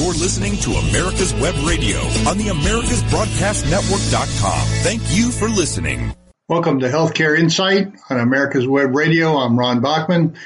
You're 0.00 0.14
listening 0.14 0.56
to 0.60 0.70
America's 0.70 1.34
Web 1.34 1.54
Radio 1.56 1.98
on 2.26 2.38
the 2.38 2.46
AmericasBroadcastNetwork.com. 2.46 4.66
Thank 4.82 5.02
you 5.14 5.30
for 5.30 5.46
listening. 5.46 6.14
Welcome 6.48 6.80
to 6.80 6.88
Healthcare 6.88 7.38
Insight 7.38 7.92
on 8.08 8.18
America's 8.18 8.66
Web 8.66 8.96
Radio. 8.96 9.36
I'm 9.36 9.58
Ron 9.58 9.82
Bachman. 9.82 10.38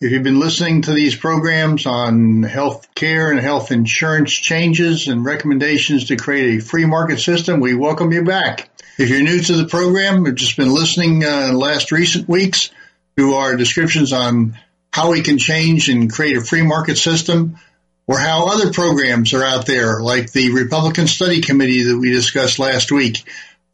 If 0.00 0.12
you've 0.12 0.22
been 0.22 0.38
listening 0.38 0.82
to 0.82 0.92
these 0.92 1.16
programs 1.16 1.84
on 1.84 2.44
health 2.44 2.94
care 2.94 3.32
and 3.32 3.40
health 3.40 3.72
insurance 3.72 4.32
changes 4.32 5.08
and 5.08 5.24
recommendations 5.24 6.04
to 6.06 6.16
create 6.16 6.60
a 6.60 6.64
free 6.64 6.84
market 6.84 7.18
system, 7.18 7.58
we 7.58 7.74
welcome 7.74 8.12
you 8.12 8.22
back. 8.22 8.70
If 8.98 9.08
you're 9.08 9.24
new 9.24 9.40
to 9.40 9.56
the 9.56 9.66
program, 9.66 10.22
we've 10.22 10.36
just 10.36 10.56
been 10.56 10.72
listening 10.72 11.24
uh, 11.24 11.50
last 11.52 11.90
recent 11.90 12.28
weeks 12.28 12.70
to 13.16 13.34
our 13.34 13.56
descriptions 13.56 14.12
on 14.12 14.56
how 14.92 15.10
we 15.10 15.22
can 15.22 15.38
change 15.38 15.88
and 15.88 16.08
create 16.08 16.36
a 16.36 16.40
free 16.40 16.62
market 16.62 16.98
system 16.98 17.58
or 18.06 18.18
how 18.18 18.48
other 18.48 18.72
programs 18.72 19.32
are 19.32 19.44
out 19.44 19.66
there, 19.66 20.00
like 20.00 20.32
the 20.32 20.52
Republican 20.52 21.06
Study 21.06 21.40
Committee 21.40 21.84
that 21.84 21.98
we 21.98 22.12
discussed 22.12 22.58
last 22.58 22.90
week. 22.90 23.24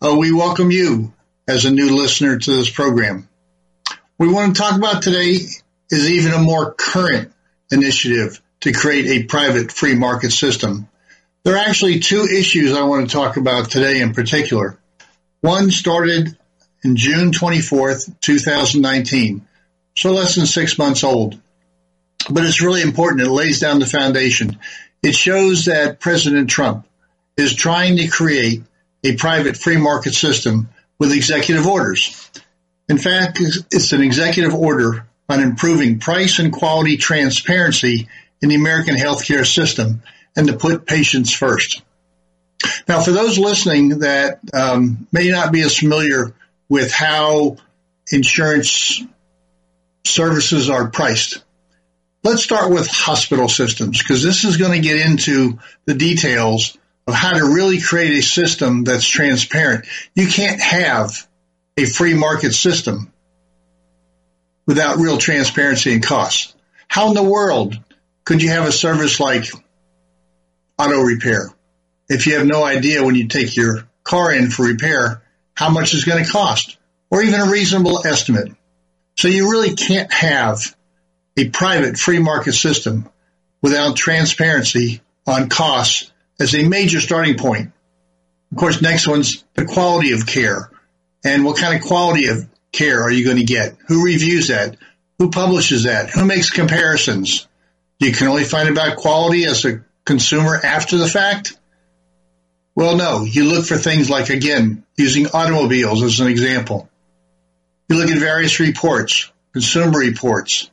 Uh, 0.00 0.14
we 0.16 0.32
welcome 0.32 0.70
you 0.70 1.12
as 1.46 1.64
a 1.64 1.70
new 1.70 1.96
listener 1.96 2.38
to 2.38 2.56
this 2.56 2.70
program. 2.70 3.28
What 4.16 4.28
We 4.28 4.32
want 4.32 4.54
to 4.54 4.62
talk 4.62 4.76
about 4.76 5.02
today 5.02 5.38
is 5.90 6.10
even 6.10 6.32
a 6.32 6.38
more 6.38 6.74
current 6.74 7.32
initiative 7.70 8.40
to 8.60 8.72
create 8.72 9.06
a 9.06 9.26
private 9.26 9.72
free 9.72 9.94
market 9.94 10.30
system. 10.30 10.88
There 11.44 11.54
are 11.54 11.68
actually 11.68 12.00
two 12.00 12.24
issues 12.24 12.74
I 12.74 12.82
want 12.82 13.08
to 13.08 13.16
talk 13.16 13.36
about 13.36 13.70
today 13.70 14.00
in 14.00 14.12
particular. 14.12 14.76
One 15.40 15.70
started 15.70 16.36
in 16.82 16.96
June 16.96 17.30
24th, 17.30 18.20
2019, 18.20 19.46
so 19.96 20.12
less 20.12 20.34
than 20.34 20.46
six 20.46 20.78
months 20.78 21.04
old. 21.04 21.40
But 22.30 22.44
it's 22.44 22.62
really 22.62 22.82
important. 22.82 23.22
It 23.22 23.30
lays 23.30 23.60
down 23.60 23.78
the 23.78 23.86
foundation. 23.86 24.58
It 25.02 25.14
shows 25.14 25.66
that 25.66 26.00
President 26.00 26.50
Trump 26.50 26.86
is 27.36 27.54
trying 27.54 27.96
to 27.98 28.08
create 28.08 28.62
a 29.04 29.16
private 29.16 29.56
free 29.56 29.76
market 29.76 30.14
system 30.14 30.68
with 30.98 31.12
executive 31.12 31.66
orders. 31.66 32.30
In 32.88 32.98
fact, 32.98 33.38
it's 33.40 33.92
an 33.92 34.02
executive 34.02 34.54
order 34.54 35.06
on 35.28 35.40
improving 35.40 36.00
price 36.00 36.38
and 36.38 36.52
quality 36.52 36.96
transparency 36.96 38.08
in 38.40 38.48
the 38.48 38.54
American 38.54 38.96
healthcare 38.96 39.46
system 39.46 40.02
and 40.36 40.48
to 40.48 40.56
put 40.56 40.86
patients 40.86 41.32
first. 41.32 41.82
Now, 42.88 43.02
for 43.02 43.10
those 43.10 43.38
listening 43.38 44.00
that 44.00 44.40
um, 44.52 45.06
may 45.12 45.28
not 45.30 45.52
be 45.52 45.62
as 45.62 45.76
familiar 45.76 46.34
with 46.68 46.92
how 46.92 47.56
insurance 48.10 49.02
services 50.04 50.70
are 50.70 50.88
priced, 50.88 51.44
let's 52.22 52.42
start 52.42 52.70
with 52.70 52.88
hospital 52.88 53.48
systems 53.48 53.98
because 53.98 54.22
this 54.22 54.44
is 54.44 54.56
going 54.56 54.72
to 54.72 54.86
get 54.86 55.06
into 55.06 55.58
the 55.84 55.94
details 55.94 56.76
of 57.06 57.14
how 57.14 57.32
to 57.32 57.54
really 57.54 57.80
create 57.80 58.18
a 58.18 58.22
system 58.22 58.84
that's 58.84 59.06
transparent. 59.06 59.86
You 60.14 60.26
can't 60.26 60.60
have 60.60 61.26
a 61.76 61.86
free 61.86 62.14
market 62.14 62.52
system 62.52 63.12
without 64.66 64.98
real 64.98 65.16
transparency 65.16 65.92
and 65.92 66.02
costs. 66.02 66.54
How 66.88 67.08
in 67.08 67.14
the 67.14 67.22
world 67.22 67.78
could 68.24 68.42
you 68.42 68.50
have 68.50 68.66
a 68.66 68.72
service 68.72 69.20
like 69.20 69.46
auto 70.78 71.00
repair 71.00 71.48
if 72.08 72.26
you 72.26 72.36
have 72.36 72.46
no 72.46 72.64
idea 72.64 73.04
when 73.04 73.14
you 73.14 73.28
take 73.28 73.56
your 73.56 73.88
car 74.04 74.32
in 74.32 74.50
for 74.50 74.64
repair 74.64 75.22
how 75.54 75.70
much 75.70 75.94
it's 75.94 76.04
going 76.04 76.22
to 76.22 76.30
cost 76.30 76.76
or 77.10 77.22
even 77.22 77.40
a 77.40 77.50
reasonable 77.50 78.06
estimate? 78.06 78.52
So 79.16 79.28
you 79.28 79.50
really 79.50 79.74
can't 79.74 80.12
have 80.12 80.76
a 81.38 81.48
private 81.50 81.98
free 81.98 82.18
market 82.18 82.52
system 82.52 83.08
without 83.62 83.96
transparency 83.96 85.00
on 85.26 85.48
costs 85.48 86.10
as 86.40 86.54
a 86.54 86.68
major 86.68 87.00
starting 87.00 87.36
point. 87.36 87.72
Of 88.52 88.58
course, 88.58 88.80
next 88.80 89.06
one's 89.06 89.44
the 89.54 89.64
quality 89.64 90.12
of 90.12 90.26
care 90.26 90.70
and 91.24 91.44
what 91.44 91.58
kind 91.58 91.76
of 91.76 91.86
quality 91.86 92.26
of 92.26 92.46
care 92.72 93.02
are 93.02 93.10
you 93.10 93.24
going 93.24 93.38
to 93.38 93.44
get? 93.44 93.76
Who 93.88 94.04
reviews 94.04 94.48
that? 94.48 94.76
Who 95.18 95.30
publishes 95.30 95.84
that? 95.84 96.10
Who 96.10 96.24
makes 96.24 96.50
comparisons? 96.50 97.46
You 97.98 98.12
can 98.12 98.28
only 98.28 98.44
find 98.44 98.68
about 98.68 98.96
quality 98.96 99.44
as 99.44 99.64
a 99.64 99.84
consumer 100.04 100.54
after 100.62 100.96
the 100.96 101.08
fact. 101.08 101.58
Well, 102.74 102.96
no, 102.96 103.24
you 103.24 103.44
look 103.44 103.66
for 103.66 103.76
things 103.76 104.08
like, 104.08 104.30
again, 104.30 104.84
using 104.96 105.26
automobiles 105.28 106.02
as 106.02 106.20
an 106.20 106.28
example. 106.28 106.88
You 107.88 107.96
look 107.96 108.10
at 108.10 108.18
various 108.18 108.60
reports, 108.60 109.32
consumer 109.52 109.98
reports, 109.98 110.70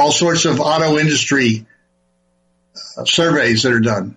all 0.00 0.12
sorts 0.12 0.46
of 0.46 0.60
auto 0.60 0.98
industry 0.98 1.66
uh, 2.96 3.04
surveys 3.04 3.64
that 3.64 3.72
are 3.72 3.80
done 3.80 4.16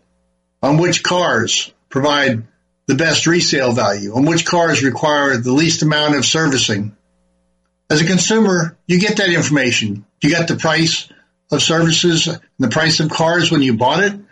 on 0.62 0.78
which 0.78 1.04
cars 1.04 1.74
provide 1.90 2.44
the 2.88 2.96
best 2.96 3.28
resale 3.28 3.74
value, 3.74 4.16
on 4.16 4.24
which 4.24 4.46
cars 4.46 4.82
require 4.82 5.36
the 5.36 5.52
least 5.52 5.82
amount 5.82 6.16
of 6.16 6.26
servicing. 6.26 6.96
As 7.90 8.02
a 8.02 8.06
consumer, 8.06 8.78
you 8.88 8.98
get 8.98 9.18
that 9.18 9.30
information. 9.30 10.06
You 10.22 10.32
got 10.32 10.48
the 10.48 10.56
price 10.56 11.10
of 11.52 11.62
services 11.62 12.28
and 12.28 12.40
the 12.60 12.70
price 12.70 13.02
of 13.02 13.10
cars 13.10 13.52
when 13.52 13.62
you 13.62 13.76
bought 13.76 14.04
it. 14.04 14.14
And 14.14 14.26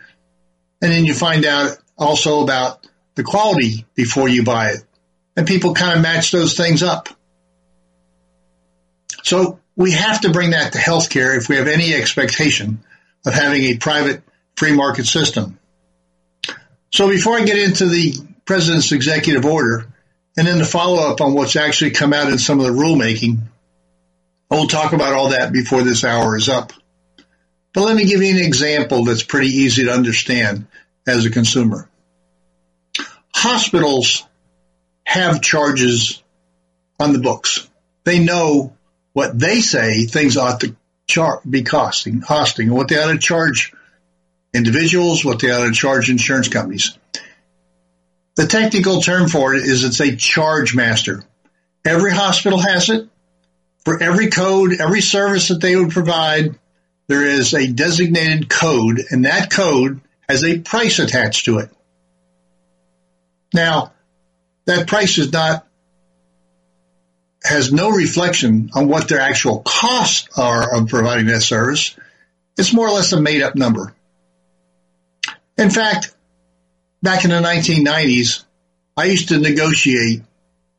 then 0.80 1.04
you 1.04 1.12
find 1.12 1.44
out 1.44 1.76
also 1.98 2.42
about 2.42 2.86
the 3.14 3.24
quality 3.24 3.84
before 3.94 4.28
you 4.28 4.42
buy 4.42 4.70
it. 4.70 4.82
And 5.36 5.46
people 5.46 5.74
kind 5.74 5.96
of 5.96 6.02
match 6.02 6.30
those 6.30 6.56
things 6.56 6.82
up. 6.82 7.10
So 9.22 9.60
we 9.76 9.92
have 9.92 10.20
to 10.22 10.30
bring 10.30 10.50
that 10.50 10.72
to 10.72 10.78
healthcare 10.78 11.36
if 11.36 11.48
we 11.48 11.56
have 11.56 11.68
any 11.68 11.94
expectation 11.94 12.80
of 13.24 13.34
having 13.34 13.62
a 13.64 13.76
private 13.76 14.22
free 14.56 14.74
market 14.74 15.06
system. 15.06 15.58
So 16.92 17.08
before 17.08 17.38
I 17.38 17.44
get 17.44 17.58
into 17.58 17.86
the 17.86 18.14
president's 18.44 18.92
executive 18.92 19.44
order 19.44 19.86
and 20.36 20.46
then 20.46 20.58
the 20.58 20.64
follow 20.64 21.10
up 21.10 21.20
on 21.20 21.32
what's 21.34 21.56
actually 21.56 21.92
come 21.92 22.12
out 22.12 22.30
in 22.30 22.38
some 22.38 22.60
of 22.60 22.66
the 22.66 22.72
rulemaking, 22.72 23.38
I 24.50 24.56
will 24.56 24.66
talk 24.66 24.92
about 24.92 25.14
all 25.14 25.30
that 25.30 25.52
before 25.52 25.82
this 25.82 26.04
hour 26.04 26.36
is 26.36 26.48
up. 26.48 26.72
But 27.72 27.82
let 27.82 27.96
me 27.96 28.04
give 28.04 28.22
you 28.22 28.36
an 28.36 28.44
example 28.44 29.04
that's 29.04 29.22
pretty 29.22 29.48
easy 29.48 29.84
to 29.84 29.92
understand 29.92 30.66
as 31.06 31.24
a 31.24 31.30
consumer. 31.30 31.88
Hospitals 33.34 34.24
have 35.04 35.40
charges 35.40 36.22
on 37.00 37.14
the 37.14 37.18
books. 37.18 37.66
They 38.04 38.18
know 38.18 38.74
what 39.12 39.38
they 39.38 39.60
say 39.60 40.04
things 40.04 40.36
ought 40.36 40.60
to 40.60 40.74
char- 41.06 41.40
be 41.48 41.62
costing, 41.62 42.20
costing, 42.20 42.68
and 42.68 42.76
what 42.76 42.88
they 42.88 42.96
ought 42.96 43.12
to 43.12 43.18
charge 43.18 43.72
individuals, 44.54 45.24
what 45.24 45.40
they 45.40 45.50
ought 45.50 45.66
to 45.66 45.72
charge 45.72 46.10
insurance 46.10 46.48
companies. 46.48 46.96
The 48.36 48.46
technical 48.46 49.02
term 49.02 49.28
for 49.28 49.54
it 49.54 49.62
is 49.62 49.84
it's 49.84 50.00
a 50.00 50.16
charge 50.16 50.74
master. 50.74 51.22
Every 51.84 52.12
hospital 52.12 52.58
has 52.58 52.88
it. 52.88 53.08
For 53.84 54.00
every 54.00 54.28
code, 54.28 54.80
every 54.80 55.00
service 55.00 55.48
that 55.48 55.60
they 55.60 55.74
would 55.74 55.90
provide, 55.90 56.58
there 57.08 57.24
is 57.24 57.52
a 57.52 57.66
designated 57.66 58.48
code, 58.48 59.02
and 59.10 59.24
that 59.24 59.50
code 59.50 60.00
has 60.28 60.44
a 60.44 60.60
price 60.60 60.98
attached 60.98 61.46
to 61.46 61.58
it. 61.58 61.70
Now, 63.52 63.92
that 64.66 64.86
price 64.86 65.18
is 65.18 65.32
not 65.32 65.66
has 67.44 67.72
no 67.72 67.90
reflection 67.90 68.70
on 68.74 68.88
what 68.88 69.08
their 69.08 69.20
actual 69.20 69.60
costs 69.60 70.28
are 70.38 70.76
of 70.76 70.88
providing 70.88 71.26
that 71.26 71.42
service. 71.42 71.96
It's 72.56 72.72
more 72.72 72.86
or 72.86 72.92
less 72.92 73.12
a 73.12 73.20
made 73.20 73.42
up 73.42 73.56
number. 73.56 73.94
In 75.58 75.70
fact, 75.70 76.14
back 77.02 77.24
in 77.24 77.30
the 77.30 77.40
1990s, 77.40 78.44
I 78.96 79.04
used 79.06 79.28
to 79.28 79.38
negotiate 79.38 80.22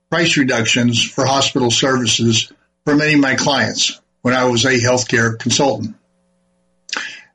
price 0.10 0.38
reductions 0.38 1.04
for 1.04 1.26
hospital 1.26 1.72
services 1.72 2.52
for 2.86 2.96
many 2.96 3.14
of 3.14 3.20
my 3.20 3.36
clients 3.36 4.00
when 4.22 4.34
I 4.34 4.46
was 4.46 4.66
a 4.66 4.80
healthcare 4.80 5.38
consultant. 5.38 5.96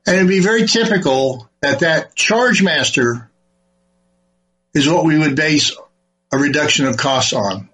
And 0.05 0.15
it'd 0.15 0.27
be 0.27 0.39
very 0.39 0.65
typical 0.65 1.49
that 1.61 1.81
that 1.81 2.15
charge 2.15 2.63
master 2.63 3.29
is 4.73 4.89
what 4.89 5.05
we 5.05 5.17
would 5.17 5.35
base 5.35 5.75
a 6.31 6.37
reduction 6.37 6.85
of 6.85 6.97
costs 6.97 7.33
on. 7.33 7.68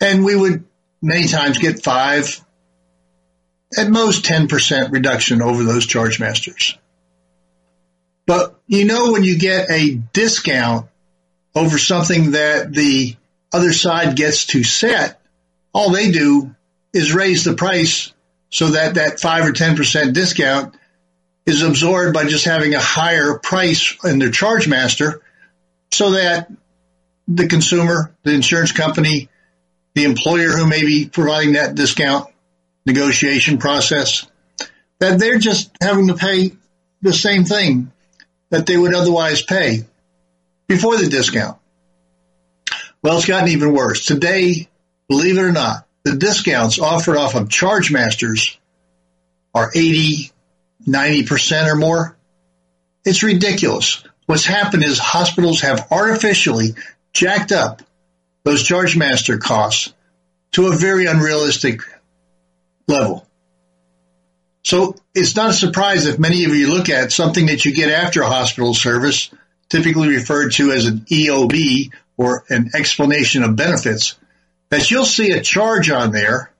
And 0.00 0.24
we 0.24 0.34
would 0.34 0.64
many 1.02 1.26
times 1.28 1.58
get 1.58 1.82
five, 1.82 2.44
at 3.76 3.88
most 3.88 4.24
10% 4.24 4.92
reduction 4.92 5.42
over 5.42 5.62
those 5.62 5.86
charge 5.86 6.18
masters. 6.18 6.76
But 8.26 8.60
you 8.66 8.84
know, 8.84 9.12
when 9.12 9.24
you 9.24 9.38
get 9.38 9.70
a 9.70 9.94
discount 10.12 10.86
over 11.54 11.78
something 11.78 12.32
that 12.32 12.72
the 12.72 13.16
other 13.52 13.72
side 13.72 14.16
gets 14.16 14.46
to 14.46 14.62
set, 14.62 15.20
all 15.72 15.90
they 15.90 16.10
do 16.10 16.54
is 16.92 17.14
raise 17.14 17.44
the 17.44 17.54
price 17.54 18.12
so 18.50 18.68
that 18.68 18.94
that 18.94 19.20
five 19.20 19.46
or 19.46 19.52
10% 19.52 20.12
discount 20.12 20.74
is 21.46 21.62
absorbed 21.62 22.14
by 22.14 22.24
just 22.24 22.44
having 22.44 22.74
a 22.74 22.80
higher 22.80 23.38
price 23.38 23.96
in 24.04 24.18
their 24.18 24.30
charge 24.30 24.68
master 24.68 25.22
so 25.92 26.12
that 26.12 26.50
the 27.26 27.48
consumer, 27.48 28.12
the 28.22 28.34
insurance 28.34 28.72
company, 28.72 29.28
the 29.94 30.04
employer 30.04 30.50
who 30.50 30.66
may 30.66 30.84
be 30.84 31.08
providing 31.08 31.54
that 31.54 31.74
discount 31.74 32.28
negotiation 32.86 33.58
process, 33.58 34.26
that 34.98 35.18
they're 35.18 35.38
just 35.38 35.70
having 35.80 36.08
to 36.08 36.14
pay 36.14 36.52
the 37.02 37.12
same 37.12 37.44
thing 37.44 37.90
that 38.50 38.66
they 38.66 38.76
would 38.76 38.94
otherwise 38.94 39.42
pay 39.42 39.84
before 40.68 40.96
the 40.96 41.08
discount. 41.08 41.58
Well, 43.02 43.16
it's 43.16 43.26
gotten 43.26 43.48
even 43.48 43.72
worse. 43.72 44.04
Today, 44.04 44.68
believe 45.08 45.38
it 45.38 45.42
or 45.42 45.52
not, 45.52 45.86
the 46.04 46.16
discounts 46.16 46.78
offered 46.78 47.16
off 47.16 47.34
of 47.34 47.48
charge 47.48 47.90
masters 47.90 48.58
are 49.54 49.70
80, 49.74 50.30
90% 50.86 51.66
or 51.66 51.76
more. 51.76 52.16
It's 53.04 53.22
ridiculous. 53.22 54.04
What's 54.26 54.44
happened 54.44 54.84
is 54.84 54.98
hospitals 54.98 55.62
have 55.62 55.88
artificially 55.90 56.74
jacked 57.12 57.52
up 57.52 57.82
those 58.44 58.62
charge 58.62 58.96
master 58.96 59.38
costs 59.38 59.92
to 60.52 60.66
a 60.66 60.76
very 60.76 61.06
unrealistic 61.06 61.82
level. 62.88 63.26
So 64.62 64.96
it's 65.14 65.36
not 65.36 65.50
a 65.50 65.54
surprise 65.54 66.06
if 66.06 66.18
many 66.18 66.44
of 66.44 66.54
you 66.54 66.68
look 66.68 66.88
at 66.88 67.12
something 67.12 67.46
that 67.46 67.64
you 67.64 67.74
get 67.74 67.90
after 67.90 68.22
a 68.22 68.28
hospital 68.28 68.74
service, 68.74 69.30
typically 69.68 70.08
referred 70.08 70.52
to 70.52 70.72
as 70.72 70.86
an 70.86 71.00
EOB 71.00 71.92
or 72.16 72.44
an 72.48 72.70
explanation 72.74 73.42
of 73.42 73.56
benefits, 73.56 74.16
that 74.68 74.90
you'll 74.90 75.04
see 75.04 75.30
a 75.30 75.40
charge 75.40 75.90
on 75.90 76.12
there 76.12 76.50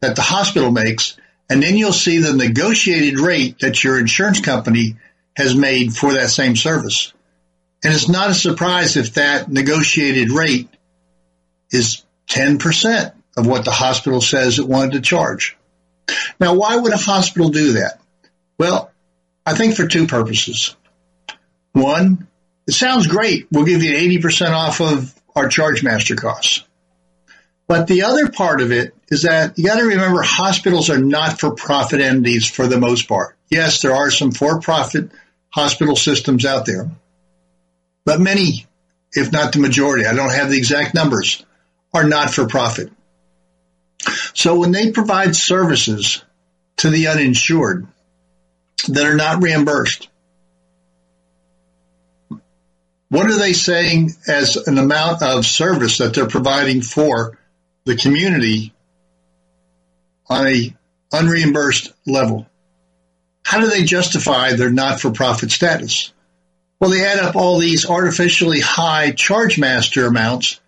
that 0.00 0.16
the 0.16 0.22
hospital 0.22 0.70
makes, 0.70 1.16
and 1.50 1.62
then 1.62 1.76
you'll 1.76 1.92
see 1.92 2.18
the 2.18 2.32
negotiated 2.32 3.20
rate 3.20 3.58
that 3.60 3.82
your 3.84 3.98
insurance 3.98 4.40
company 4.40 4.96
has 5.36 5.54
made 5.54 5.94
for 5.94 6.14
that 6.14 6.30
same 6.30 6.56
service. 6.56 7.12
And 7.84 7.92
it's 7.92 8.08
not 8.08 8.30
a 8.30 8.34
surprise 8.34 8.96
if 8.96 9.14
that 9.14 9.50
negotiated 9.50 10.30
rate 10.30 10.68
is 11.70 12.04
10% 12.28 13.12
of 13.36 13.46
what 13.46 13.64
the 13.64 13.70
hospital 13.70 14.20
says 14.20 14.58
it 14.58 14.66
wanted 14.66 14.92
to 14.92 15.00
charge. 15.00 15.56
Now, 16.40 16.54
why 16.54 16.76
would 16.76 16.92
a 16.92 16.98
hospital 16.98 17.50
do 17.50 17.74
that? 17.74 18.00
Well, 18.58 18.90
I 19.44 19.54
think 19.54 19.76
for 19.76 19.86
two 19.86 20.06
purposes. 20.06 20.74
One, 21.72 22.26
it 22.66 22.72
sounds 22.72 23.06
great. 23.06 23.46
We'll 23.50 23.64
give 23.64 23.82
you 23.82 23.92
80% 24.20 24.50
off 24.50 24.80
of 24.80 25.14
our 25.34 25.48
charge 25.48 25.82
master 25.82 26.16
costs. 26.16 26.64
But 27.68 27.86
the 27.86 28.04
other 28.04 28.30
part 28.30 28.60
of 28.60 28.72
it 28.72 28.94
is 29.08 29.22
that 29.22 29.58
you 29.58 29.64
got 29.66 29.78
to 29.78 29.86
remember 29.86 30.22
hospitals 30.22 30.88
are 30.88 30.98
not 30.98 31.40
for 31.40 31.54
profit 31.54 32.00
entities 32.00 32.46
for 32.46 32.66
the 32.66 32.78
most 32.78 33.08
part. 33.08 33.36
Yes, 33.50 33.82
there 33.82 33.94
are 33.94 34.10
some 34.10 34.30
for 34.30 34.60
profit 34.60 35.10
hospital 35.50 35.96
systems 35.96 36.44
out 36.44 36.66
there, 36.66 36.90
but 38.04 38.20
many, 38.20 38.66
if 39.12 39.32
not 39.32 39.52
the 39.52 39.58
majority, 39.58 40.06
I 40.06 40.14
don't 40.14 40.32
have 40.32 40.50
the 40.50 40.58
exact 40.58 40.94
numbers, 40.94 41.44
are 41.96 42.04
not 42.04 42.30
for 42.30 42.46
profit. 42.46 42.92
So 44.34 44.58
when 44.58 44.70
they 44.70 44.92
provide 44.92 45.34
services 45.34 46.22
to 46.76 46.90
the 46.90 47.08
uninsured 47.08 47.86
that 48.88 49.06
are 49.06 49.16
not 49.16 49.42
reimbursed, 49.42 50.08
what 53.08 53.30
are 53.30 53.38
they 53.38 53.54
saying 53.54 54.10
as 54.28 54.56
an 54.56 54.76
amount 54.76 55.22
of 55.22 55.46
service 55.46 55.98
that 55.98 56.14
they're 56.14 56.28
providing 56.28 56.82
for 56.82 57.38
the 57.84 57.96
community 57.96 58.74
on 60.28 60.46
a 60.46 60.76
unreimbursed 61.12 61.92
level? 62.06 62.46
How 63.42 63.60
do 63.60 63.68
they 63.68 63.84
justify 63.84 64.52
their 64.52 64.70
not-for-profit 64.70 65.50
status? 65.50 66.12
Well, 66.78 66.90
they 66.90 67.06
add 67.06 67.20
up 67.20 67.36
all 67.36 67.58
these 67.58 67.88
artificially 67.88 68.60
high 68.60 69.12
charge 69.12 69.58
master 69.58 70.06
amounts 70.06 70.60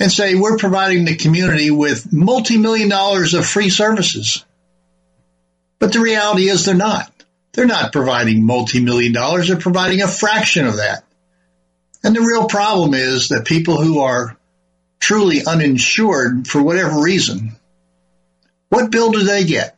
and 0.00 0.10
say 0.10 0.34
we're 0.34 0.56
providing 0.56 1.04
the 1.04 1.16
community 1.16 1.70
with 1.70 2.12
multi-million 2.12 2.88
dollars 2.88 3.34
of 3.34 3.46
free 3.46 3.70
services. 3.70 4.44
But 5.78 5.92
the 5.92 6.00
reality 6.00 6.48
is 6.48 6.64
they're 6.64 6.74
not. 6.74 7.12
They're 7.52 7.66
not 7.66 7.92
providing 7.92 8.44
multi-million 8.44 9.12
dollars. 9.12 9.48
They're 9.48 9.56
providing 9.56 10.02
a 10.02 10.08
fraction 10.08 10.66
of 10.66 10.76
that. 10.76 11.04
And 12.04 12.14
the 12.14 12.20
real 12.20 12.46
problem 12.46 12.94
is 12.94 13.28
that 13.28 13.44
people 13.44 13.82
who 13.82 14.00
are 14.00 14.36
truly 15.00 15.44
uninsured 15.44 16.46
for 16.46 16.62
whatever 16.62 17.00
reason, 17.00 17.56
what 18.68 18.90
bill 18.90 19.10
do 19.10 19.24
they 19.24 19.44
get? 19.44 19.76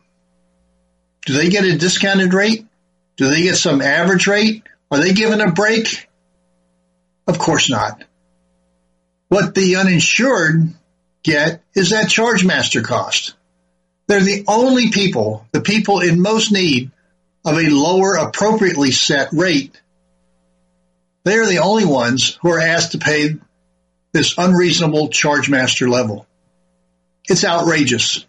Do 1.24 1.34
they 1.34 1.48
get 1.48 1.64
a 1.64 1.78
discounted 1.78 2.34
rate? 2.34 2.66
Do 3.16 3.28
they 3.28 3.42
get 3.42 3.56
some 3.56 3.80
average 3.80 4.26
rate? 4.26 4.64
Are 4.90 4.98
they 4.98 5.12
given 5.12 5.40
a 5.40 5.52
break? 5.52 6.08
Of 7.26 7.38
course 7.38 7.70
not. 7.70 8.02
What 9.30 9.54
the 9.54 9.76
uninsured 9.76 10.74
get 11.22 11.62
is 11.72 11.90
that 11.90 12.08
charge 12.08 12.44
master 12.44 12.82
cost. 12.82 13.34
They're 14.08 14.20
the 14.20 14.44
only 14.48 14.90
people, 14.90 15.46
the 15.52 15.60
people 15.60 16.00
in 16.00 16.20
most 16.20 16.50
need 16.50 16.90
of 17.44 17.56
a 17.56 17.70
lower 17.70 18.16
appropriately 18.16 18.90
set 18.90 19.28
rate. 19.32 19.80
They 21.22 21.38
are 21.38 21.46
the 21.46 21.58
only 21.58 21.84
ones 21.84 22.38
who 22.42 22.50
are 22.50 22.58
asked 22.58 22.92
to 22.92 22.98
pay 22.98 23.36
this 24.12 24.34
unreasonable 24.36 25.10
charge 25.10 25.48
master 25.48 25.88
level. 25.88 26.26
It's 27.28 27.44
outrageous. 27.44 28.26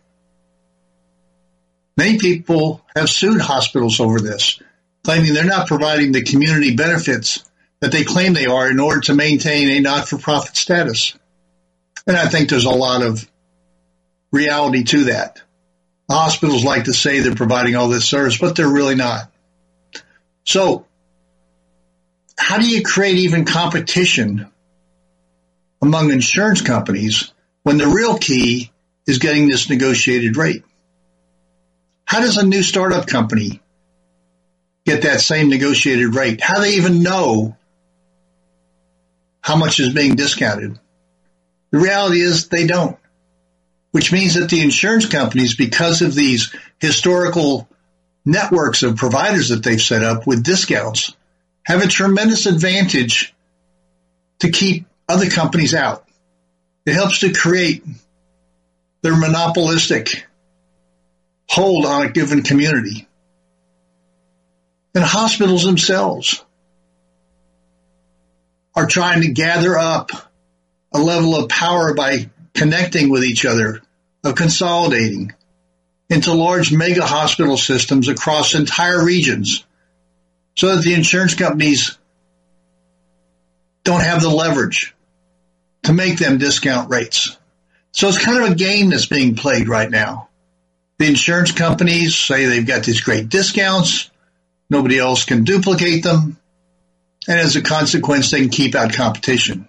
Many 1.97 2.19
people 2.19 2.85
have 2.95 3.09
sued 3.09 3.41
hospitals 3.41 3.99
over 3.99 4.19
this, 4.19 4.61
claiming 5.03 5.33
they're 5.33 5.45
not 5.45 5.67
providing 5.67 6.11
the 6.11 6.21
community 6.21 6.75
benefits 6.75 7.43
that 7.81 7.91
they 7.91 8.03
claim 8.03 8.33
they 8.33 8.45
are 8.45 8.69
in 8.69 8.79
order 8.79 9.01
to 9.01 9.15
maintain 9.15 9.69
a 9.69 9.79
not-for-profit 9.81 10.55
status. 10.55 11.17
And 12.07 12.15
I 12.15 12.27
think 12.27 12.49
there's 12.49 12.65
a 12.65 12.69
lot 12.69 13.01
of 13.01 13.29
reality 14.31 14.83
to 14.83 15.05
that. 15.05 15.41
Hospitals 16.09 16.63
like 16.63 16.85
to 16.85 16.93
say 16.93 17.19
they're 17.19 17.35
providing 17.35 17.75
all 17.75 17.89
this 17.89 18.05
service, 18.05 18.37
but 18.37 18.55
they're 18.55 18.67
really 18.67 18.95
not. 18.95 19.31
So 20.43 20.85
how 22.37 22.57
do 22.57 22.67
you 22.67 22.83
create 22.83 23.17
even 23.17 23.45
competition 23.45 24.47
among 25.81 26.11
insurance 26.11 26.61
companies 26.61 27.31
when 27.63 27.77
the 27.77 27.87
real 27.87 28.17
key 28.17 28.71
is 29.07 29.19
getting 29.19 29.47
this 29.47 29.69
negotiated 29.69 30.37
rate? 30.37 30.63
How 32.05 32.19
does 32.19 32.37
a 32.37 32.45
new 32.45 32.61
startup 32.61 33.07
company 33.07 33.61
get 34.85 35.03
that 35.03 35.21
same 35.21 35.49
negotiated 35.49 36.13
rate? 36.13 36.41
How 36.41 36.55
do 36.55 36.61
they 36.61 36.75
even 36.75 37.03
know 37.03 37.55
how 39.41 39.55
much 39.55 39.79
is 39.79 39.93
being 39.93 40.15
discounted. 40.15 40.79
The 41.71 41.79
reality 41.79 42.21
is 42.21 42.47
they 42.47 42.67
don't, 42.67 42.97
which 43.91 44.11
means 44.11 44.35
that 44.35 44.49
the 44.49 44.61
insurance 44.61 45.07
companies, 45.07 45.55
because 45.55 46.01
of 46.01 46.13
these 46.13 46.55
historical 46.79 47.67
networks 48.23 48.83
of 48.83 48.97
providers 48.97 49.49
that 49.49 49.63
they've 49.63 49.81
set 49.81 50.03
up 50.03 50.27
with 50.27 50.43
discounts, 50.43 51.15
have 51.65 51.83
a 51.83 51.87
tremendous 51.87 52.45
advantage 52.45 53.33
to 54.39 54.51
keep 54.51 54.85
other 55.07 55.29
companies 55.29 55.73
out. 55.73 56.05
It 56.85 56.93
helps 56.93 57.19
to 57.19 57.33
create 57.33 57.83
their 59.01 59.15
monopolistic 59.15 60.27
hold 61.47 61.85
on 61.85 62.05
a 62.05 62.11
given 62.11 62.43
community. 62.43 63.07
And 64.95 65.03
hospitals 65.03 65.63
themselves 65.63 66.43
are 68.75 68.87
trying 68.87 69.21
to 69.21 69.29
gather 69.29 69.77
up 69.77 70.11
a 70.93 70.99
level 70.99 71.35
of 71.35 71.49
power 71.49 71.93
by 71.93 72.29
connecting 72.53 73.09
with 73.09 73.23
each 73.23 73.45
other, 73.45 73.81
of 74.23 74.35
consolidating 74.35 75.33
into 76.09 76.33
large 76.33 76.71
mega 76.71 77.05
hospital 77.05 77.57
systems 77.57 78.07
across 78.07 78.55
entire 78.55 79.03
regions 79.03 79.65
so 80.55 80.75
that 80.75 80.83
the 80.83 80.93
insurance 80.93 81.35
companies 81.35 81.97
don't 83.83 84.01
have 84.03 84.21
the 84.21 84.29
leverage 84.29 84.93
to 85.83 85.93
make 85.93 86.17
them 86.17 86.37
discount 86.37 86.89
rates. 86.89 87.37
So 87.93 88.07
it's 88.07 88.23
kind 88.23 88.43
of 88.43 88.51
a 88.51 88.55
game 88.55 88.89
that's 88.89 89.05
being 89.05 89.35
played 89.35 89.67
right 89.67 89.89
now. 89.89 90.29
The 90.99 91.07
insurance 91.07 91.51
companies 91.51 92.15
say 92.15 92.45
they've 92.45 92.67
got 92.67 92.83
these 92.83 93.01
great 93.01 93.29
discounts. 93.29 94.11
Nobody 94.69 94.99
else 94.99 95.25
can 95.25 95.43
duplicate 95.43 96.03
them 96.03 96.37
and 97.27 97.39
as 97.39 97.55
a 97.55 97.61
consequence, 97.61 98.31
they 98.31 98.41
can 98.41 98.49
keep 98.49 98.75
out 98.75 98.93
competition. 98.93 99.67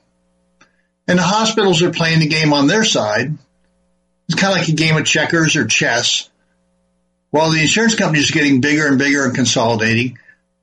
And 1.07 1.19
the 1.19 1.23
hospitals 1.23 1.83
are 1.83 1.91
playing 1.91 2.21
the 2.21 2.29
game 2.29 2.53
on 2.53 2.67
their 2.67 2.85
side. 2.85 3.37
It's 4.29 4.41
kind 4.41 4.55
of 4.55 4.61
like 4.61 4.69
a 4.69 4.73
game 4.73 4.97
of 4.97 5.05
checkers 5.05 5.57
or 5.57 5.67
chess. 5.67 6.31
While 7.31 7.51
the 7.51 7.61
insurance 7.61 7.95
companies 7.95 8.31
are 8.31 8.35
getting 8.35 8.61
bigger 8.61 8.87
and 8.87 8.99
bigger 8.99 9.25
and 9.25 9.35
consolidating, 9.35 10.19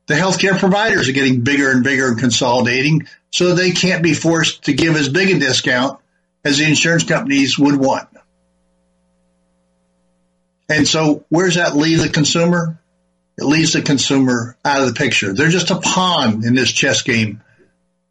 the 0.07 0.15
healthcare 0.15 0.57
providers 0.57 1.07
are 1.07 1.13
getting 1.13 1.41
bigger 1.41 1.71
and 1.71 1.83
bigger 1.83 2.07
and 2.07 2.19
consolidating, 2.19 3.07
so 3.31 3.53
they 3.53 3.71
can't 3.71 4.01
be 4.01 4.13
forced 4.13 4.63
to 4.63 4.73
give 4.73 4.95
as 4.95 5.09
big 5.09 5.29
a 5.29 5.39
discount 5.39 5.99
as 6.43 6.57
the 6.57 6.65
insurance 6.65 7.03
companies 7.03 7.59
would 7.59 7.75
want. 7.75 8.07
And 10.67 10.87
so 10.87 11.25
where 11.29 11.45
does 11.45 11.55
that 11.55 11.75
leave 11.75 12.01
the 12.01 12.09
consumer? 12.09 12.79
It 13.39 13.45
leaves 13.45 13.73
the 13.73 13.81
consumer 13.81 14.57
out 14.65 14.81
of 14.81 14.87
the 14.87 14.93
picture. 14.93 15.33
They're 15.33 15.49
just 15.49 15.71
a 15.71 15.79
pawn 15.79 16.45
in 16.45 16.55
this 16.55 16.71
chess 16.71 17.03
game, 17.03 17.41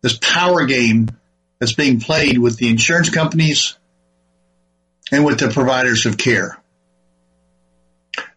this 0.00 0.16
power 0.16 0.64
game 0.66 1.10
that's 1.58 1.74
being 1.74 2.00
played 2.00 2.38
with 2.38 2.56
the 2.56 2.68
insurance 2.70 3.10
companies 3.10 3.76
and 5.12 5.24
with 5.24 5.38
the 5.38 5.50
providers 5.50 6.06
of 6.06 6.16
care. 6.16 6.58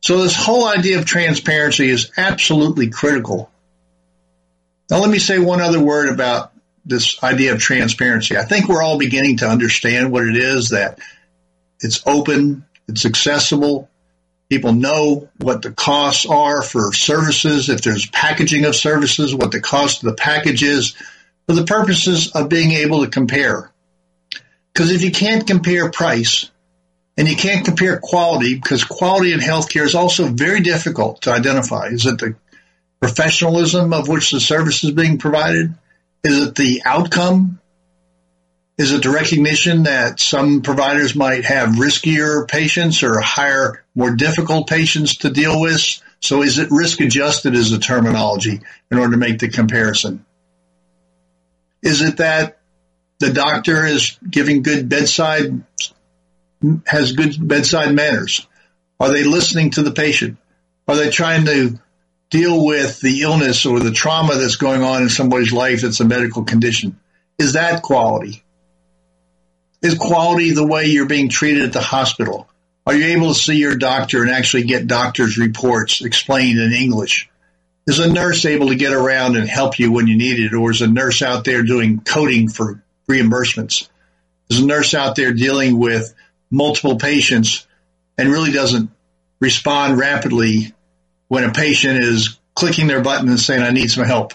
So 0.01 0.21
this 0.21 0.35
whole 0.35 0.67
idea 0.67 0.99
of 0.99 1.05
transparency 1.05 1.89
is 1.89 2.11
absolutely 2.17 2.89
critical 2.89 3.49
Now, 4.89 4.99
let 4.99 5.09
me 5.09 5.19
say 5.19 5.39
one 5.39 5.61
other 5.61 5.79
word 5.79 6.09
about 6.09 6.51
this 6.85 7.23
idea 7.23 7.53
of 7.53 7.59
transparency. 7.59 8.37
I 8.37 8.43
think 8.43 8.67
we're 8.67 8.83
all 8.83 8.97
beginning 8.97 9.37
to 9.37 9.47
understand 9.47 10.11
what 10.11 10.27
it 10.27 10.35
is 10.35 10.71
that 10.71 10.99
it's 11.79 12.05
open, 12.05 12.65
it's 12.89 13.05
accessible. 13.05 13.89
People 14.51 14.73
know 14.73 15.29
what 15.37 15.61
the 15.61 15.71
costs 15.71 16.25
are 16.25 16.61
for 16.61 16.91
services, 16.91 17.69
if 17.69 17.83
there's 17.83 18.05
packaging 18.07 18.65
of 18.65 18.75
services, 18.75 19.33
what 19.33 19.53
the 19.53 19.61
cost 19.61 20.03
of 20.03 20.09
the 20.09 20.15
package 20.17 20.61
is, 20.61 20.93
for 21.47 21.55
the 21.55 21.63
purposes 21.63 22.33
of 22.33 22.49
being 22.49 22.71
able 22.71 23.05
to 23.05 23.09
compare. 23.09 23.71
Because 24.73 24.91
if 24.91 25.03
you 25.03 25.11
can't 25.11 25.47
compare 25.47 25.89
price 25.89 26.51
and 27.15 27.29
you 27.29 27.37
can't 27.37 27.63
compare 27.63 27.97
quality, 27.97 28.55
because 28.55 28.83
quality 28.83 29.31
in 29.31 29.39
healthcare 29.39 29.85
is 29.85 29.95
also 29.95 30.27
very 30.27 30.59
difficult 30.59 31.21
to 31.21 31.31
identify. 31.31 31.85
Is 31.85 32.05
it 32.05 32.19
the 32.19 32.35
professionalism 32.99 33.93
of 33.93 34.09
which 34.09 34.31
the 34.31 34.41
service 34.41 34.83
is 34.83 34.91
being 34.91 35.17
provided? 35.17 35.73
Is 36.25 36.47
it 36.47 36.55
the 36.55 36.81
outcome? 36.83 37.60
Is 38.81 38.93
it 38.93 39.03
the 39.03 39.11
recognition 39.11 39.83
that 39.83 40.19
some 40.19 40.63
providers 40.63 41.15
might 41.15 41.45
have 41.45 41.75
riskier 41.75 42.47
patients 42.47 43.03
or 43.03 43.19
higher, 43.19 43.83
more 43.93 44.15
difficult 44.15 44.67
patients 44.67 45.17
to 45.17 45.29
deal 45.29 45.61
with? 45.61 46.01
So 46.19 46.41
is 46.41 46.57
it 46.57 46.71
risk 46.71 46.99
adjusted 46.99 47.53
as 47.53 47.71
a 47.73 47.77
terminology 47.77 48.59
in 48.89 48.97
order 48.97 49.11
to 49.11 49.17
make 49.17 49.37
the 49.37 49.49
comparison? 49.49 50.25
Is 51.83 52.01
it 52.01 52.17
that 52.17 52.57
the 53.19 53.31
doctor 53.31 53.85
is 53.85 54.17
giving 54.27 54.63
good 54.63 54.89
bedside, 54.89 55.61
has 56.87 57.11
good 57.11 57.35
bedside 57.47 57.93
manners? 57.93 58.47
Are 58.99 59.11
they 59.11 59.25
listening 59.25 59.69
to 59.71 59.83
the 59.83 59.91
patient? 59.91 60.39
Are 60.87 60.95
they 60.95 61.11
trying 61.11 61.45
to 61.45 61.79
deal 62.31 62.65
with 62.65 62.99
the 62.99 63.21
illness 63.21 63.63
or 63.67 63.79
the 63.79 63.91
trauma 63.91 64.37
that's 64.37 64.55
going 64.55 64.81
on 64.81 65.03
in 65.03 65.09
somebody's 65.09 65.53
life 65.53 65.81
that's 65.81 65.99
a 65.99 66.05
medical 66.05 66.45
condition? 66.45 66.99
Is 67.37 67.53
that 67.53 67.83
quality? 67.83 68.43
Is 69.81 69.97
quality 69.97 70.51
the 70.51 70.65
way 70.65 70.85
you're 70.85 71.07
being 71.07 71.29
treated 71.29 71.63
at 71.63 71.73
the 71.73 71.81
hospital? 71.81 72.47
Are 72.85 72.93
you 72.93 73.17
able 73.17 73.33
to 73.33 73.39
see 73.39 73.55
your 73.55 73.75
doctor 73.75 74.21
and 74.21 74.31
actually 74.31 74.63
get 74.63 74.87
doctor's 74.87 75.37
reports 75.37 76.01
explained 76.01 76.59
in 76.59 76.71
English? 76.71 77.29
Is 77.87 77.99
a 77.99 78.11
nurse 78.11 78.45
able 78.45 78.69
to 78.69 78.75
get 78.75 78.93
around 78.93 79.35
and 79.35 79.49
help 79.49 79.79
you 79.79 79.91
when 79.91 80.07
you 80.07 80.17
need 80.17 80.39
it? 80.39 80.53
Or 80.53 80.69
is 80.69 80.81
a 80.81 80.87
nurse 80.87 81.21
out 81.21 81.45
there 81.45 81.63
doing 81.63 82.01
coding 82.01 82.47
for 82.47 82.83
reimbursements? 83.09 83.87
Is 84.49 84.59
a 84.59 84.65
nurse 84.65 84.93
out 84.93 85.15
there 85.15 85.33
dealing 85.33 85.79
with 85.79 86.13
multiple 86.51 86.97
patients 86.97 87.65
and 88.17 88.29
really 88.29 88.51
doesn't 88.51 88.91
respond 89.39 89.97
rapidly 89.97 90.73
when 91.27 91.43
a 91.43 91.51
patient 91.51 92.03
is 92.03 92.37
clicking 92.53 92.87
their 92.87 93.01
button 93.01 93.29
and 93.29 93.39
saying, 93.39 93.63
I 93.63 93.71
need 93.71 93.89
some 93.89 94.05
help? 94.05 94.33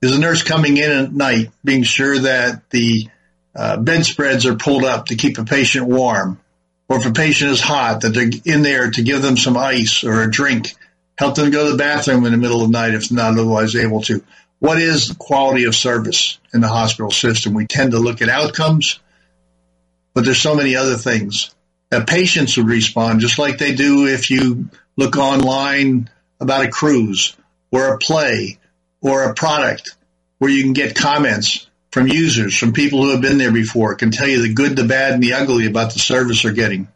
Is 0.00 0.14
a 0.14 0.18
nurse 0.18 0.42
coming 0.42 0.78
in 0.78 0.90
at 0.90 1.12
night, 1.12 1.50
being 1.62 1.82
sure 1.82 2.18
that 2.20 2.70
the 2.70 3.10
uh, 3.54 3.76
bedspreads 3.76 4.46
are 4.46 4.56
pulled 4.56 4.84
up 4.84 5.06
to 5.06 5.16
keep 5.16 5.38
a 5.38 5.44
patient 5.44 5.86
warm? 5.86 6.40
Or 6.88 6.98
if 6.98 7.06
a 7.06 7.12
patient 7.12 7.52
is 7.52 7.60
hot, 7.60 8.00
that 8.00 8.10
they're 8.10 8.30
in 8.44 8.62
there 8.62 8.90
to 8.90 9.02
give 9.02 9.22
them 9.22 9.36
some 9.36 9.56
ice 9.56 10.02
or 10.02 10.22
a 10.22 10.30
drink 10.30 10.74
help 11.20 11.34
them 11.34 11.50
go 11.50 11.66
to 11.66 11.72
the 11.72 11.76
bathroom 11.76 12.24
in 12.24 12.32
the 12.32 12.38
middle 12.38 12.62
of 12.62 12.68
the 12.68 12.72
night 12.72 12.94
if 12.94 13.12
not 13.12 13.32
otherwise 13.32 13.76
able 13.76 14.00
to. 14.00 14.24
What 14.58 14.80
is 14.80 15.08
the 15.08 15.14
quality 15.14 15.64
of 15.64 15.74
service 15.74 16.38
in 16.54 16.62
the 16.62 16.68
hospital 16.68 17.10
system? 17.10 17.52
We 17.52 17.66
tend 17.66 17.92
to 17.92 17.98
look 17.98 18.22
at 18.22 18.30
outcomes, 18.30 19.00
but 20.14 20.24
there's 20.24 20.40
so 20.40 20.54
many 20.54 20.76
other 20.76 20.96
things 20.96 21.54
that 21.90 22.08
patients 22.08 22.56
would 22.56 22.68
respond 22.68 23.20
just 23.20 23.38
like 23.38 23.58
they 23.58 23.74
do 23.74 24.06
if 24.06 24.30
you 24.30 24.70
look 24.96 25.18
online 25.18 26.08
about 26.40 26.64
a 26.64 26.70
cruise 26.70 27.36
or 27.70 27.92
a 27.92 27.98
play 27.98 28.58
or 29.02 29.24
a 29.24 29.34
product 29.34 29.96
where 30.38 30.50
you 30.50 30.62
can 30.62 30.72
get 30.72 30.96
comments 30.96 31.66
from 31.90 32.06
users, 32.06 32.56
from 32.56 32.72
people 32.72 33.02
who 33.02 33.10
have 33.10 33.20
been 33.20 33.38
there 33.38 33.52
before, 33.52 33.94
can 33.94 34.10
tell 34.10 34.28
you 34.28 34.42
the 34.42 34.54
good, 34.54 34.76
the 34.76 34.84
bad, 34.84 35.12
and 35.12 35.22
the 35.22 35.34
ugly 35.34 35.66
about 35.66 35.92
the 35.92 35.98
service 35.98 36.42
they're 36.42 36.52
getting. 36.52 36.88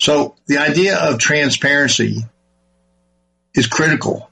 So 0.00 0.34
the 0.46 0.58
idea 0.58 0.98
of 0.98 1.18
transparency 1.18 2.24
is 3.54 3.66
critical. 3.66 4.30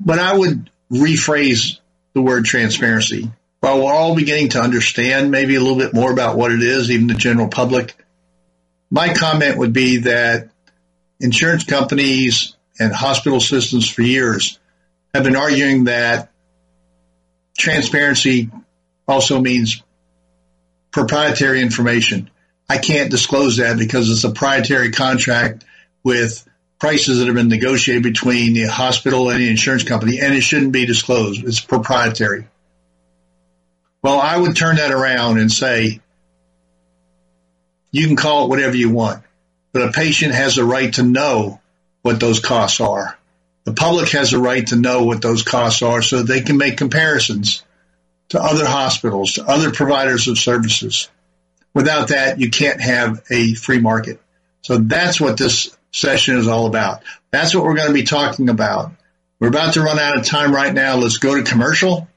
But 0.00 0.18
I 0.18 0.36
would 0.36 0.70
rephrase 0.90 1.78
the 2.14 2.22
word 2.22 2.44
transparency. 2.44 3.30
While 3.60 3.84
we're 3.84 3.92
all 3.92 4.14
beginning 4.14 4.50
to 4.50 4.60
understand 4.60 5.30
maybe 5.30 5.54
a 5.54 5.60
little 5.60 5.78
bit 5.78 5.94
more 5.94 6.12
about 6.12 6.36
what 6.36 6.52
it 6.52 6.62
is, 6.62 6.90
even 6.90 7.06
the 7.06 7.14
general 7.14 7.48
public, 7.48 7.94
my 8.90 9.14
comment 9.14 9.58
would 9.58 9.72
be 9.72 9.98
that 9.98 10.48
insurance 11.20 11.64
companies 11.64 12.54
and 12.78 12.92
hospital 12.92 13.40
systems 13.40 13.88
for 13.88 14.02
years 14.02 14.58
have 15.14 15.24
been 15.24 15.36
arguing 15.36 15.84
that 15.84 16.30
transparency 17.56 18.50
also 19.06 19.40
means 19.40 19.82
proprietary 20.90 21.60
information. 21.60 22.30
I 22.68 22.78
can't 22.78 23.10
disclose 23.10 23.58
that 23.58 23.78
because 23.78 24.10
it's 24.10 24.24
a 24.24 24.28
proprietary 24.28 24.90
contract 24.90 25.64
with 26.02 26.46
prices 26.78 27.18
that 27.18 27.26
have 27.26 27.34
been 27.34 27.48
negotiated 27.48 28.02
between 28.02 28.54
the 28.54 28.64
hospital 28.64 29.30
and 29.30 29.40
the 29.40 29.48
insurance 29.48 29.84
company, 29.84 30.20
and 30.20 30.34
it 30.34 30.42
shouldn't 30.42 30.72
be 30.72 30.86
disclosed. 30.86 31.44
It's 31.44 31.60
proprietary. 31.60 32.46
Well, 34.02 34.20
I 34.20 34.36
would 34.36 34.54
turn 34.54 34.76
that 34.76 34.90
around 34.90 35.38
and 35.38 35.50
say, 35.50 36.00
you 37.90 38.06
can 38.06 38.16
call 38.16 38.44
it 38.44 38.48
whatever 38.48 38.76
you 38.76 38.90
want, 38.90 39.22
but 39.72 39.88
a 39.88 39.92
patient 39.92 40.34
has 40.34 40.58
a 40.58 40.64
right 40.64 40.92
to 40.94 41.02
know 41.02 41.60
what 42.02 42.20
those 42.20 42.40
costs 42.40 42.80
are. 42.80 43.16
The 43.64 43.72
public 43.72 44.10
has 44.10 44.32
a 44.32 44.38
right 44.38 44.66
to 44.68 44.76
know 44.76 45.04
what 45.04 45.22
those 45.22 45.42
costs 45.42 45.82
are 45.82 46.02
so 46.02 46.22
they 46.22 46.42
can 46.42 46.58
make 46.58 46.76
comparisons 46.76 47.62
to 48.30 48.42
other 48.42 48.66
hospitals, 48.66 49.34
to 49.34 49.44
other 49.44 49.70
providers 49.70 50.28
of 50.28 50.38
services. 50.38 51.08
Without 51.72 52.08
that, 52.08 52.38
you 52.38 52.50
can't 52.50 52.80
have 52.80 53.24
a 53.30 53.54
free 53.54 53.80
market. 53.80 54.20
So 54.62 54.78
that's 54.78 55.20
what 55.20 55.36
this 55.36 55.76
session 55.92 56.36
is 56.36 56.48
all 56.48 56.66
about. 56.66 57.02
That's 57.30 57.54
what 57.54 57.64
we're 57.64 57.74
going 57.74 57.88
to 57.88 57.94
be 57.94 58.04
talking 58.04 58.48
about. 58.48 58.92
We're 59.38 59.48
about 59.48 59.74
to 59.74 59.82
run 59.82 59.98
out 59.98 60.16
of 60.16 60.24
time 60.24 60.54
right 60.54 60.72
now. 60.72 60.96
Let's 60.96 61.18
go 61.18 61.34
to 61.34 61.42
commercial. 61.42 62.08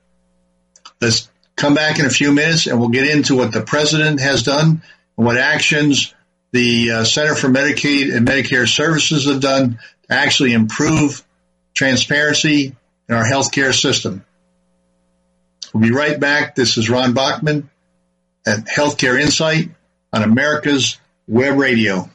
Let's 1.02 1.30
come 1.56 1.74
back 1.74 2.00
in 2.00 2.06
a 2.06 2.10
few 2.10 2.32
minutes 2.32 2.68
and 2.68 2.80
we'll 2.80 2.90
get 2.90 3.10
into 3.10 3.36
what 3.36 3.52
the 3.52 3.62
president 3.62 4.20
has 4.22 4.44
done 4.44 4.82
and 5.18 5.26
what 5.26 5.38
actions 5.38 6.14
the 6.52 6.92
uh, 6.92 7.04
Center 7.04 7.36
for 7.36 7.48
Medicaid 7.48 8.16
and 8.16 8.28
Medicare 8.28 8.68
Services 8.68 9.26
have 9.26 9.42
done 9.42 9.80
to 10.08 10.14
actually 10.14 10.54
improve 10.54 11.24
transparency 11.78 12.76
in 13.08 13.16
our 13.16 13.24
healthcare 13.24 13.74
system. 13.74 14.26
We'll 15.74 15.84
be 15.84 15.92
right 15.92 16.20
back. 16.20 16.56
This 16.56 16.78
is 16.78 16.90
Ron 16.90 17.14
Bachman 17.14 17.70
at 18.48 18.66
Healthcare 18.66 19.22
Insight 19.22 19.70
on 20.12 20.24
America's 20.24 20.98
Web 21.28 21.58
Radio. 21.58 22.10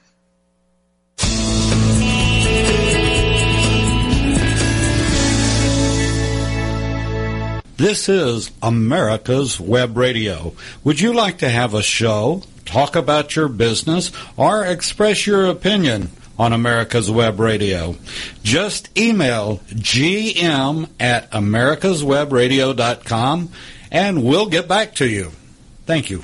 This 7.76 8.08
is 8.08 8.50
America's 8.62 9.60
Web 9.60 9.96
Radio. 9.96 10.54
Would 10.82 11.00
you 11.00 11.12
like 11.12 11.38
to 11.38 11.48
have 11.48 11.74
a 11.74 11.82
show, 11.82 12.42
talk 12.64 12.96
about 12.96 13.36
your 13.36 13.48
business, 13.48 14.10
or 14.36 14.64
express 14.64 15.26
your 15.26 15.46
opinion 15.46 16.10
on 16.38 16.52
America's 16.52 17.10
Web 17.10 17.40
Radio? 17.40 17.96
Just 18.42 18.90
email 18.98 19.58
gm 19.68 20.90
at 21.00 21.30
americaswebradio.com 21.30 23.48
and 23.90 24.24
we'll 24.24 24.46
get 24.46 24.68
back 24.68 24.94
to 24.96 25.08
you. 25.08 25.30
Thank 25.86 26.10
you. 26.10 26.22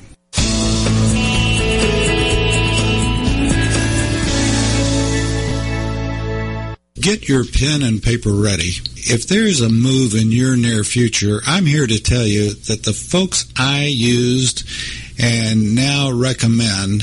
Get 7.00 7.28
your 7.28 7.44
pen 7.44 7.82
and 7.82 8.02
paper 8.02 8.30
ready. 8.30 8.72
If 8.96 9.28
there's 9.28 9.60
a 9.60 9.68
move 9.68 10.14
in 10.14 10.32
your 10.32 10.56
near 10.56 10.82
future, 10.82 11.40
I'm 11.46 11.64
here 11.64 11.86
to 11.86 12.02
tell 12.02 12.26
you 12.26 12.54
that 12.54 12.82
the 12.82 12.92
folks 12.92 13.50
I 13.56 13.84
used 13.84 14.68
and 15.18 15.74
now 15.74 16.10
recommend 16.10 17.02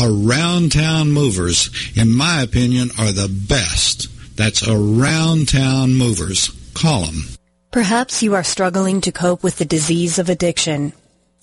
around 0.00 0.72
town 0.72 1.10
movers, 1.10 1.70
in 1.96 2.12
my 2.12 2.42
opinion, 2.42 2.90
are 2.98 3.12
the 3.12 3.28
best. 3.28 4.08
That's 4.36 4.66
around 4.66 5.48
town 5.48 5.94
movers. 5.94 6.50
Call 6.74 7.06
them. 7.06 7.24
Perhaps 7.70 8.22
you 8.22 8.34
are 8.34 8.44
struggling 8.44 9.00
to 9.02 9.12
cope 9.12 9.42
with 9.42 9.58
the 9.58 9.64
disease 9.64 10.18
of 10.18 10.28
addiction. 10.28 10.92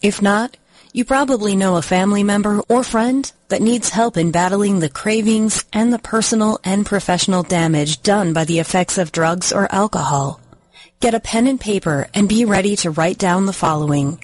If 0.02 0.22
not, 0.22 0.58
you 0.92 1.04
probably 1.04 1.56
know 1.56 1.76
a 1.76 1.82
family 1.82 2.24
member 2.24 2.62
or 2.70 2.84
friend 2.84 3.30
that 3.50 3.62
needs 3.62 3.90
help 3.90 4.16
in 4.16 4.32
battling 4.32 4.80
the 4.80 4.90
cravings 4.90 5.66
and 5.74 5.92
the 5.92 6.00
personal 6.00 6.58
and 6.64 6.86
professional 6.86 7.44
damage 7.44 8.02
done 8.02 8.32
by 8.32 8.46
the 8.46 8.60
effects 8.60 8.98
of 8.98 9.12
drugs 9.12 9.52
or 9.52 9.68
alcohol. 9.74 10.40
Get 11.02 11.14
a 11.14 11.20
pen 11.20 11.48
and 11.48 11.60
paper 11.60 12.08
and 12.14 12.30
be 12.30 12.46
ready 12.46 12.78
to 12.78 12.92
write 12.92 13.18
down 13.18 13.46
the 13.46 13.54
following. 13.54 14.24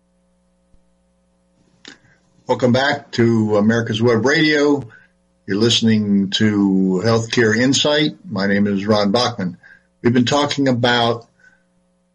Welcome 2.51 2.73
back 2.73 3.11
to 3.11 3.55
America's 3.55 4.01
Web 4.01 4.25
Radio. 4.25 4.83
You're 5.47 5.55
listening 5.55 6.31
to 6.31 7.01
Healthcare 7.01 7.57
Insight. 7.57 8.17
My 8.29 8.45
name 8.45 8.67
is 8.67 8.85
Ron 8.85 9.13
Bachman. 9.13 9.57
We've 10.01 10.11
been 10.11 10.25
talking 10.25 10.67
about 10.67 11.29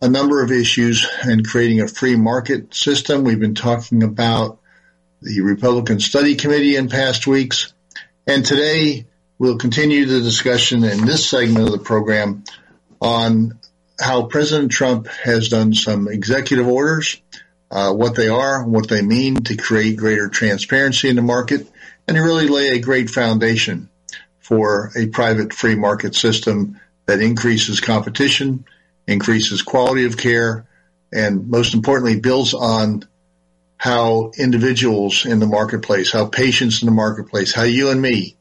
a 0.02 0.10
number 0.10 0.42
of 0.42 0.52
issues 0.52 1.08
and 1.22 1.48
creating 1.48 1.80
a 1.80 1.88
free 1.88 2.16
market 2.16 2.74
system. 2.74 3.24
We've 3.24 3.40
been 3.40 3.54
talking 3.54 4.02
about 4.02 4.58
the 5.22 5.40
Republican 5.40 6.00
Study 6.00 6.34
Committee 6.34 6.76
in 6.76 6.90
past 6.90 7.26
weeks. 7.26 7.72
And 8.26 8.44
today 8.44 9.06
we'll 9.38 9.56
continue 9.56 10.04
the 10.04 10.20
discussion 10.20 10.84
in 10.84 11.06
this 11.06 11.26
segment 11.26 11.64
of 11.64 11.72
the 11.72 11.78
program 11.78 12.44
on 13.00 13.58
how 13.98 14.24
President 14.24 14.70
Trump 14.70 15.06
has 15.06 15.48
done 15.48 15.72
some 15.72 16.08
executive 16.08 16.68
orders, 16.68 17.22
uh, 17.76 17.92
what 17.92 18.14
they 18.14 18.28
are, 18.28 18.64
what 18.64 18.88
they 18.88 19.02
mean 19.02 19.36
to 19.36 19.54
create 19.54 19.98
greater 19.98 20.30
transparency 20.30 21.10
in 21.10 21.16
the 21.16 21.20
market, 21.20 21.70
and 22.08 22.16
to 22.16 22.22
really 22.22 22.48
lay 22.48 22.70
a 22.70 22.80
great 22.80 23.10
foundation 23.10 23.90
for 24.38 24.90
a 24.96 25.08
private 25.08 25.52
free 25.52 25.74
market 25.74 26.14
system 26.14 26.80
that 27.04 27.20
increases 27.20 27.78
competition, 27.78 28.64
increases 29.06 29.60
quality 29.60 30.06
of 30.06 30.16
care, 30.16 30.66
and 31.12 31.50
most 31.50 31.74
importantly, 31.74 32.18
builds 32.18 32.54
on 32.54 33.04
how 33.76 34.32
individuals 34.38 35.26
in 35.26 35.38
the 35.38 35.46
marketplace, 35.46 36.10
how 36.10 36.24
patients 36.24 36.80
in 36.80 36.86
the 36.86 36.94
marketplace, 36.94 37.52
how 37.52 37.64
you 37.64 37.90
and 37.90 38.00
me 38.00 38.36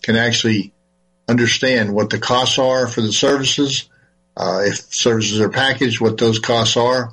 can 0.00 0.16
actually 0.16 0.72
understand 1.28 1.92
what 1.92 2.08
the 2.08 2.18
costs 2.18 2.58
are 2.58 2.88
for 2.88 3.02
the 3.02 3.12
services, 3.12 3.86
uh, 4.34 4.62
if 4.64 4.94
services 4.94 5.40
are 5.40 5.50
packaged, 5.50 6.00
what 6.00 6.16
those 6.16 6.38
costs 6.38 6.78
are, 6.78 7.12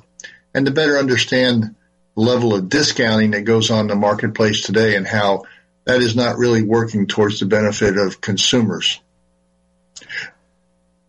and 0.56 0.64
to 0.64 0.72
better 0.72 0.96
understand 0.96 1.74
the 2.14 2.20
level 2.22 2.54
of 2.54 2.70
discounting 2.70 3.32
that 3.32 3.42
goes 3.42 3.70
on 3.70 3.80
in 3.80 3.86
the 3.88 3.94
marketplace 3.94 4.62
today 4.62 4.96
and 4.96 5.06
how 5.06 5.44
that 5.84 6.00
is 6.00 6.16
not 6.16 6.38
really 6.38 6.62
working 6.62 7.06
towards 7.06 7.38
the 7.38 7.46
benefit 7.46 7.98
of 7.98 8.22
consumers. 8.22 8.98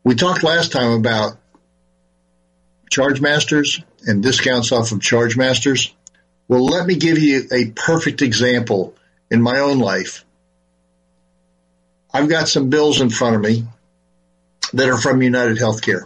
We 0.04 0.16
talked 0.16 0.44
last 0.44 0.74
time 0.74 0.92
about 0.92 1.38
charge 2.90 3.22
masters 3.22 3.82
and 4.06 4.22
discounts 4.22 4.74
off 4.74 4.92
of 4.92 5.02
charge 5.02 5.38
masters. 5.38 5.94
Well, 6.50 6.66
let 6.66 6.86
me 6.86 6.96
give 6.96 7.18
you 7.18 7.48
a 7.50 7.72
perfect 7.72 8.22
example 8.22 8.96
in 9.32 9.42
my 9.42 9.60
own 9.60 9.80
life. 9.80 10.26
I've 12.14 12.28
got 12.28 12.50
some 12.50 12.70
bills 12.70 13.00
in 13.00 13.10
front 13.10 13.38
of 13.38 13.42
me 13.42 13.64
that 14.74 14.90
are 14.90 14.98
from 14.98 15.22
United 15.22 15.58
Healthcare. 15.58 16.04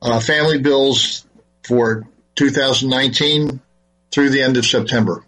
Uh, 0.00 0.20
family 0.20 0.58
bills 0.58 1.24
for 1.64 2.06
2019 2.38 3.60
through 4.12 4.30
the 4.30 4.42
end 4.42 4.56
of 4.56 4.64
September. 4.64 5.24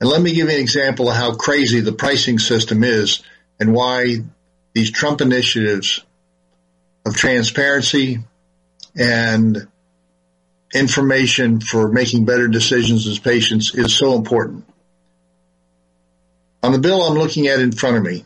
And 0.00 0.08
let 0.08 0.22
me 0.22 0.32
give 0.32 0.48
you 0.48 0.54
an 0.54 0.60
example 0.60 1.10
of 1.10 1.16
how 1.16 1.34
crazy 1.34 1.80
the 1.80 1.92
pricing 1.92 2.38
system 2.38 2.84
is 2.84 3.22
and 3.58 3.74
why 3.74 4.18
these 4.72 4.92
Trump 4.92 5.20
initiatives 5.20 6.04
of 7.04 7.16
transparency 7.16 8.20
and 8.96 9.66
information 10.72 11.60
for 11.60 11.88
making 11.88 12.24
better 12.24 12.46
decisions 12.46 13.08
as 13.08 13.18
patients 13.18 13.74
is 13.74 13.92
so 13.92 14.14
important. 14.14 14.64
On 16.62 16.70
the 16.70 16.78
bill 16.78 17.02
I'm 17.02 17.18
looking 17.18 17.48
at 17.48 17.58
in 17.58 17.72
front 17.72 17.96
of 17.96 18.04
me 18.04 18.24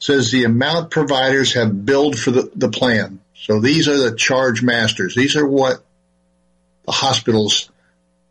says 0.00 0.32
the 0.32 0.44
amount 0.44 0.90
providers 0.90 1.54
have 1.54 1.86
billed 1.86 2.18
for 2.18 2.32
the, 2.32 2.50
the 2.54 2.68
plan. 2.68 3.20
So 3.34 3.60
these 3.60 3.86
are 3.86 3.96
the 3.96 4.16
charge 4.16 4.62
masters. 4.62 5.14
These 5.14 5.36
are 5.36 5.46
what 5.46 5.84
hospitals 6.90 7.70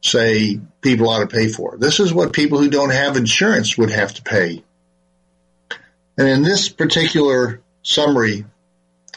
say 0.01 0.59
people 0.81 1.09
ought 1.09 1.19
to 1.19 1.27
pay 1.27 1.47
for. 1.47 1.77
This 1.77 1.99
is 1.99 2.11
what 2.13 2.33
people 2.33 2.59
who 2.59 2.69
don't 2.69 2.91
have 2.91 3.17
insurance 3.17 3.77
would 3.77 3.91
have 3.91 4.13
to 4.15 4.21
pay. 4.21 4.63
And 6.17 6.27
in 6.27 6.43
this 6.43 6.67
particular 6.69 7.61
summary 7.81 8.45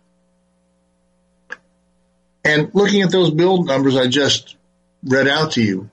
And 2.44 2.70
looking 2.74 3.00
at 3.00 3.10
those 3.10 3.30
billed 3.30 3.66
numbers 3.66 3.96
I 3.96 4.08
just 4.08 4.56
read 5.02 5.28
out 5.28 5.52
to 5.52 5.62
you, 5.62 5.90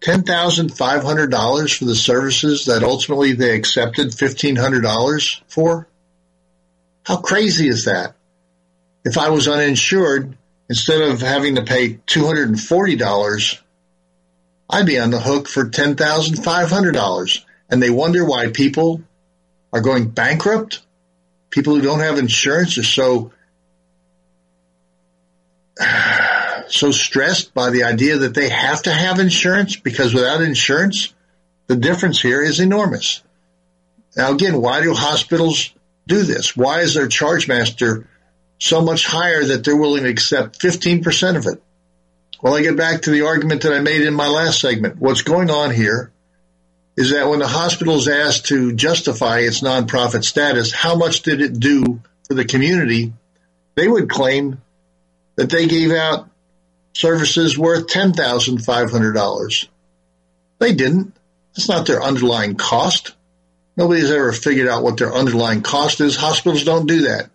$10,500 0.00 1.78
for 1.78 1.84
the 1.86 1.94
services 1.94 2.66
that 2.66 2.82
ultimately 2.82 3.32
they 3.32 3.56
accepted 3.56 4.08
$1,500 4.08 5.40
for? 5.48 5.88
How 7.04 7.16
crazy 7.16 7.68
is 7.68 7.86
that? 7.86 8.14
If 9.04 9.16
I 9.16 9.30
was 9.30 9.48
uninsured, 9.48 10.36
instead 10.68 11.00
of 11.00 11.20
having 11.20 11.54
to 11.54 11.62
pay 11.62 11.94
$240, 12.06 13.60
I'd 14.68 14.86
be 14.86 14.98
on 14.98 15.10
the 15.10 15.20
hook 15.20 15.48
for 15.48 15.64
$10,500. 15.64 17.44
And 17.70 17.82
they 17.82 17.90
wonder 17.90 18.24
why 18.24 18.48
people 18.48 19.02
are 19.72 19.80
going 19.80 20.10
bankrupt. 20.10 20.82
People 21.50 21.74
who 21.74 21.82
don't 21.82 22.00
have 22.00 22.18
insurance 22.18 22.76
are 22.78 22.82
so 22.82 23.32
so 26.68 26.90
stressed 26.90 27.54
by 27.54 27.70
the 27.70 27.84
idea 27.84 28.18
that 28.18 28.34
they 28.34 28.48
have 28.48 28.82
to 28.82 28.92
have 28.92 29.18
insurance 29.18 29.76
because 29.76 30.14
without 30.14 30.42
insurance, 30.42 31.12
the 31.66 31.76
difference 31.76 32.20
here 32.20 32.42
is 32.42 32.60
enormous. 32.60 33.22
Now 34.16 34.32
again, 34.32 34.60
why 34.60 34.82
do 34.82 34.94
hospitals 34.94 35.72
do 36.06 36.22
this? 36.22 36.56
Why 36.56 36.80
is 36.80 36.94
their 36.94 37.08
charge 37.08 37.48
master 37.48 38.08
so 38.58 38.80
much 38.80 39.06
higher 39.06 39.44
that 39.44 39.64
they're 39.64 39.76
willing 39.76 40.04
to 40.04 40.10
accept 40.10 40.60
15% 40.60 41.36
of 41.36 41.46
it? 41.46 41.62
Well, 42.42 42.54
I 42.54 42.62
get 42.62 42.76
back 42.76 43.02
to 43.02 43.10
the 43.10 43.26
argument 43.26 43.62
that 43.62 43.72
I 43.72 43.80
made 43.80 44.02
in 44.02 44.14
my 44.14 44.28
last 44.28 44.60
segment. 44.60 44.98
What's 44.98 45.22
going 45.22 45.50
on 45.50 45.70
here 45.70 46.12
is 46.96 47.10
that 47.10 47.28
when 47.28 47.38
the 47.38 47.48
hospital 47.48 47.96
is 47.96 48.06
asked 48.06 48.46
to 48.46 48.72
justify 48.74 49.40
its 49.40 49.62
nonprofit 49.62 50.24
status, 50.24 50.72
how 50.72 50.94
much 50.94 51.22
did 51.22 51.40
it 51.40 51.58
do 51.58 52.00
for 52.28 52.34
the 52.34 52.44
community? 52.44 53.12
They 53.74 53.88
would 53.88 54.08
claim 54.08 54.60
that 55.36 55.50
they 55.50 55.66
gave 55.66 55.90
out 55.90 56.28
services 56.94 57.58
worth 57.58 57.88
$10,500. 57.88 59.68
They 60.58 60.74
didn't. 60.74 61.14
That's 61.54 61.68
not 61.68 61.86
their 61.86 62.02
underlying 62.02 62.56
cost. 62.56 63.14
Nobody's 63.76 64.10
ever 64.10 64.32
figured 64.32 64.68
out 64.68 64.82
what 64.82 64.96
their 64.96 65.12
underlying 65.12 65.62
cost 65.62 66.00
is. 66.00 66.16
Hospitals 66.16 66.64
don't 66.64 66.86
do 66.86 67.02
that. 67.02 67.28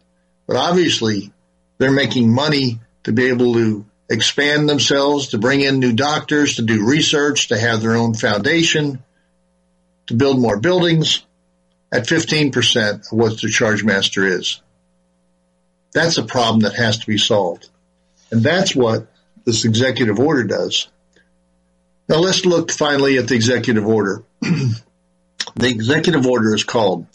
But 0.47 0.55
obviously, 0.55 1.31
they're 1.77 1.91
making 1.91 2.33
money 2.33 2.79
to 3.03 3.11
be 3.11 3.27
able 3.27 3.53
to 3.53 3.85
expand 4.09 4.67
themselves, 4.67 5.29
to 5.29 5.37
bring 5.37 5.61
in 5.61 5.79
new 5.79 5.93
doctors, 5.93 6.55
to 6.55 6.63
do 6.63 6.85
research, 6.85 7.49
to 7.49 7.59
have 7.59 7.81
their 7.81 7.95
own 7.95 8.13
foundation, 8.13 9.03
to 10.07 10.15
build 10.15 10.39
more 10.39 10.59
buildings 10.59 11.23
at 11.91 12.07
15% 12.07 13.11
of 13.11 13.17
what 13.17 13.39
the 13.39 13.49
charge 13.49 13.83
master 13.83 14.25
is. 14.25 14.61
That's 15.91 16.17
a 16.17 16.23
problem 16.23 16.61
that 16.61 16.75
has 16.75 16.99
to 16.99 17.07
be 17.07 17.17
solved. 17.17 17.69
And 18.31 18.41
that's 18.43 18.75
what 18.75 19.07
this 19.49 19.65
executive 19.65 20.19
order 20.19 20.43
does. 20.43 20.87
Now 22.07 22.17
let's 22.17 22.45
look 22.45 22.71
finally 22.71 23.17
at 23.17 23.27
the 23.27 23.35
executive 23.35 23.85
order. 23.85 24.23
the 24.41 24.77
executive 25.67 26.27
order 26.27 26.53
is 26.53 26.63
called 26.63 27.07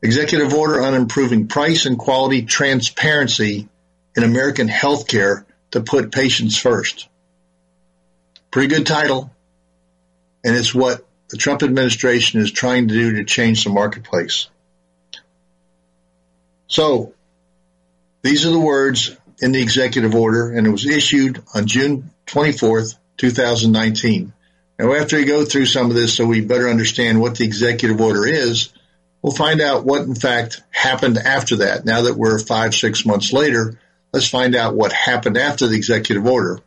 Executive 0.00 0.54
Order 0.54 0.82
on 0.82 0.94
Improving 0.94 1.48
Price 1.48 1.86
and 1.86 1.98
Quality 1.98 2.42
Transparency 2.42 3.68
in 4.14 4.22
American 4.22 4.68
Healthcare 4.68 5.44
to 5.72 5.80
Put 5.80 6.12
Patients 6.12 6.56
First. 6.56 7.08
Pretty 8.52 8.68
good 8.68 8.86
title. 8.86 9.32
And 10.44 10.54
it's 10.54 10.74
what 10.74 11.04
the 11.30 11.38
Trump 11.38 11.64
administration 11.64 12.40
is 12.40 12.52
trying 12.52 12.86
to 12.86 12.94
do 12.94 13.12
to 13.16 13.24
change 13.24 13.64
the 13.64 13.70
marketplace. 13.70 14.48
So 16.68 17.14
these 18.22 18.46
are 18.46 18.50
the 18.50 18.60
words 18.60 19.16
in 19.40 19.52
the 19.52 19.62
executive 19.62 20.14
order, 20.14 20.52
and 20.52 20.66
it 20.66 20.70
was 20.70 20.86
issued 20.86 21.42
on 21.54 21.66
June 21.66 22.10
24th, 22.26 22.94
2019. 23.16 24.32
Now, 24.78 24.92
after 24.94 25.16
we 25.16 25.24
go 25.24 25.44
through 25.44 25.66
some 25.66 25.90
of 25.90 25.96
this 25.96 26.16
so 26.16 26.26
we 26.26 26.40
better 26.40 26.68
understand 26.68 27.20
what 27.20 27.36
the 27.36 27.44
executive 27.44 28.00
order 28.00 28.26
is, 28.26 28.70
we'll 29.22 29.32
find 29.32 29.60
out 29.60 29.84
what 29.84 30.02
in 30.02 30.14
fact 30.14 30.62
happened 30.70 31.18
after 31.18 31.56
that. 31.56 31.84
Now 31.84 32.02
that 32.02 32.16
we're 32.16 32.38
five, 32.38 32.74
six 32.74 33.06
months 33.06 33.32
later, 33.32 33.78
let's 34.12 34.28
find 34.28 34.54
out 34.54 34.74
what 34.74 34.92
happened 34.92 35.36
after 35.36 35.66
the 35.66 35.76
executive 35.76 36.26
order. 36.26 36.60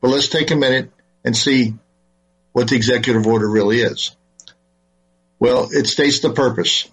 But 0.00 0.08
let's 0.08 0.28
take 0.28 0.50
a 0.50 0.56
minute 0.56 0.90
and 1.24 1.36
see 1.36 1.74
what 2.52 2.68
the 2.68 2.76
executive 2.76 3.26
order 3.26 3.48
really 3.48 3.80
is. 3.80 4.14
Well, 5.38 5.68
it 5.70 5.86
states 5.86 6.20
the 6.20 6.30
purpose. 6.30 6.88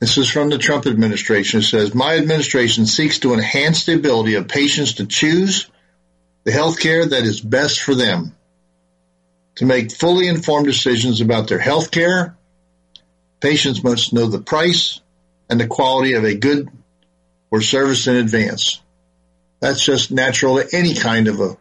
This 0.00 0.16
is 0.16 0.30
from 0.30 0.48
the 0.48 0.56
Trump 0.56 0.86
administration. 0.86 1.60
It 1.60 1.64
says, 1.64 1.94
My 1.94 2.16
administration 2.16 2.86
seeks 2.86 3.18
to 3.20 3.34
enhance 3.34 3.84
the 3.84 3.94
ability 3.94 4.34
of 4.34 4.48
patients 4.48 4.94
to 4.94 5.06
choose 5.06 5.70
the 6.44 6.52
health 6.52 6.80
care 6.80 7.04
that 7.04 7.22
is 7.22 7.42
best 7.42 7.82
for 7.82 7.94
them, 7.94 8.34
to 9.56 9.66
make 9.66 9.92
fully 9.92 10.26
informed 10.26 10.66
decisions 10.66 11.20
about 11.20 11.48
their 11.48 11.58
health 11.58 11.90
care. 11.90 12.34
Patients 13.40 13.84
must 13.84 14.14
know 14.14 14.26
the 14.26 14.40
price 14.40 15.00
and 15.50 15.60
the 15.60 15.66
quality 15.66 16.14
of 16.14 16.24
a 16.24 16.34
good 16.34 16.70
or 17.50 17.60
service 17.60 18.06
in 18.06 18.16
advance. 18.16 18.80
That's 19.60 19.84
just 19.84 20.10
natural 20.10 20.56
to 20.56 20.74
any 20.74 20.94
kind 20.94 21.28
of 21.28 21.40
a 21.40 21.58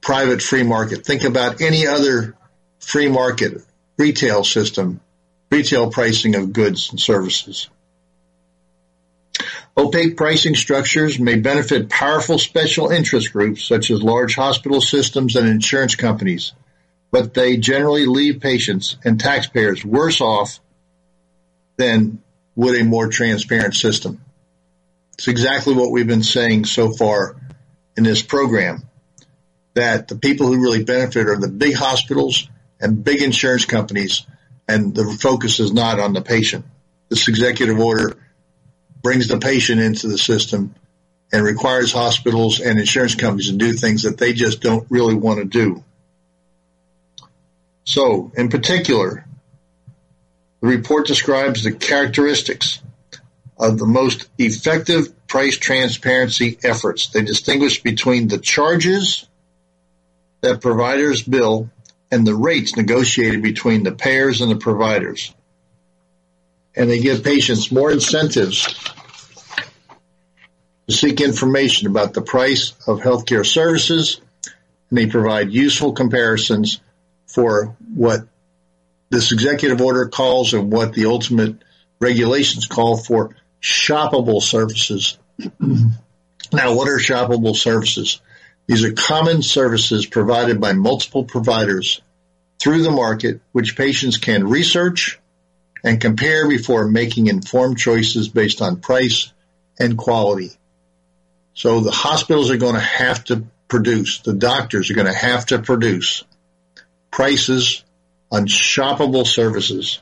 private 0.00 0.40
free 0.40 0.62
market. 0.62 1.04
Think 1.04 1.24
about 1.24 1.60
any 1.60 1.86
other 1.86 2.34
free 2.78 3.08
market 3.08 3.62
retail 3.98 4.42
system 4.42 5.00
retail 5.50 5.90
pricing 5.90 6.34
of 6.36 6.52
goods 6.52 6.90
and 6.90 7.00
services. 7.00 7.68
Opaque 9.76 10.16
pricing 10.16 10.54
structures 10.54 11.18
may 11.18 11.36
benefit 11.36 11.88
powerful 11.88 12.38
special 12.38 12.90
interest 12.90 13.32
groups 13.32 13.64
such 13.64 13.90
as 13.90 14.02
large 14.02 14.34
hospital 14.34 14.80
systems 14.80 15.36
and 15.36 15.48
insurance 15.48 15.94
companies, 15.94 16.52
but 17.10 17.34
they 17.34 17.56
generally 17.56 18.06
leave 18.06 18.40
patients 18.40 18.96
and 19.04 19.18
taxpayers 19.18 19.84
worse 19.84 20.20
off 20.20 20.60
than 21.76 22.22
would 22.56 22.78
a 22.78 22.84
more 22.84 23.08
transparent 23.08 23.74
system. 23.74 24.20
It's 25.14 25.28
exactly 25.28 25.74
what 25.74 25.90
we've 25.90 26.06
been 26.06 26.22
saying 26.22 26.66
so 26.66 26.92
far 26.92 27.36
in 27.96 28.04
this 28.04 28.22
program, 28.22 28.82
that 29.74 30.08
the 30.08 30.16
people 30.16 30.46
who 30.46 30.60
really 30.60 30.84
benefit 30.84 31.26
are 31.26 31.38
the 31.38 31.48
big 31.48 31.74
hospitals 31.74 32.48
and 32.80 33.02
big 33.04 33.22
insurance 33.22 33.64
companies 33.64 34.26
and 34.70 34.94
the 34.94 35.04
focus 35.20 35.58
is 35.58 35.72
not 35.72 35.98
on 35.98 36.12
the 36.12 36.22
patient. 36.22 36.64
This 37.08 37.26
executive 37.26 37.78
order 37.78 38.16
brings 39.02 39.26
the 39.26 39.38
patient 39.38 39.80
into 39.80 40.06
the 40.06 40.18
system 40.18 40.74
and 41.32 41.44
requires 41.44 41.92
hospitals 41.92 42.60
and 42.60 42.78
insurance 42.78 43.14
companies 43.14 43.50
to 43.50 43.56
do 43.56 43.72
things 43.72 44.02
that 44.02 44.18
they 44.18 44.32
just 44.32 44.60
don't 44.60 44.86
really 44.90 45.14
want 45.14 45.40
to 45.40 45.44
do. 45.44 45.82
So, 47.84 48.30
in 48.36 48.48
particular, 48.48 49.24
the 50.60 50.68
report 50.68 51.06
describes 51.06 51.64
the 51.64 51.72
characteristics 51.72 52.80
of 53.58 53.78
the 53.78 53.86
most 53.86 54.28
effective 54.38 55.26
price 55.26 55.56
transparency 55.56 56.58
efforts. 56.62 57.08
They 57.08 57.22
distinguish 57.22 57.82
between 57.82 58.28
the 58.28 58.38
charges 58.38 59.26
that 60.42 60.60
providers 60.60 61.22
bill 61.22 61.70
and 62.10 62.26
the 62.26 62.34
rates 62.34 62.76
negotiated 62.76 63.42
between 63.42 63.82
the 63.82 63.92
payers 63.92 64.40
and 64.40 64.50
the 64.50 64.56
providers. 64.56 65.32
And 66.74 66.90
they 66.90 67.00
give 67.00 67.24
patients 67.24 67.70
more 67.70 67.90
incentives 67.90 68.66
to 70.88 70.96
seek 70.96 71.20
information 71.20 71.88
about 71.88 72.14
the 72.14 72.22
price 72.22 72.72
of 72.86 73.00
healthcare 73.00 73.46
services, 73.46 74.20
and 74.88 74.98
they 74.98 75.06
provide 75.06 75.52
useful 75.52 75.92
comparisons 75.92 76.80
for 77.26 77.76
what 77.94 78.26
this 79.10 79.32
executive 79.32 79.80
order 79.80 80.08
calls 80.08 80.52
and 80.52 80.72
what 80.72 80.92
the 80.92 81.06
ultimate 81.06 81.56
regulations 82.00 82.66
call 82.66 82.96
for 82.96 83.36
shoppable 83.60 84.42
services. 84.42 85.18
now, 85.60 86.74
what 86.74 86.88
are 86.88 86.98
shoppable 86.98 87.54
services? 87.54 88.20
These 88.70 88.84
are 88.84 88.92
common 88.92 89.42
services 89.42 90.06
provided 90.06 90.60
by 90.60 90.74
multiple 90.74 91.24
providers 91.24 92.00
through 92.60 92.84
the 92.84 92.92
market, 92.92 93.40
which 93.50 93.76
patients 93.76 94.16
can 94.16 94.46
research 94.46 95.18
and 95.82 96.00
compare 96.00 96.48
before 96.48 96.86
making 96.86 97.26
informed 97.26 97.78
choices 97.78 98.28
based 98.28 98.62
on 98.62 98.80
price 98.80 99.32
and 99.80 99.98
quality. 99.98 100.52
So 101.52 101.80
the 101.80 101.90
hospitals 101.90 102.52
are 102.52 102.58
going 102.58 102.76
to 102.76 102.80
have 102.80 103.24
to 103.24 103.42
produce, 103.66 104.20
the 104.20 104.34
doctors 104.34 104.88
are 104.88 104.94
going 104.94 105.08
to 105.08 105.12
have 105.12 105.46
to 105.46 105.58
produce 105.58 106.22
prices 107.10 107.82
on 108.30 108.46
shoppable 108.46 109.26
services. 109.26 109.98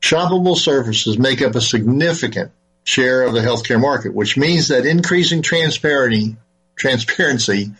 Shoppable 0.00 0.56
services 0.56 1.16
make 1.16 1.42
up 1.42 1.54
a 1.54 1.60
significant 1.60 2.50
share 2.82 3.22
of 3.22 3.34
the 3.34 3.40
healthcare 3.40 3.80
market, 3.80 4.12
which 4.12 4.36
means 4.36 4.66
that 4.68 4.84
increasing 4.84 5.42
transparency, 5.42 6.34
transparency 6.78 7.72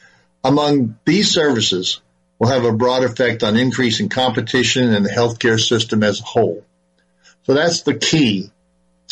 among 0.45 0.99
these 1.05 1.31
services 1.31 2.01
will 2.39 2.49
have 2.49 2.65
a 2.65 2.73
broad 2.73 3.05
effect 3.05 3.43
on 3.43 3.57
increasing 3.57 4.09
competition 4.09 4.93
in 4.93 5.03
the 5.03 5.09
healthcare 5.09 5.61
system 5.61 6.03
as 6.03 6.21
a 6.21 6.25
whole. 6.25 6.65
So 7.45 7.55
that's 7.55 7.83
the 7.83 7.95
key. 7.95 8.51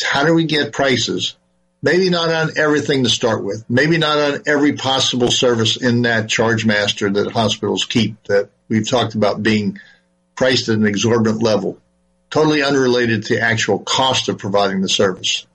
How 0.01 0.25
do 0.25 0.33
we 0.33 0.45
get 0.45 0.71
prices? 0.71 1.35
Maybe 1.81 2.09
not 2.09 2.29
on 2.29 2.57
everything 2.57 3.03
to 3.03 3.09
start 3.09 3.43
with. 3.43 3.65
Maybe 3.69 3.97
not 3.97 4.17
on 4.17 4.43
every 4.45 4.73
possible 4.73 5.31
service 5.31 5.77
in 5.77 6.03
that 6.03 6.29
charge 6.29 6.65
master 6.65 7.09
that 7.09 7.31
hospitals 7.31 7.85
keep 7.85 8.23
that 8.25 8.49
we've 8.69 8.87
talked 8.87 9.15
about 9.15 9.41
being 9.41 9.79
priced 10.35 10.69
at 10.69 10.75
an 10.75 10.85
exorbitant 10.85 11.41
level, 11.41 11.79
totally 12.29 12.61
unrelated 12.61 13.25
to 13.25 13.39
actual 13.39 13.79
cost 13.79 14.29
of 14.29 14.37
providing 14.37 14.81
the 14.81 14.89
service. 14.89 15.46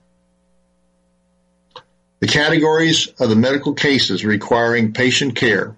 The 2.23 2.29
categories 2.29 3.09
of 3.19 3.27
the 3.27 3.35
medical 3.35 3.73
cases 3.73 4.23
requiring 4.23 4.93
patient 4.93 5.35
care 5.35 5.75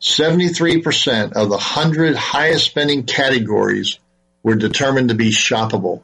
73% 0.00 1.32
of 1.32 1.48
the 1.48 1.56
100 1.56 2.14
highest 2.14 2.66
spending 2.66 3.02
categories 3.02 3.98
were 4.44 4.54
determined 4.54 5.08
to 5.08 5.16
be 5.16 5.32
shoppable. 5.32 6.02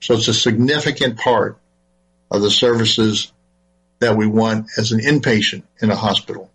So 0.00 0.12
it's 0.12 0.28
a 0.28 0.34
significant 0.34 1.16
part 1.16 1.56
of 2.30 2.42
the 2.42 2.50
services 2.50 3.32
that 4.00 4.18
we 4.18 4.26
want 4.26 4.66
as 4.76 4.92
an 4.92 5.00
inpatient 5.00 5.62
in 5.80 5.90
a 5.90 5.96
hospital. 5.96 6.50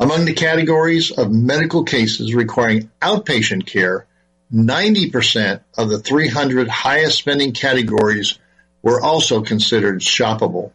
Among 0.00 0.24
the 0.24 0.34
categories 0.34 1.12
of 1.12 1.30
medical 1.30 1.84
cases 1.84 2.34
requiring 2.34 2.90
outpatient 3.00 3.64
care, 3.64 4.06
90% 4.52 5.60
of 5.76 5.88
the 5.88 6.00
300 6.00 6.66
highest 6.66 7.16
spending 7.16 7.52
categories 7.52 8.40
were 8.82 9.00
also 9.00 9.42
considered 9.42 10.00
shoppable. 10.00 10.72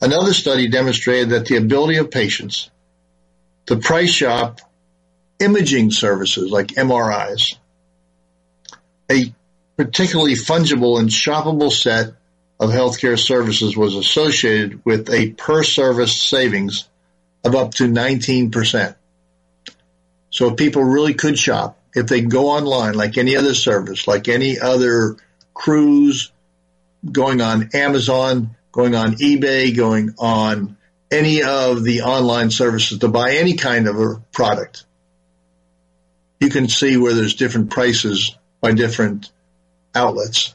Another 0.00 0.32
study 0.32 0.68
demonstrated 0.68 1.30
that 1.30 1.46
the 1.46 1.56
ability 1.56 1.96
of 1.96 2.10
patients 2.10 2.70
to 3.66 3.76
price 3.76 4.10
shop 4.10 4.60
imaging 5.40 5.90
services 5.90 6.50
like 6.50 6.68
MRIs, 6.68 7.56
a 9.10 9.32
particularly 9.76 10.34
fungible 10.34 10.98
and 10.98 11.08
shoppable 11.08 11.72
set 11.72 12.14
of 12.60 12.70
healthcare 12.70 13.18
services 13.18 13.76
was 13.76 13.94
associated 13.94 14.84
with 14.84 15.10
a 15.10 15.30
per 15.30 15.62
service 15.62 16.20
savings 16.20 16.88
of 17.44 17.54
up 17.54 17.74
to 17.74 17.84
19%. 17.84 18.94
So 20.30 20.48
if 20.48 20.56
people 20.56 20.82
really 20.82 21.14
could 21.14 21.38
shop, 21.38 21.78
if 21.94 22.06
they 22.06 22.20
go 22.20 22.48
online 22.48 22.94
like 22.94 23.16
any 23.16 23.36
other 23.36 23.54
service, 23.54 24.06
like 24.06 24.28
any 24.28 24.58
other 24.58 25.16
cruise, 25.54 26.32
going 27.10 27.40
on 27.40 27.70
Amazon, 27.74 28.56
going 28.72 28.94
on 28.94 29.14
eBay, 29.14 29.76
going 29.76 30.14
on 30.18 30.76
any 31.10 31.42
of 31.42 31.84
the 31.84 32.02
online 32.02 32.50
services 32.50 32.98
to 32.98 33.08
buy 33.08 33.32
any 33.32 33.54
kind 33.54 33.88
of 33.88 33.98
a 33.98 34.22
product, 34.32 34.84
you 36.40 36.50
can 36.50 36.68
see 36.68 36.96
where 36.96 37.14
there's 37.14 37.34
different 37.34 37.70
prices 37.70 38.36
by 38.60 38.72
different 38.72 39.30
outlets. 39.94 40.54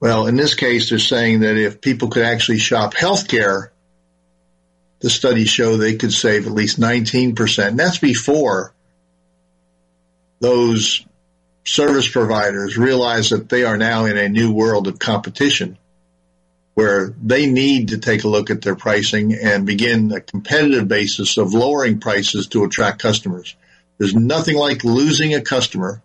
Well, 0.00 0.26
in 0.26 0.36
this 0.36 0.54
case, 0.54 0.90
they're 0.90 0.98
saying 0.98 1.40
that 1.40 1.56
if 1.56 1.80
people 1.80 2.08
could 2.08 2.24
actually 2.24 2.58
shop 2.58 2.94
healthcare 2.94 3.70
the 5.00 5.10
studies 5.10 5.48
show 5.48 5.76
they 5.76 5.96
could 5.96 6.12
save 6.12 6.46
at 6.46 6.52
least 6.52 6.80
19%. 6.80 7.68
And 7.68 7.78
that's 7.78 7.98
before 7.98 8.74
those 10.40 11.04
service 11.68 12.08
providers 12.08 12.78
realize 12.78 13.30
that 13.30 13.48
they 13.48 13.64
are 13.64 13.76
now 13.76 14.06
in 14.06 14.16
a 14.16 14.28
new 14.28 14.52
world 14.52 14.86
of 14.86 14.98
competition 14.98 15.76
where 16.74 17.12
they 17.22 17.46
need 17.46 17.88
to 17.88 17.98
take 17.98 18.24
a 18.24 18.28
look 18.28 18.50
at 18.50 18.62
their 18.62 18.76
pricing 18.76 19.34
and 19.34 19.66
begin 19.66 20.12
a 20.12 20.20
competitive 20.20 20.86
basis 20.86 21.36
of 21.36 21.52
lowering 21.52 21.98
prices 21.98 22.46
to 22.46 22.64
attract 22.64 23.02
customers. 23.02 23.56
There's 23.98 24.14
nothing 24.14 24.56
like 24.56 24.84
losing 24.84 25.34
a 25.34 25.42
customer 25.42 26.02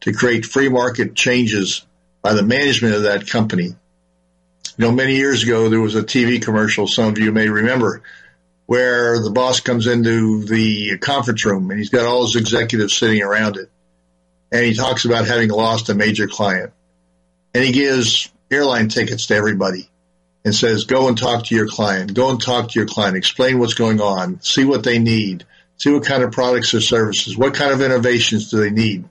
to 0.00 0.12
create 0.12 0.46
free 0.46 0.70
market 0.70 1.14
changes 1.14 1.84
by 2.22 2.32
the 2.32 2.42
management 2.42 2.94
of 2.94 3.02
that 3.02 3.28
company. 3.28 3.66
You 3.66 3.76
know, 4.78 4.90
many 4.90 5.16
years 5.16 5.42
ago, 5.42 5.68
there 5.68 5.80
was 5.80 5.94
a 5.94 6.02
TV 6.02 6.42
commercial 6.42 6.86
some 6.86 7.08
of 7.10 7.18
you 7.18 7.30
may 7.30 7.48
remember 7.48 8.02
where 8.64 9.22
the 9.22 9.30
boss 9.30 9.60
comes 9.60 9.86
into 9.86 10.44
the 10.44 10.98
conference 10.98 11.44
room 11.44 11.70
and 11.70 11.78
he's 11.78 11.90
got 11.90 12.06
all 12.06 12.24
his 12.24 12.36
executives 12.36 12.96
sitting 12.96 13.22
around 13.22 13.56
it. 13.56 13.70
And 14.52 14.64
he 14.64 14.74
talks 14.74 15.04
about 15.04 15.26
having 15.26 15.50
lost 15.50 15.88
a 15.88 15.94
major 15.94 16.28
client. 16.28 16.72
And 17.54 17.64
he 17.64 17.72
gives 17.72 18.30
airline 18.50 18.88
tickets 18.88 19.26
to 19.26 19.34
everybody 19.34 19.88
and 20.44 20.54
says, 20.54 20.84
go 20.84 21.08
and 21.08 21.18
talk 21.18 21.44
to 21.46 21.54
your 21.54 21.66
client. 21.66 22.14
Go 22.14 22.30
and 22.30 22.40
talk 22.40 22.70
to 22.70 22.78
your 22.78 22.86
client. 22.86 23.16
Explain 23.16 23.58
what's 23.58 23.74
going 23.74 24.00
on. 24.00 24.40
See 24.42 24.64
what 24.64 24.84
they 24.84 24.98
need. 24.98 25.44
See 25.78 25.90
what 25.90 26.04
kind 26.04 26.22
of 26.22 26.32
products 26.32 26.72
or 26.74 26.80
services. 26.80 27.36
What 27.36 27.54
kind 27.54 27.72
of 27.72 27.82
innovations 27.82 28.50
do 28.50 28.58
they 28.58 28.70
need? 28.70 29.04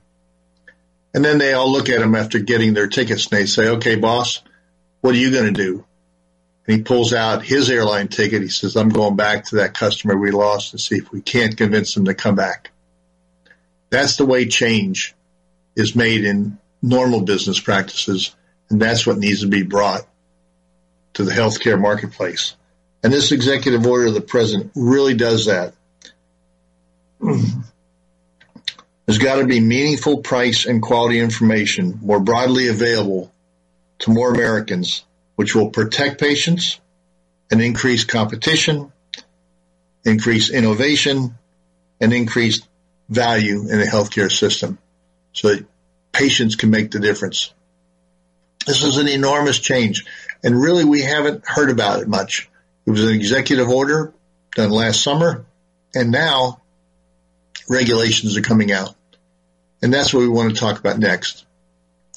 And 1.13 1.24
then 1.24 1.38
they 1.38 1.54
all 1.54 1.71
look 1.71 1.89
at 1.89 2.02
him 2.02 2.15
after 2.15 2.39
getting 2.39 2.74
their 2.74 2.88
tickets 2.88 3.28
and 3.28 3.39
they 3.39 3.45
say, 3.45 3.69
okay, 3.69 3.95
boss, 3.95 4.41
what 5.02 5.13
are 5.15 5.19
you 5.19 5.32
going 5.32 5.54
to 5.54 5.63
do? 5.63 5.86
and 6.67 6.78
he 6.78 6.84
pulls 6.84 7.13
out 7.13 7.43
his 7.43 7.69
airline 7.69 8.08
ticket. 8.08 8.41
He 8.41 8.50
says, 8.50 8.76
I'm 8.76 8.89
going 8.89 9.15
back 9.15 9.45
to 9.45 9.58
that 9.58 9.74
customer 9.74 10.17
we 10.17 10.32
lost 10.32 10.71
to 10.71 10.78
see 10.78 10.95
if 10.95 11.12
we 11.12 11.21
can't 11.21 11.56
convince 11.56 11.93
them 11.93 12.06
to 12.06 12.13
come 12.13 12.36
back. 12.36 12.71
That's 13.89 14.17
the 14.17 14.26
way 14.26 14.48
change 14.48 15.13
is 15.75 15.95
made 15.95 16.23
in 16.23 16.57
normal 16.81 17.21
business 17.21 17.59
practices. 17.59 18.35
And 18.69 18.81
that's 18.81 19.05
what 19.05 19.17
needs 19.17 19.41
to 19.41 19.47
be 19.47 19.63
brought 19.63 20.07
to 21.13 21.23
the 21.23 21.31
healthcare 21.31 21.79
marketplace. 21.79 22.55
And 23.03 23.11
this 23.13 23.31
executive 23.31 23.85
order 23.85 24.07
of 24.07 24.13
the 24.13 24.21
president 24.21 24.71
really 24.75 25.13
does 25.13 25.45
that. 25.45 25.73
There's 29.05 29.19
got 29.19 29.35
to 29.35 29.45
be 29.45 29.59
meaningful 29.59 30.21
price 30.23 30.65
and 30.65 30.81
quality 30.81 31.19
information 31.19 31.99
more 32.01 32.19
broadly 32.19 32.69
available 32.69 33.31
to 33.99 34.11
more 34.11 34.33
Americans 34.33 35.03
which 35.35 35.53
will 35.53 35.69
protect 35.69 36.19
patients 36.19 36.79
and 37.51 37.61
increase 37.61 38.03
competition, 38.03 38.91
increase 40.03 40.49
innovation, 40.49 41.35
and 42.01 42.13
increase 42.13 42.61
value 43.09 43.61
in 43.61 43.79
the 43.79 43.85
healthcare 43.85 44.31
system 44.31 44.79
so 45.36 45.58
patients 46.12 46.56
can 46.56 46.71
make 46.71 46.89
the 46.89 47.00
difference. 47.00 47.54
This 48.65 48.84
is 48.84 48.98
an 48.98 49.08
enormous 49.08 49.60
change, 49.60 50.06
and 50.43 50.60
really 50.60 50.86
we 50.86 51.02
haven't 51.02 51.43
heard 51.45 51.69
about 51.69 52.02
it 52.02 52.08
much. 52.08 52.50
It 52.88 52.91
was 52.91 53.04
an 53.04 53.13
executive 53.13 53.69
order 53.69 54.13
done 54.56 54.71
last 54.71 55.04
summer, 55.04 55.45
and 55.93 56.10
now 56.10 56.62
regulations 57.69 58.38
are 58.38 58.41
coming 58.41 58.71
out. 58.71 58.95
And 59.84 59.93
that's 59.93 60.13
what 60.13 60.21
we 60.21 60.30
want 60.30 60.56
to 60.56 60.60
talk 60.60 60.80
about 60.80 60.98
next. 60.98 61.45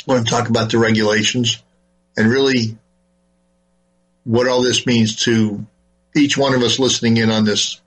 We 0.07 0.15
want 0.15 0.27
to 0.27 0.31
talk 0.31 0.49
about 0.49 0.71
the 0.71 0.79
regulations 0.79 1.63
and 2.17 2.31
really 2.31 2.79
what 4.25 4.49
all 4.49 4.63
this 4.63 4.87
means 4.87 5.17
to 5.25 5.67
each 6.15 6.39
one 6.39 6.55
of 6.55 6.63
us 6.63 6.79
listening 6.79 7.17
in 7.17 7.31
on 7.31 7.45
this 7.45 7.81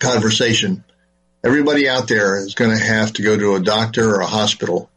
conversation. 0.00 0.84
Everybody 1.42 1.88
out 1.88 2.06
there 2.06 2.36
is 2.36 2.54
going 2.54 2.76
to 2.76 2.84
have 2.84 3.14
to 3.14 3.22
go 3.22 3.36
to 3.36 3.54
a 3.54 3.60
doctor 3.60 4.14
or 4.14 4.20
a 4.20 4.26
hospital. 4.26 4.90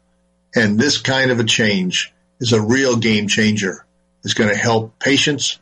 And 0.54 0.78
this 0.78 0.98
kind 0.98 1.30
of 1.30 1.40
a 1.40 1.44
change 1.44 2.12
is 2.38 2.52
a 2.52 2.60
real 2.60 2.96
game 2.96 3.28
changer. 3.28 3.86
It's 4.24 4.34
going 4.34 4.50
to 4.50 4.56
help 4.56 4.98
patients. 4.98 5.58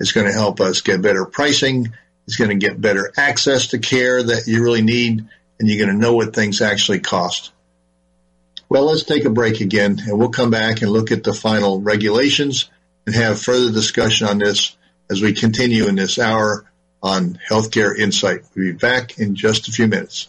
It's 0.00 0.12
going 0.12 0.26
to 0.26 0.32
help 0.32 0.60
us 0.60 0.80
get 0.80 1.02
better 1.02 1.26
pricing. 1.26 1.92
It's 2.26 2.36
going 2.36 2.48
to 2.50 2.66
get 2.66 2.80
better 2.80 3.12
access 3.16 3.68
to 3.68 3.78
care 3.78 4.22
that 4.22 4.46
you 4.46 4.62
really 4.62 4.82
need. 4.82 5.26
And 5.60 5.68
you're 5.68 5.84
going 5.84 5.94
to 5.94 6.02
know 6.02 6.14
what 6.14 6.34
things 6.34 6.62
actually 6.62 7.00
cost. 7.00 7.52
Well, 8.70 8.86
let's 8.86 9.04
take 9.04 9.26
a 9.26 9.30
break 9.30 9.60
again 9.60 10.00
and 10.06 10.18
we'll 10.18 10.30
come 10.30 10.50
back 10.50 10.80
and 10.80 10.90
look 10.90 11.12
at 11.12 11.24
the 11.24 11.34
final 11.34 11.80
regulations 11.82 12.70
and 13.04 13.14
have 13.14 13.40
further 13.40 13.70
discussion 13.70 14.26
on 14.26 14.38
this 14.38 14.74
as 15.10 15.20
we 15.20 15.34
continue 15.34 15.88
in 15.88 15.94
this 15.94 16.18
hour 16.18 16.64
on 17.02 17.38
Healthcare 17.48 17.96
Insight. 17.96 18.44
We'll 18.54 18.72
be 18.72 18.72
back 18.72 19.18
in 19.18 19.34
just 19.34 19.68
a 19.68 19.72
few 19.72 19.86
minutes. 19.88 20.28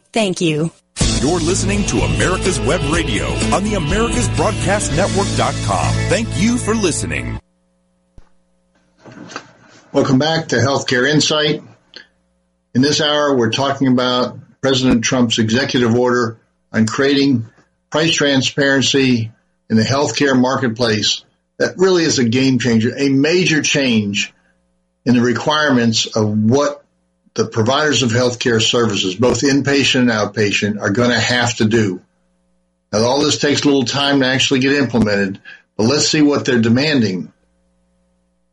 Thank 0.13 0.41
you. 0.41 0.71
You're 1.21 1.39
listening 1.39 1.85
to 1.85 1.99
America's 1.99 2.59
Web 2.59 2.81
Radio 2.91 3.27
on 3.53 3.63
the 3.63 3.73
AmericasBroadcastNetwork.com. 3.73 5.93
Thank 6.09 6.27
you 6.41 6.57
for 6.57 6.75
listening. 6.75 7.39
Welcome 9.93 10.19
back 10.19 10.47
to 10.47 10.55
Healthcare 10.55 11.07
Insight. 11.09 11.61
In 12.73 12.81
this 12.81 13.01
hour, 13.01 13.37
we're 13.37 13.51
talking 13.51 13.87
about 13.87 14.39
President 14.61 15.03
Trump's 15.03 15.37
executive 15.37 15.93
order 15.95 16.39
on 16.71 16.87
creating 16.87 17.45
price 17.89 18.13
transparency 18.13 19.31
in 19.69 19.77
the 19.77 19.83
healthcare 19.83 20.39
marketplace. 20.39 21.25
That 21.57 21.75
really 21.77 22.03
is 22.03 22.19
a 22.19 22.25
game 22.25 22.59
changer, 22.59 22.95
a 22.97 23.09
major 23.09 23.61
change 23.61 24.33
in 25.05 25.13
the 25.13 25.21
requirements 25.21 26.07
of 26.15 26.25
what 26.25 26.80
the 27.33 27.47
providers 27.47 28.03
of 28.03 28.11
healthcare 28.11 28.61
services, 28.61 29.15
both 29.15 29.41
inpatient 29.41 30.01
and 30.01 30.09
outpatient, 30.09 30.81
are 30.81 30.89
going 30.89 31.11
to 31.11 31.19
have 31.19 31.55
to 31.57 31.65
do. 31.65 32.01
Now, 32.91 32.99
all 33.03 33.21
this 33.21 33.39
takes 33.39 33.63
a 33.63 33.65
little 33.65 33.85
time 33.85 34.19
to 34.19 34.27
actually 34.27 34.59
get 34.59 34.73
implemented, 34.73 35.39
but 35.77 35.85
let's 35.85 36.07
see 36.07 36.21
what 36.21 36.45
they're 36.45 36.61
demanding. 36.61 37.31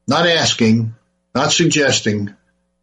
Not 0.07 0.27
asking, 0.27 0.95
not 1.35 1.51
suggesting, 1.51 2.35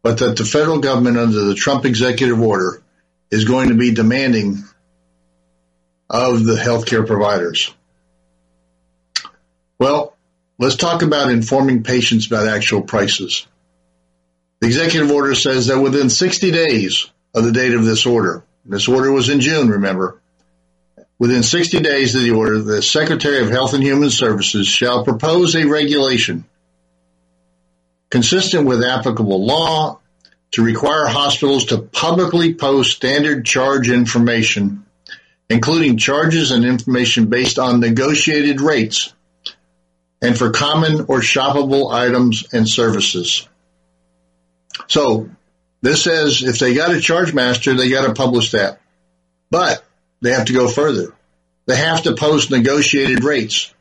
but 0.02 0.18
that 0.18 0.36
the 0.36 0.44
federal 0.44 0.80
government 0.80 1.16
under 1.16 1.40
the 1.40 1.54
Trump 1.54 1.84
executive 1.86 2.40
order 2.40 2.82
is 3.30 3.44
going 3.44 3.70
to 3.70 3.74
be 3.74 3.92
demanding 3.92 4.62
of 6.08 6.44
the 6.44 6.54
healthcare 6.54 7.06
providers. 7.06 7.72
Well, 9.78 10.14
let's 10.58 10.76
talk 10.76 11.02
about 11.02 11.30
informing 11.30 11.82
patients 11.82 12.26
about 12.26 12.48
actual 12.48 12.82
prices. 12.82 13.46
The 14.60 14.66
executive 14.66 15.10
order 15.10 15.34
says 15.34 15.66
that 15.66 15.80
within 15.80 16.08
60 16.08 16.50
days 16.50 17.10
of 17.34 17.44
the 17.44 17.52
date 17.52 17.74
of 17.74 17.84
this 17.84 18.06
order, 18.06 18.42
this 18.64 18.88
order 18.88 19.12
was 19.12 19.28
in 19.28 19.40
June, 19.40 19.68
remember, 19.68 20.20
within 21.18 21.42
60 21.42 21.80
days 21.80 22.14
of 22.14 22.22
the 22.22 22.32
order, 22.32 22.60
the 22.60 22.82
Secretary 22.82 23.40
of 23.40 23.50
Health 23.50 23.74
and 23.74 23.82
Human 23.82 24.10
Services 24.10 24.66
shall 24.66 25.04
propose 25.04 25.54
a 25.54 25.66
regulation 25.66 26.44
consistent 28.10 28.66
with 28.66 28.82
applicable 28.82 29.44
law 29.44 29.98
to 30.52 30.62
require 30.62 31.06
hospitals 31.06 31.66
to 31.66 31.78
publicly 31.78 32.54
post 32.54 32.96
standard 32.96 33.44
charge 33.44 33.90
information, 33.90 34.86
including 35.50 35.98
charges 35.98 36.50
and 36.50 36.64
information 36.64 37.26
based 37.26 37.58
on 37.58 37.80
negotiated 37.80 38.60
rates 38.60 39.12
and 40.22 40.38
for 40.38 40.50
common 40.50 41.00
or 41.08 41.20
shoppable 41.20 41.92
items 41.92 42.44
and 42.52 42.68
services. 42.68 43.48
So 44.88 45.30
this 45.82 46.02
says 46.02 46.42
if 46.42 46.58
they 46.58 46.74
got 46.74 46.94
a 46.94 47.00
charge 47.00 47.32
master, 47.34 47.74
they 47.74 47.90
got 47.90 48.06
to 48.06 48.14
publish 48.14 48.52
that. 48.52 48.80
But 49.50 49.84
they 50.20 50.32
have 50.32 50.46
to 50.46 50.52
go 50.52 50.68
further. 50.68 51.14
They 51.66 51.76
have 51.76 52.02
to 52.04 52.14
post 52.14 52.50
negotiated 52.50 53.24
rates. 53.24 53.72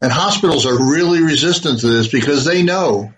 And 0.00 0.10
hospitals 0.10 0.66
are 0.66 0.90
really 0.90 1.22
resistant 1.22 1.80
to 1.80 1.86
this 1.86 2.08
because 2.08 2.44
they 2.44 2.62
know 2.62 3.12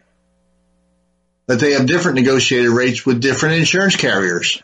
that 1.46 1.60
they 1.60 1.72
have 1.72 1.86
different 1.86 2.16
negotiated 2.16 2.70
rates 2.70 3.04
with 3.04 3.20
different 3.20 3.56
insurance 3.56 3.96
carriers. 3.96 4.62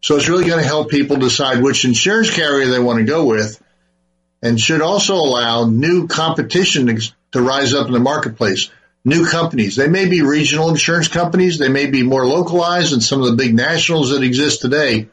So 0.00 0.16
it's 0.16 0.28
really 0.28 0.46
going 0.46 0.60
to 0.60 0.66
help 0.66 0.90
people 0.90 1.16
decide 1.16 1.62
which 1.62 1.84
insurance 1.84 2.30
carrier 2.30 2.68
they 2.68 2.78
want 2.78 2.98
to 2.98 3.04
go 3.04 3.24
with 3.24 3.62
and 4.42 4.60
should 4.60 4.82
also 4.82 5.14
allow 5.14 5.64
new 5.64 6.06
competition 6.06 6.98
to, 7.32 7.40
rise 7.40 7.74
up 7.74 7.86
in 7.86 7.92
the 7.92 7.98
marketplace 7.98 8.70
new 9.04 9.26
companies. 9.26 9.76
They 9.76 9.88
may 9.88 10.06
be 10.06 10.22
regional 10.22 10.70
insurance 10.70 11.08
companies. 11.08 11.58
They 11.58 11.68
may 11.68 11.86
be 11.86 12.02
more 12.02 12.26
localized 12.26 12.92
than 12.92 13.00
some 13.00 13.20
of 13.20 13.26
the 13.26 13.36
big 13.36 13.54
nationals 13.54 14.10
that 14.10 14.22
exist 14.22 14.62
today. 14.62 15.08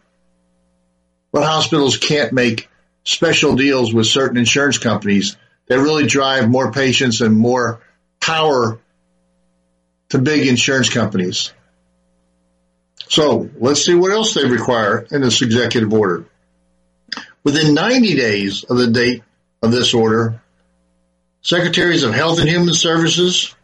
But 1.31 1.43
hospitals 1.43 1.97
can't 1.97 2.33
make 2.33 2.69
special 3.03 3.55
deals 3.55 3.93
with 3.93 4.07
certain 4.07 4.37
insurance 4.37 4.77
companies 4.77 5.35
that 5.67 5.79
really 5.79 6.05
drive 6.05 6.49
more 6.49 6.71
patients 6.71 7.21
and 7.21 7.35
more 7.35 7.81
power 8.19 8.79
to 10.09 10.17
big 10.19 10.47
insurance 10.47 10.89
companies. 10.89 11.53
So 13.07 13.49
let's 13.57 13.83
see 13.85 13.95
what 13.95 14.11
else 14.11 14.33
they 14.33 14.45
require 14.45 15.05
in 15.11 15.21
this 15.21 15.41
executive 15.41 15.93
order. 15.93 16.25
Within 17.43 17.73
90 17.73 18.15
days 18.15 18.63
of 18.63 18.77
the 18.77 18.87
date 18.87 19.23
of 19.61 19.71
this 19.71 19.93
order, 19.93 20.41
secretaries 21.41 22.03
of 22.03 22.13
health 22.13 22.39
and 22.39 22.47
human 22.47 22.73
services, 22.73 23.55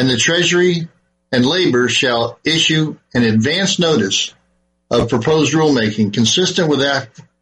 and 0.00 0.08
the 0.08 0.16
Treasury 0.16 0.88
and 1.30 1.44
Labor 1.44 1.86
shall 1.90 2.38
issue 2.42 2.96
an 3.12 3.22
advance 3.22 3.78
notice 3.78 4.32
of 4.90 5.10
proposed 5.10 5.52
rulemaking 5.52 6.14
consistent 6.14 6.70
with 6.70 6.80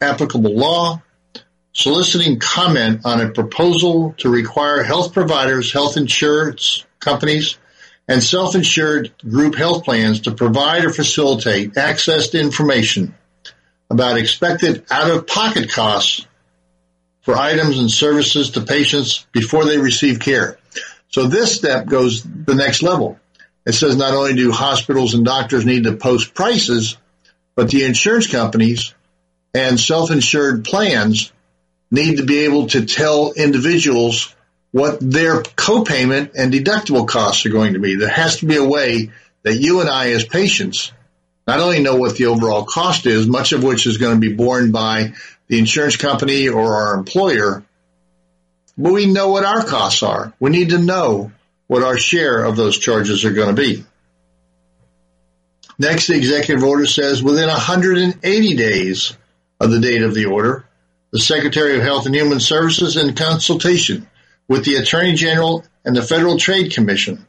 applicable 0.00 0.56
law, 0.56 1.00
soliciting 1.72 2.40
comment 2.40 3.02
on 3.04 3.20
a 3.20 3.30
proposal 3.30 4.12
to 4.18 4.28
require 4.28 4.82
health 4.82 5.12
providers, 5.12 5.72
health 5.72 5.96
insurance 5.96 6.84
companies, 6.98 7.58
and 8.08 8.24
self-insured 8.24 9.12
group 9.18 9.54
health 9.54 9.84
plans 9.84 10.22
to 10.22 10.32
provide 10.32 10.84
or 10.84 10.92
facilitate 10.92 11.76
access 11.76 12.30
to 12.30 12.40
information 12.40 13.14
about 13.88 14.18
expected 14.18 14.84
out-of-pocket 14.90 15.70
costs 15.70 16.26
for 17.20 17.36
items 17.36 17.78
and 17.78 17.88
services 17.88 18.50
to 18.50 18.62
patients 18.62 19.28
before 19.30 19.64
they 19.64 19.78
receive 19.78 20.18
care. 20.18 20.58
So 21.08 21.26
this 21.26 21.54
step 21.54 21.86
goes 21.86 22.22
the 22.22 22.54
next 22.54 22.82
level. 22.82 23.18
It 23.66 23.72
says 23.72 23.96
not 23.96 24.14
only 24.14 24.34
do 24.34 24.52
hospitals 24.52 25.14
and 25.14 25.24
doctors 25.24 25.66
need 25.66 25.84
to 25.84 25.96
post 25.96 26.34
prices, 26.34 26.96
but 27.54 27.70
the 27.70 27.84
insurance 27.84 28.26
companies 28.26 28.94
and 29.54 29.78
self-insured 29.80 30.64
plans 30.64 31.32
need 31.90 32.16
to 32.16 32.24
be 32.24 32.40
able 32.40 32.68
to 32.68 32.84
tell 32.84 33.32
individuals 33.32 34.34
what 34.70 34.98
their 35.00 35.42
copayment 35.42 36.32
and 36.34 36.52
deductible 36.52 37.08
costs 37.08 37.46
are 37.46 37.50
going 37.50 37.72
to 37.72 37.78
be. 37.78 37.96
There 37.96 38.08
has 38.08 38.38
to 38.38 38.46
be 38.46 38.56
a 38.56 38.64
way 38.64 39.10
that 39.42 39.54
you 39.54 39.80
and 39.80 39.88
I 39.88 40.10
as 40.10 40.24
patients 40.24 40.92
not 41.46 41.60
only 41.60 41.82
know 41.82 41.96
what 41.96 42.16
the 42.16 42.26
overall 42.26 42.64
cost 42.64 43.06
is, 43.06 43.26
much 43.26 43.52
of 43.52 43.62
which 43.62 43.86
is 43.86 43.96
going 43.96 44.14
to 44.14 44.20
be 44.20 44.34
borne 44.34 44.70
by 44.70 45.14
the 45.46 45.58
insurance 45.58 45.96
company 45.96 46.48
or 46.48 46.76
our 46.76 46.94
employer, 46.94 47.64
but 48.78 48.92
we 48.92 49.06
know 49.06 49.28
what 49.28 49.44
our 49.44 49.64
costs 49.64 50.02
are. 50.02 50.32
We 50.38 50.50
need 50.50 50.70
to 50.70 50.78
know 50.78 51.32
what 51.66 51.82
our 51.82 51.98
share 51.98 52.44
of 52.44 52.56
those 52.56 52.78
charges 52.78 53.24
are 53.24 53.32
going 53.32 53.54
to 53.54 53.60
be. 53.60 53.84
Next, 55.78 56.06
the 56.06 56.16
executive 56.16 56.64
order 56.64 56.86
says 56.86 57.22
within 57.22 57.48
180 57.48 58.56
days 58.56 59.16
of 59.60 59.70
the 59.70 59.80
date 59.80 60.02
of 60.02 60.14
the 60.14 60.26
order, 60.26 60.64
the 61.10 61.18
Secretary 61.18 61.76
of 61.76 61.82
Health 61.82 62.06
and 62.06 62.14
Human 62.14 62.40
Services, 62.40 62.96
in 62.96 63.14
consultation 63.14 64.08
with 64.46 64.64
the 64.64 64.76
Attorney 64.76 65.14
General 65.14 65.64
and 65.84 65.96
the 65.96 66.02
Federal 66.02 66.38
Trade 66.38 66.72
Commission, 66.72 67.26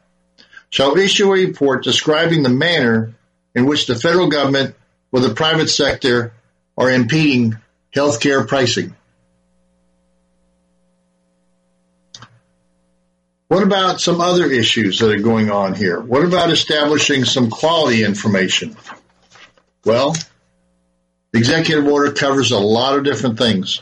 shall 0.70 0.98
issue 0.98 1.28
a 1.28 1.46
report 1.46 1.84
describing 1.84 2.44
the 2.44 2.50
manner 2.50 3.14
in 3.56 3.66
which 3.66 3.88
the 3.88 3.96
federal 3.96 4.30
government 4.30 4.76
or 5.12 5.20
the 5.20 5.34
private 5.34 5.70
sector 5.70 6.34
are 6.78 6.92
impeding 6.92 7.58
healthcare 7.96 8.48
pricing. 8.48 8.96
What 13.50 13.64
about 13.64 14.00
some 14.00 14.22
other 14.22 14.46
issues 14.46 15.00
that 15.00 15.12
are 15.12 15.20
going 15.20 15.50
on 15.50 15.74
here? 15.74 16.00
What 16.00 16.24
about 16.24 16.52
establishing 16.52 17.26
some 17.26 17.50
quality 17.50 18.04
information? 18.04 18.78
Well, 19.84 20.16
the 21.32 21.40
executive 21.40 21.88
order 21.88 22.12
covers 22.12 22.52
a 22.52 22.60
lot 22.60 22.96
of 22.96 23.04
different 23.04 23.40
things. 23.40 23.82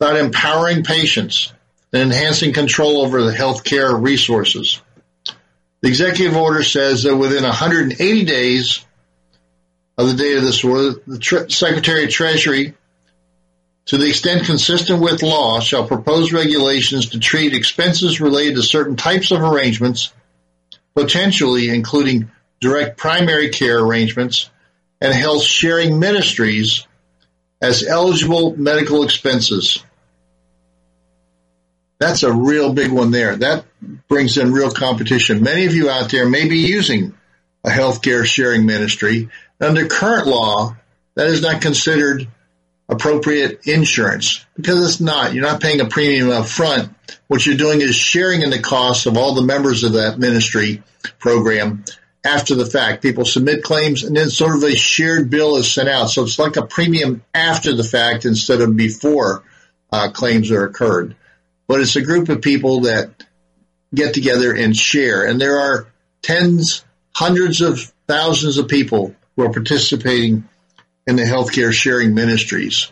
About 0.00 0.16
empowering 0.16 0.84
patients 0.84 1.52
and 1.92 2.02
enhancing 2.02 2.52
control 2.52 3.02
over 3.02 3.20
the 3.22 3.32
healthcare 3.32 4.00
resources. 4.00 4.80
The 5.80 5.88
executive 5.88 6.36
order 6.36 6.62
says 6.62 7.02
that 7.02 7.16
within 7.16 7.42
180 7.42 8.24
days 8.24 8.84
of 9.98 10.06
the 10.06 10.14
date 10.14 10.36
of 10.36 10.44
this 10.44 10.62
order, 10.62 11.00
the 11.04 11.46
Secretary 11.48 12.04
of 12.04 12.10
Treasury 12.10 12.74
to 13.86 13.98
the 13.98 14.08
extent 14.08 14.46
consistent 14.46 15.00
with 15.00 15.22
law, 15.22 15.60
shall 15.60 15.86
propose 15.86 16.32
regulations 16.32 17.10
to 17.10 17.18
treat 17.18 17.54
expenses 17.54 18.20
related 18.20 18.56
to 18.56 18.62
certain 18.62 18.96
types 18.96 19.30
of 19.30 19.42
arrangements, 19.42 20.12
potentially 20.94 21.68
including 21.68 22.30
direct 22.60 22.96
primary 22.96 23.50
care 23.50 23.78
arrangements 23.78 24.50
and 25.00 25.12
health 25.12 25.42
sharing 25.42 25.98
ministries 25.98 26.86
as 27.60 27.84
eligible 27.84 28.56
medical 28.56 29.04
expenses. 29.04 29.82
That's 31.98 32.22
a 32.22 32.32
real 32.32 32.72
big 32.72 32.90
one 32.90 33.10
there. 33.10 33.36
That 33.36 33.64
brings 34.08 34.38
in 34.38 34.52
real 34.52 34.70
competition. 34.70 35.42
Many 35.42 35.66
of 35.66 35.74
you 35.74 35.90
out 35.90 36.10
there 36.10 36.28
may 36.28 36.48
be 36.48 36.58
using 36.58 37.14
a 37.62 37.70
healthcare 37.70 38.24
sharing 38.24 38.66
ministry. 38.66 39.28
Under 39.60 39.86
current 39.86 40.26
law, 40.26 40.76
that 41.14 41.28
is 41.28 41.40
not 41.40 41.62
considered 41.62 42.28
appropriate 42.88 43.66
insurance 43.66 44.44
because 44.56 44.84
it's 44.84 45.00
not. 45.00 45.34
You're 45.34 45.44
not 45.44 45.60
paying 45.60 45.80
a 45.80 45.86
premium 45.86 46.30
up 46.30 46.46
front. 46.46 46.90
What 47.28 47.44
you're 47.46 47.56
doing 47.56 47.80
is 47.80 47.94
sharing 47.94 48.42
in 48.42 48.50
the 48.50 48.60
costs 48.60 49.06
of 49.06 49.16
all 49.16 49.34
the 49.34 49.42
members 49.42 49.84
of 49.84 49.94
that 49.94 50.18
ministry 50.18 50.82
program 51.18 51.84
after 52.24 52.54
the 52.54 52.66
fact. 52.66 53.02
People 53.02 53.24
submit 53.24 53.62
claims 53.62 54.02
and 54.04 54.16
then 54.16 54.28
sort 54.28 54.56
of 54.56 54.62
a 54.62 54.74
shared 54.74 55.30
bill 55.30 55.56
is 55.56 55.72
sent 55.72 55.88
out. 55.88 56.06
So 56.06 56.22
it's 56.22 56.38
like 56.38 56.56
a 56.56 56.66
premium 56.66 57.22
after 57.34 57.74
the 57.74 57.84
fact 57.84 58.24
instead 58.24 58.60
of 58.60 58.76
before 58.76 59.44
uh, 59.92 60.10
claims 60.10 60.50
are 60.50 60.64
occurred. 60.64 61.16
But 61.66 61.80
it's 61.80 61.96
a 61.96 62.02
group 62.02 62.28
of 62.28 62.42
people 62.42 62.82
that 62.82 63.24
get 63.94 64.12
together 64.12 64.54
and 64.54 64.76
share. 64.76 65.24
And 65.24 65.40
there 65.40 65.60
are 65.60 65.86
tens, 66.20 66.84
hundreds 67.14 67.60
of 67.62 67.80
thousands 68.06 68.58
of 68.58 68.68
people 68.68 69.14
who 69.36 69.44
are 69.44 69.52
participating 69.52 70.48
in 71.06 71.16
the 71.16 71.22
healthcare 71.22 71.72
sharing 71.72 72.14
ministries. 72.14 72.90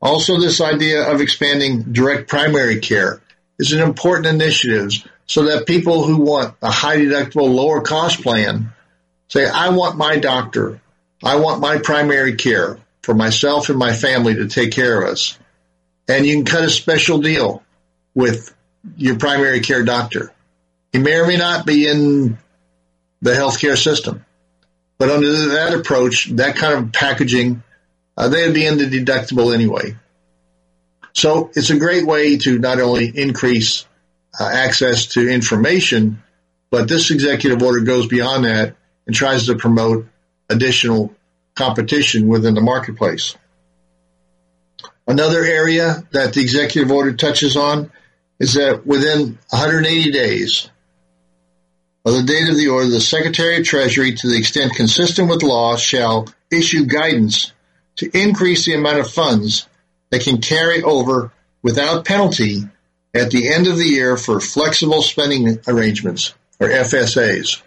Also, 0.00 0.38
this 0.38 0.60
idea 0.60 1.10
of 1.10 1.20
expanding 1.20 1.82
direct 1.92 2.28
primary 2.28 2.80
care 2.80 3.20
is 3.58 3.72
an 3.72 3.80
important 3.80 4.26
initiative 4.26 4.92
so 5.26 5.44
that 5.44 5.66
people 5.66 6.04
who 6.04 6.18
want 6.18 6.54
a 6.62 6.70
high 6.70 6.98
deductible, 6.98 7.52
lower 7.52 7.80
cost 7.80 8.22
plan 8.22 8.72
say, 9.28 9.46
I 9.46 9.70
want 9.70 9.96
my 9.96 10.18
doctor, 10.18 10.80
I 11.22 11.36
want 11.36 11.60
my 11.60 11.78
primary 11.78 12.36
care 12.36 12.78
for 13.02 13.14
myself 13.14 13.68
and 13.68 13.78
my 13.78 13.92
family 13.92 14.34
to 14.34 14.48
take 14.48 14.72
care 14.72 15.00
of 15.00 15.08
us. 15.08 15.38
And 16.08 16.24
you 16.24 16.36
can 16.36 16.44
cut 16.44 16.64
a 16.64 16.70
special 16.70 17.18
deal 17.18 17.62
with 18.14 18.54
your 18.96 19.18
primary 19.18 19.60
care 19.60 19.82
doctor. 19.82 20.32
He 20.92 20.98
may 20.98 21.18
or 21.18 21.26
may 21.26 21.36
not 21.36 21.66
be 21.66 21.88
in 21.88 22.38
the 23.22 23.32
healthcare 23.32 23.76
system. 23.76 24.24
But 24.98 25.10
under 25.10 25.30
that 25.48 25.74
approach, 25.74 26.26
that 26.36 26.56
kind 26.56 26.74
of 26.74 26.92
packaging, 26.92 27.62
uh, 28.16 28.28
they'd 28.28 28.54
be 28.54 28.66
in 28.66 28.78
the 28.78 28.86
deductible 28.86 29.52
anyway. 29.52 29.96
So 31.12 31.50
it's 31.54 31.70
a 31.70 31.78
great 31.78 32.06
way 32.06 32.38
to 32.38 32.58
not 32.58 32.80
only 32.80 33.06
increase 33.08 33.86
uh, 34.38 34.48
access 34.48 35.06
to 35.06 35.28
information, 35.28 36.22
but 36.70 36.88
this 36.88 37.10
executive 37.10 37.62
order 37.62 37.80
goes 37.80 38.06
beyond 38.06 38.44
that 38.44 38.76
and 39.06 39.14
tries 39.14 39.46
to 39.46 39.56
promote 39.56 40.06
additional 40.48 41.14
competition 41.54 42.28
within 42.28 42.54
the 42.54 42.60
marketplace. 42.60 43.36
Another 45.06 45.44
area 45.44 46.04
that 46.10 46.34
the 46.34 46.40
executive 46.40 46.90
order 46.90 47.12
touches 47.12 47.56
on 47.56 47.90
is 48.38 48.54
that 48.54 48.86
within 48.86 49.38
180 49.50 50.10
days, 50.10 50.68
of 52.06 52.14
the 52.14 52.22
date 52.22 52.48
of 52.48 52.56
the 52.56 52.68
order, 52.68 52.88
the 52.88 53.00
Secretary 53.00 53.56
of 53.56 53.64
Treasury, 53.64 54.14
to 54.14 54.28
the 54.28 54.38
extent 54.38 54.74
consistent 54.74 55.28
with 55.28 55.42
law, 55.42 55.76
shall 55.76 56.28
issue 56.52 56.86
guidance 56.86 57.52
to 57.96 58.08
increase 58.16 58.64
the 58.64 58.74
amount 58.74 59.00
of 59.00 59.10
funds 59.10 59.66
that 60.10 60.22
can 60.22 60.40
carry 60.40 60.82
over 60.84 61.32
without 61.62 62.04
penalty 62.04 62.62
at 63.12 63.32
the 63.32 63.52
end 63.52 63.66
of 63.66 63.76
the 63.76 63.84
year 63.84 64.16
for 64.16 64.38
flexible 64.38 65.02
spending 65.02 65.58
arrangements, 65.66 66.32
or 66.60 66.68
FSAs. 66.68 67.60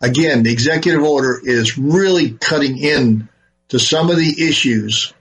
Again, 0.00 0.42
the 0.42 0.52
executive 0.52 1.02
order 1.02 1.40
is 1.40 1.78
really 1.78 2.32
cutting 2.32 2.76
in 2.76 3.28
to 3.68 3.78
some 3.78 4.10
of 4.10 4.16
the 4.16 4.48
issues 4.48 5.14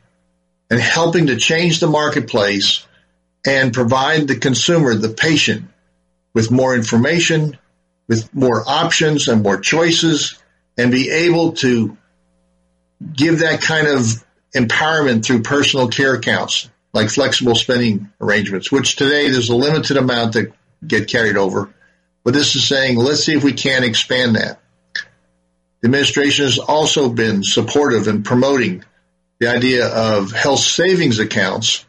and 0.72 0.80
helping 0.80 1.28
to 1.28 1.36
change 1.36 1.80
the 1.80 1.88
marketplace 1.88 2.88
and 3.46 3.74
provide 3.74 4.28
the 4.28 4.38
consumer, 4.38 4.96
the 4.96 5.10
patient, 5.10 5.66
with 6.34 6.50
more 6.50 6.74
information, 6.74 7.60
with 8.08 8.34
more 8.34 8.64
options 8.68 9.28
and 9.28 9.44
more 9.44 9.60
choices 9.60 10.38
and 10.78 10.92
be 10.92 11.10
able 11.10 11.54
to 11.54 11.98
give 13.14 13.40
that 13.40 13.62
kind 13.62 13.88
of 13.88 14.24
empowerment 14.56 15.26
through 15.26 15.42
personal 15.42 15.88
care 15.88 16.16
accounts 16.16 16.70
like 16.94 17.10
flexible 17.10 17.56
spending 17.56 18.10
arrangements, 18.22 18.72
which 18.72 18.96
today 18.96 19.30
there's 19.30 19.50
a 19.50 19.56
limited 19.56 19.98
amount 19.98 20.34
that 20.34 20.54
get 20.86 21.10
carried 21.10 21.36
over. 21.36 21.74
But 22.24 22.34
this 22.34 22.56
is 22.56 22.68
saying, 22.68 22.98
let's 22.98 23.24
see 23.24 23.34
if 23.36 23.44
we 23.44 23.54
can 23.54 23.84
expand 23.84 24.36
that. 24.36 24.60
The 25.82 25.88
administration 25.88 26.46
has 26.46 26.58
also 26.58 27.10
been 27.10 27.44
supportive 27.44 28.08
in 28.08 28.24
promoting 28.24 28.84
the 29.40 29.50
idea 29.50 29.88
of 29.88 30.32
health 30.32 30.62
savings 30.62 31.20
accounts, 31.20 31.86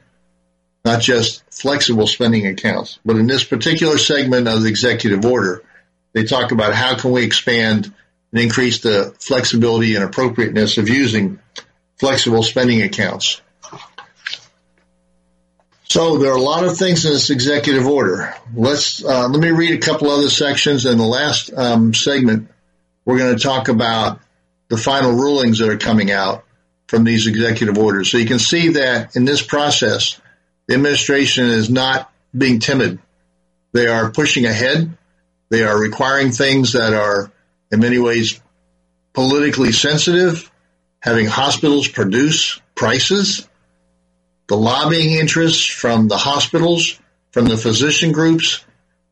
not 0.85 1.01
just 1.01 1.43
flexible 1.55 2.07
spending 2.07 2.47
accounts. 2.47 2.99
But 3.05 3.17
in 3.17 3.29
this 3.29 3.45
particular 3.45 3.99
segment 3.99 4.49
of 4.49 4.62
the 4.62 4.69
executive 4.69 5.25
order, 5.25 5.62
they 6.17 6.25
talk 6.25 6.51
about 6.51 6.73
how 6.73 6.97
can 6.97 7.11
we 7.11 7.25
expand 7.25 7.93
and 8.33 8.41
increase 8.41 8.81
the 8.81 9.14
flexibility 9.21 9.97
and 9.97 10.03
appropriateness 10.03 10.79
of 10.79 10.89
using 10.89 11.39
flexible 11.99 12.43
spending 12.43 12.81
accounts. 12.81 13.43
So 15.85 16.17
there 16.17 16.33
are 16.33 16.37
a 16.39 16.41
lot 16.41 16.64
of 16.64 16.79
things 16.79 17.05
in 17.05 17.12
this 17.12 17.29
executive 17.29 17.87
order. 17.87 18.35
Let's 18.55 19.05
uh, 19.05 19.29
let 19.29 19.39
me 19.39 19.51
read 19.51 19.75
a 19.75 19.87
couple 19.87 20.11
other 20.11 20.31
sections. 20.31 20.87
In 20.87 20.97
the 20.97 21.05
last 21.05 21.53
um, 21.53 21.93
segment, 21.93 22.49
we're 23.05 23.19
going 23.19 23.37
to 23.37 23.43
talk 23.43 23.69
about 23.69 24.19
the 24.69 24.79
final 24.79 25.12
rulings 25.12 25.59
that 25.59 25.69
are 25.69 25.77
coming 25.77 26.11
out 26.11 26.45
from 26.87 27.05
these 27.05 27.27
executive 27.27 27.77
orders. 27.77 28.11
So 28.11 28.17
you 28.17 28.27
can 28.27 28.39
see 28.39 28.71
that 28.71 29.17
in 29.17 29.27
this 29.27 29.43
process, 29.43 30.19
the 30.67 30.77
administration 30.77 31.45
is 31.45 31.69
not 31.69 32.11
being 32.37 32.59
timid. 32.59 33.01
They 33.73 33.87
are 33.87 34.11
pushing 34.11 34.47
ahead. 34.47 34.97
They 35.49 35.62
are 35.62 35.78
requiring 35.78 36.32
things 36.32 36.72
that 36.72 36.92
are 36.94 37.30
in 37.70 37.80
many 37.80 37.99
ways 37.99 38.40
politically 39.12 39.72
sensitive, 39.72 40.51
having 41.01 41.26
hospitals 41.26 41.88
produce 41.88 42.61
prices, 42.74 43.49
the 44.49 44.57
lobbying 44.57 45.14
interests 45.14 45.66
from 45.66 46.09
the 46.09 46.16
hospitals, 46.16 47.01
from 47.30 47.47
the 47.47 47.57
physician 47.57 48.12
groups 48.12 48.64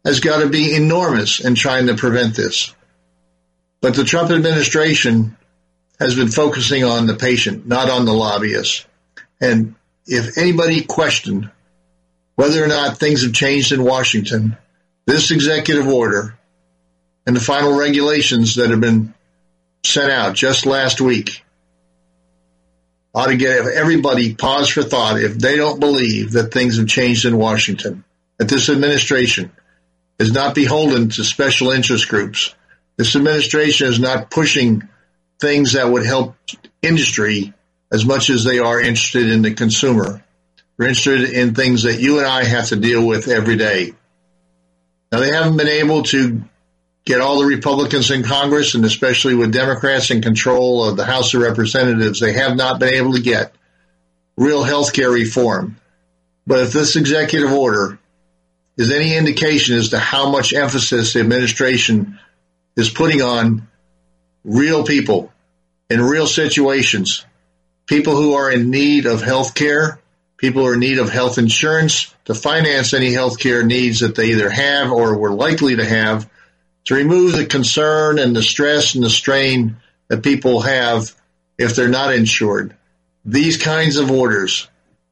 has 0.04 0.20
got 0.20 0.40
to 0.40 0.48
be 0.48 0.74
enormous 0.74 1.40
in 1.40 1.54
trying 1.54 1.86
to 1.86 1.94
prevent 1.94 2.36
this. 2.36 2.74
But 3.80 3.94
the 3.94 4.04
Trump 4.04 4.30
administration 4.30 5.36
has 5.98 6.14
been 6.14 6.28
focusing 6.28 6.84
on 6.84 7.06
the 7.06 7.14
patient, 7.14 7.66
not 7.66 7.90
on 7.90 8.04
the 8.04 8.12
lobbyists. 8.12 8.86
And 9.40 9.74
if 10.06 10.38
anybody 10.38 10.82
questioned 10.82 11.50
whether 12.34 12.62
or 12.62 12.68
not 12.68 12.98
things 12.98 13.22
have 13.22 13.32
changed 13.32 13.72
in 13.72 13.84
Washington, 13.84 14.56
this 15.06 15.30
executive 15.30 15.86
order 15.86 16.38
and 17.26 17.36
the 17.36 17.40
final 17.40 17.78
regulations 17.78 18.56
that 18.56 18.70
have 18.70 18.80
been 18.80 19.14
sent 19.84 20.10
out 20.10 20.34
just 20.34 20.66
last 20.66 21.00
week 21.00 21.44
ought 23.14 23.26
to 23.26 23.36
get 23.36 23.66
everybody 23.66 24.34
pause 24.34 24.68
for 24.68 24.82
thought 24.82 25.20
if 25.20 25.38
they 25.38 25.56
don't 25.56 25.78
believe 25.78 26.32
that 26.32 26.52
things 26.52 26.78
have 26.78 26.88
changed 26.88 27.24
in 27.24 27.36
Washington, 27.36 28.04
that 28.38 28.48
this 28.48 28.68
administration 28.68 29.52
is 30.18 30.32
not 30.32 30.54
beholden 30.54 31.08
to 31.10 31.24
special 31.24 31.70
interest 31.70 32.08
groups. 32.08 32.54
This 32.96 33.14
administration 33.14 33.88
is 33.88 34.00
not 34.00 34.30
pushing 34.30 34.88
things 35.40 35.72
that 35.72 35.88
would 35.88 36.06
help 36.06 36.36
industry 36.82 37.52
as 37.92 38.04
much 38.04 38.30
as 38.30 38.44
they 38.44 38.58
are 38.58 38.80
interested 38.80 39.28
in 39.28 39.42
the 39.42 39.54
consumer. 39.54 40.24
They're 40.76 40.88
interested 40.88 41.30
in 41.30 41.54
things 41.54 41.84
that 41.84 42.00
you 42.00 42.18
and 42.18 42.26
I 42.26 42.44
have 42.44 42.68
to 42.68 42.76
deal 42.76 43.06
with 43.06 43.28
every 43.28 43.56
day. 43.56 43.92
Now, 45.14 45.20
they 45.20 45.30
haven't 45.30 45.56
been 45.56 45.68
able 45.68 46.02
to 46.02 46.42
get 47.04 47.20
all 47.20 47.38
the 47.38 47.46
Republicans 47.46 48.10
in 48.10 48.24
Congress, 48.24 48.74
and 48.74 48.84
especially 48.84 49.36
with 49.36 49.52
Democrats 49.52 50.10
in 50.10 50.22
control 50.22 50.82
of 50.82 50.96
the 50.96 51.04
House 51.04 51.34
of 51.34 51.42
Representatives, 51.42 52.18
they 52.18 52.32
have 52.32 52.56
not 52.56 52.80
been 52.80 52.94
able 52.94 53.12
to 53.12 53.22
get 53.22 53.54
real 54.36 54.64
health 54.64 54.92
care 54.92 55.12
reform. 55.12 55.76
But 56.48 56.62
if 56.62 56.72
this 56.72 56.96
executive 56.96 57.52
order 57.52 57.96
is 58.76 58.90
any 58.90 59.16
indication 59.16 59.76
as 59.76 59.90
to 59.90 60.00
how 60.00 60.30
much 60.30 60.52
emphasis 60.52 61.12
the 61.12 61.20
administration 61.20 62.18
is 62.76 62.90
putting 62.90 63.22
on 63.22 63.68
real 64.42 64.82
people 64.82 65.32
in 65.88 66.02
real 66.02 66.26
situations, 66.26 67.24
people 67.86 68.16
who 68.16 68.34
are 68.34 68.50
in 68.50 68.68
need 68.68 69.06
of 69.06 69.22
health 69.22 69.54
care, 69.54 70.00
people 70.36 70.66
are 70.66 70.74
in 70.74 70.80
need 70.80 70.98
of 70.98 71.10
health 71.10 71.38
insurance 71.38 72.14
to 72.24 72.34
finance 72.34 72.94
any 72.94 73.12
health 73.12 73.38
care 73.38 73.64
needs 73.64 74.00
that 74.00 74.14
they 74.14 74.30
either 74.30 74.50
have 74.50 74.90
or 74.90 75.16
were 75.16 75.32
likely 75.32 75.76
to 75.76 75.84
have 75.84 76.28
to 76.84 76.94
remove 76.94 77.32
the 77.32 77.46
concern 77.46 78.18
and 78.18 78.34
the 78.34 78.42
stress 78.42 78.94
and 78.94 79.04
the 79.04 79.10
strain 79.10 79.76
that 80.08 80.22
people 80.22 80.60
have 80.60 81.12
if 81.58 81.74
they're 81.74 81.88
not 81.88 82.14
insured. 82.14 82.76
These 83.24 83.56
kinds 83.56 83.96
of 83.96 84.10
orders 84.10 84.68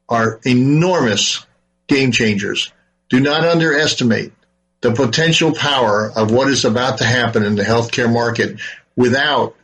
are 0.08 0.40
enormous 0.44 1.46
game 1.86 2.12
changers. 2.12 2.72
Do 3.08 3.20
not 3.20 3.44
underestimate 3.44 4.32
the 4.82 4.92
potential 4.92 5.54
power 5.54 6.10
of 6.14 6.30
what 6.30 6.48
is 6.48 6.64
about 6.64 6.98
to 6.98 7.04
happen 7.04 7.44
in 7.44 7.54
the 7.54 7.62
healthcare 7.62 8.12
market 8.12 8.60
without 8.96 9.54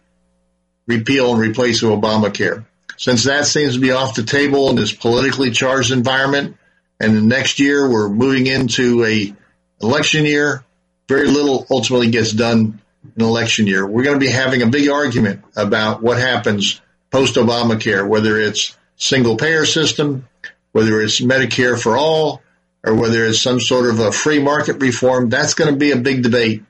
repeal 0.87 1.33
and 1.33 1.41
replace 1.41 1.83
of 1.83 1.91
Obamacare. 1.91 2.65
Since 2.99 3.25
that 3.25 3.47
seems 3.47 3.75
to 3.75 3.81
be 3.81 3.93
off 3.93 4.17
the 4.17 4.25
table 4.25 4.71
in 4.71 4.77
this 4.77 4.93
politically 4.93 5.53
charged 5.53 5.93
environment, 5.93 6.57
and 6.99 7.29
next 7.29 7.61
year 7.61 7.89
we're 7.89 8.09
moving 8.09 8.49
into 8.49 9.05
a 9.05 9.33
election 9.81 10.25
year, 10.25 10.65
very 11.09 11.29
little 11.29 11.65
ultimately 11.71 12.11
gets 12.11 12.33
done 12.33 12.81
in 13.17 13.25
election 13.25 13.69
year. 13.69 13.87
We're 13.87 14.03
going 14.03 14.19
to 14.19 14.25
be 14.25 14.33
having 14.33 14.63
a 14.63 14.67
big 14.67 14.89
argument 14.89 15.45
about 15.57 16.03
what 16.03 16.19
happens 16.19 16.81
post 17.13 17.37
Obamacare, 17.37 18.07
whether 18.07 18.37
it's 18.37 18.77
single 18.97 19.37
payer 19.37 19.65
system, 19.65 20.29
whether 20.73 21.01
it's 21.01 21.21
Medicare 21.21 21.81
for 21.81 21.97
all, 21.97 22.43
or 22.85 22.97
whether 22.97 23.25
it's 23.25 23.41
some 23.41 23.61
sort 23.61 23.89
of 23.89 24.01
a 24.01 24.11
free 24.11 24.43
market 24.43 24.81
reform. 24.81 25.29
That's 25.29 25.55
going 25.55 25.71
to 25.71 25.77
be 25.77 25.93
a 25.93 25.97
big 25.97 26.25
debate. 26.25 26.65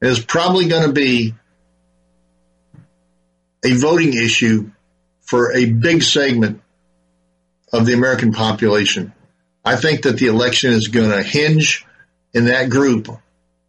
It's 0.00 0.24
probably 0.24 0.66
going 0.66 0.86
to 0.86 0.92
be 0.94 1.34
a 3.62 3.74
voting 3.74 4.14
issue 4.14 4.70
for 5.28 5.52
a 5.52 5.66
big 5.66 6.02
segment 6.02 6.62
of 7.70 7.84
the 7.84 7.92
American 7.92 8.32
population. 8.32 9.12
I 9.62 9.76
think 9.76 10.04
that 10.04 10.16
the 10.16 10.28
election 10.28 10.72
is 10.72 10.88
going 10.88 11.10
to 11.10 11.22
hinge 11.22 11.84
in 12.32 12.46
that 12.46 12.70
group 12.70 13.08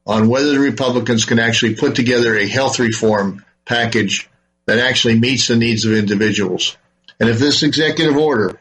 on 0.07 0.29
whether 0.29 0.53
the 0.53 0.59
Republicans 0.59 1.25
can 1.25 1.37
actually 1.37 1.75
put 1.75 1.95
together 1.95 2.33
a 2.33 2.47
health 2.47 2.79
reform 2.79 3.43
package 3.65 4.29
that 4.67 4.79
actually 4.79 5.19
meets 5.19 5.47
the 5.47 5.57
needs 5.57 5.83
of 5.83 5.91
individuals. 5.91 6.77
And 7.19 7.27
if 7.29 7.39
this 7.39 7.61
executive 7.61 8.15
order 8.15 8.57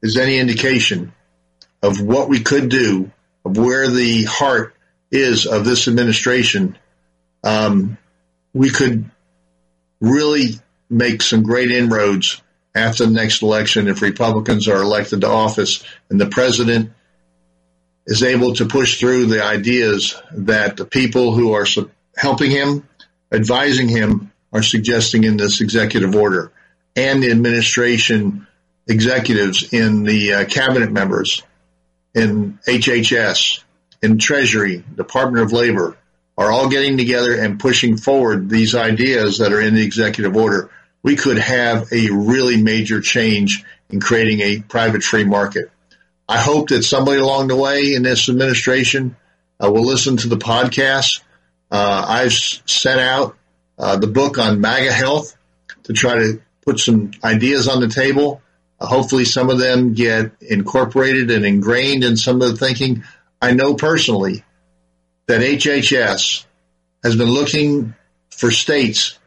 is 0.00 0.16
any 0.16 0.38
indication 0.38 1.12
of 1.82 2.00
what 2.00 2.30
we 2.30 2.40
could 2.40 2.70
do, 2.70 3.12
of 3.44 3.58
where 3.58 3.86
the 3.86 4.24
heart 4.24 4.74
is 5.10 5.44
of 5.44 5.66
this 5.66 5.88
administration, 5.88 6.78
um, 7.44 7.98
we 8.54 8.70
could 8.70 9.10
really 10.00 10.54
make 10.90 11.22
some 11.22 11.42
great 11.42 11.70
inroads 11.70 12.42
after 12.74 13.06
the 13.06 13.12
next 13.12 13.42
election 13.42 13.88
if 13.88 14.02
Republicans 14.02 14.68
are 14.68 14.82
elected 14.82 15.22
to 15.22 15.28
office 15.28 15.82
and 16.08 16.20
the 16.20 16.26
president 16.26 16.90
is 18.06 18.22
able 18.22 18.54
to 18.54 18.66
push 18.66 18.98
through 18.98 19.26
the 19.26 19.44
ideas 19.44 20.20
that 20.32 20.76
the 20.76 20.84
people 20.84 21.32
who 21.32 21.52
are 21.52 21.66
helping 22.16 22.50
him, 22.50 22.88
advising 23.32 23.88
him, 23.88 24.32
are 24.52 24.62
suggesting 24.62 25.24
in 25.24 25.36
this 25.36 25.60
executive 25.60 26.14
order, 26.14 26.50
and 26.96 27.22
the 27.22 27.30
administration 27.30 28.48
executives 28.88 29.72
in 29.72 30.02
the 30.02 30.34
uh, 30.34 30.44
cabinet 30.44 30.90
members 30.90 31.42
in 32.14 32.58
HHS, 32.66 33.62
in 34.02 34.18
Treasury, 34.18 34.84
Department 34.96 35.44
of 35.44 35.52
Labor, 35.52 35.96
are 36.36 36.50
all 36.50 36.68
getting 36.68 36.96
together 36.96 37.34
and 37.34 37.60
pushing 37.60 37.96
forward 37.96 38.48
these 38.48 38.74
ideas 38.74 39.38
that 39.38 39.52
are 39.52 39.60
in 39.60 39.74
the 39.74 39.84
executive 39.84 40.34
order, 40.34 40.70
we 41.02 41.16
could 41.16 41.38
have 41.38 41.92
a 41.92 42.10
really 42.10 42.62
major 42.62 43.00
change 43.00 43.64
in 43.88 44.00
creating 44.00 44.40
a 44.40 44.60
private 44.60 45.02
free 45.02 45.24
market. 45.24 45.70
I 46.28 46.38
hope 46.38 46.68
that 46.68 46.84
somebody 46.84 47.18
along 47.20 47.48
the 47.48 47.56
way 47.56 47.94
in 47.94 48.02
this 48.02 48.28
administration 48.28 49.16
uh, 49.62 49.70
will 49.70 49.84
listen 49.84 50.16
to 50.18 50.28
the 50.28 50.36
podcast. 50.36 51.22
Uh, 51.70 52.04
I've 52.06 52.32
sent 52.32 53.00
out 53.00 53.36
uh, 53.78 53.96
the 53.96 54.06
book 54.06 54.38
on 54.38 54.60
MAGA 54.60 54.92
health 54.92 55.36
to 55.84 55.92
try 55.92 56.16
to 56.16 56.40
put 56.64 56.78
some 56.78 57.12
ideas 57.24 57.68
on 57.68 57.80
the 57.80 57.88
table. 57.88 58.42
Uh, 58.78 58.86
hopefully, 58.86 59.24
some 59.24 59.50
of 59.50 59.58
them 59.58 59.94
get 59.94 60.32
incorporated 60.40 61.30
and 61.30 61.44
ingrained 61.44 62.04
in 62.04 62.16
some 62.16 62.40
of 62.42 62.48
the 62.48 62.56
thinking. 62.56 63.04
I 63.42 63.52
know 63.52 63.74
personally 63.74 64.44
that 65.26 65.40
HHS 65.40 66.44
has 67.02 67.16
been 67.16 67.30
looking 67.30 67.94
for 68.30 68.50
states 68.50 69.18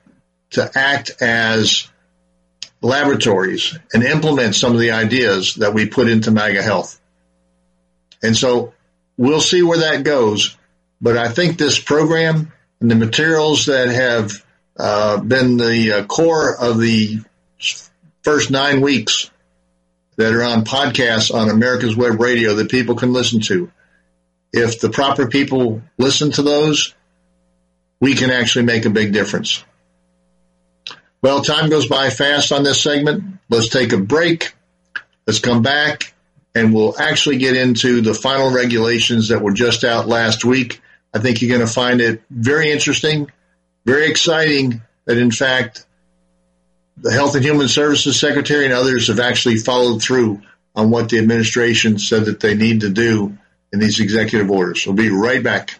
to 0.54 0.72
act 0.76 1.12
as 1.22 1.88
laboratories 2.82 3.78
and 3.94 4.04
implement 4.04 4.56
some 4.56 4.74
of 4.74 4.80
the 4.80 4.92
ideas 4.92 5.56
that 5.56 5.74
we 5.74 5.88
put 5.88 6.10
into 6.10 6.32
MAGA 6.32 6.62
Health. 6.62 7.00
And 8.22 8.36
so 8.36 8.74
we'll 9.18 9.42
see 9.42 9.64
where 9.64 9.80
that 9.80 10.04
goes. 10.04 10.58
But 11.02 11.18
I 11.18 11.30
think 11.30 11.58
this 11.58 11.80
program 11.80 12.52
and 12.80 12.92
the 12.92 12.96
materials 12.96 13.68
that 13.68 13.90
have 13.90 14.46
uh, 14.78 15.20
been 15.20 15.58
the 15.58 15.92
uh, 15.92 16.06
core 16.06 16.56
of 16.56 16.80
the 16.80 17.20
first 18.22 18.52
nine 18.52 18.82
weeks 18.82 19.30
that 20.18 20.34
are 20.34 20.44
on 20.44 20.64
podcasts 20.64 21.34
on 21.34 21.50
America's 21.50 21.96
Web 21.96 22.20
Radio 22.20 22.56
that 22.56 22.70
people 22.70 22.96
can 22.96 23.14
listen 23.14 23.42
to. 23.42 23.72
If 24.52 24.80
the 24.80 24.90
proper 24.90 25.28
people 25.28 25.82
listen 25.98 26.32
to 26.34 26.42
those, 26.42 26.94
we 28.00 28.16
can 28.16 28.30
actually 28.30 28.66
make 28.66 28.86
a 28.86 28.90
big 28.90 29.14
difference. 29.14 29.64
Well, 31.24 31.42
time 31.42 31.70
goes 31.70 31.88
by 31.88 32.10
fast 32.10 32.52
on 32.52 32.64
this 32.64 32.84
segment. 32.84 33.40
Let's 33.50 33.70
take 33.70 33.94
a 33.94 33.98
break. 33.98 34.54
Let's 35.26 35.40
come 35.40 35.62
back 35.62 36.14
and 36.54 36.74
we'll 36.74 37.00
actually 37.00 37.38
get 37.38 37.56
into 37.56 38.02
the 38.02 38.14
final 38.14 38.52
regulations 38.52 39.30
that 39.30 39.42
were 39.42 39.54
just 39.54 39.86
out 39.86 40.06
last 40.06 40.44
week. 40.44 40.82
I 41.14 41.20
think 41.20 41.42
you're 41.42 41.56
going 41.56 41.66
to 41.66 41.74
find 41.74 42.02
it 42.02 42.22
very 42.30 42.74
interesting, 42.74 43.32
very 43.86 44.08
exciting 44.10 44.82
that 45.06 45.18
in 45.18 45.32
fact 45.32 45.86
the 46.98 47.14
Health 47.14 47.36
and 47.36 47.46
Human 47.46 47.70
Services 47.70 48.20
Secretary 48.20 48.66
and 48.66 48.74
others 48.74 49.08
have 49.08 49.22
actually 49.22 49.56
followed 49.56 50.02
through 50.02 50.42
on 50.76 50.90
what 50.90 51.08
the 51.08 51.20
administration 51.20 52.00
said 52.00 52.26
that 52.26 52.42
they 52.42 52.54
need 52.54 52.82
to 52.82 52.90
do 52.90 53.38
in 53.72 53.80
these 53.80 54.02
executive 54.02 54.52
orders. 54.52 54.86
We'll 54.86 54.98
be 54.98 55.10
right 55.10 55.42
back. 55.42 55.80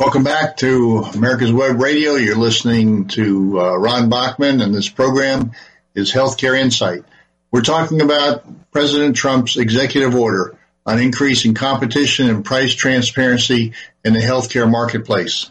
Welcome 0.00 0.24
back 0.24 0.56
to 0.56 1.04
America's 1.12 1.52
Web 1.52 1.78
Radio. 1.78 2.14
You're 2.14 2.34
listening 2.34 3.08
to 3.08 3.60
uh, 3.60 3.76
Ron 3.76 4.08
Bachman, 4.08 4.62
and 4.62 4.74
this 4.74 4.88
program 4.88 5.52
is 5.94 6.10
Healthcare 6.10 6.58
Insight. 6.58 7.04
We're 7.50 7.60
talking 7.60 8.00
about 8.00 8.70
President 8.72 9.14
Trump's 9.14 9.58
executive 9.58 10.14
order 10.14 10.56
on 10.86 10.98
increasing 11.00 11.52
competition 11.52 12.30
and 12.30 12.42
price 12.42 12.74
transparency 12.74 13.74
in 14.02 14.14
the 14.14 14.20
healthcare 14.20 14.68
marketplace. 14.68 15.50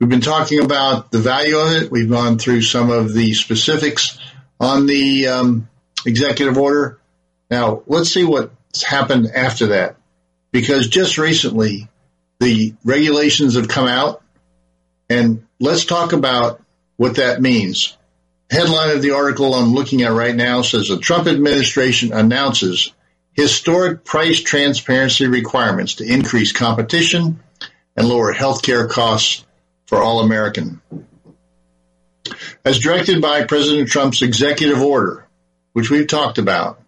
We've 0.00 0.08
been 0.08 0.22
talking 0.22 0.64
about 0.64 1.10
the 1.10 1.18
value 1.18 1.58
of 1.58 1.72
it. 1.74 1.90
We've 1.90 2.08
gone 2.08 2.38
through 2.38 2.62
some 2.62 2.88
of 2.88 3.12
the 3.12 3.34
specifics 3.34 4.18
on 4.60 4.86
the 4.86 5.26
um, 5.28 5.68
executive 6.06 6.56
order. 6.56 6.98
Now, 7.50 7.82
let's 7.86 8.14
see 8.14 8.24
what's 8.24 8.82
happened 8.82 9.26
after 9.26 9.66
that. 9.66 9.96
Because 10.52 10.88
just 10.88 11.18
recently, 11.18 11.90
the 12.42 12.74
regulations 12.84 13.54
have 13.54 13.68
come 13.68 13.86
out, 13.86 14.22
and 15.08 15.46
let's 15.60 15.84
talk 15.84 16.12
about 16.12 16.60
what 16.96 17.16
that 17.16 17.40
means. 17.40 17.96
Headline 18.50 18.96
of 18.96 19.02
the 19.02 19.12
article 19.12 19.54
I'm 19.54 19.72
looking 19.72 20.02
at 20.02 20.12
right 20.12 20.34
now 20.34 20.62
says 20.62 20.88
the 20.88 20.98
Trump 20.98 21.26
administration 21.26 22.12
announces 22.12 22.92
historic 23.32 24.04
price 24.04 24.42
transparency 24.42 25.26
requirements 25.26 25.94
to 25.96 26.04
increase 26.04 26.52
competition 26.52 27.40
and 27.96 28.08
lower 28.08 28.34
healthcare 28.34 28.88
costs 28.90 29.44
for 29.86 30.02
all 30.02 30.20
American. 30.20 30.82
As 32.64 32.78
directed 32.78 33.22
by 33.22 33.44
President 33.44 33.88
Trump's 33.88 34.22
executive 34.22 34.80
order, 34.82 35.26
which 35.72 35.90
we've 35.90 36.06
talked 36.06 36.38
about, 36.38 36.80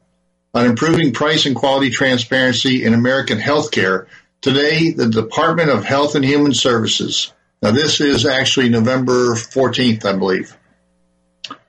on 0.52 0.66
improving 0.66 1.12
price 1.12 1.46
and 1.46 1.56
quality 1.56 1.90
transparency 1.90 2.84
in 2.84 2.94
American 2.94 3.38
healthcare 3.38 4.06
Today, 4.44 4.90
the 4.90 5.08
Department 5.08 5.70
of 5.70 5.86
Health 5.86 6.16
and 6.16 6.22
Human 6.22 6.52
Services. 6.52 7.32
Now, 7.62 7.70
this 7.70 8.02
is 8.02 8.26
actually 8.26 8.68
November 8.68 9.36
14th, 9.36 10.04
I 10.04 10.18
believe. 10.18 10.54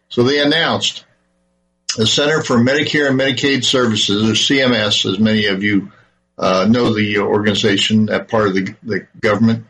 So 0.09 0.23
they 0.23 0.41
announced 0.43 1.05
the 1.95 2.05
Center 2.05 2.41
for 2.41 2.57
Medicare 2.57 3.07
and 3.07 3.17
Medicaid 3.17 3.63
Services, 3.63 4.29
or 4.29 4.33
CMS, 4.33 5.09
as 5.09 5.19
many 5.19 5.45
of 5.45 5.63
you 5.63 5.93
uh, 6.37 6.67
know 6.69 6.93
the 6.93 7.19
organization, 7.19 8.07
that 8.07 8.27
part 8.27 8.49
of 8.49 8.55
the, 8.55 8.75
the 8.83 9.07
government, 9.21 9.67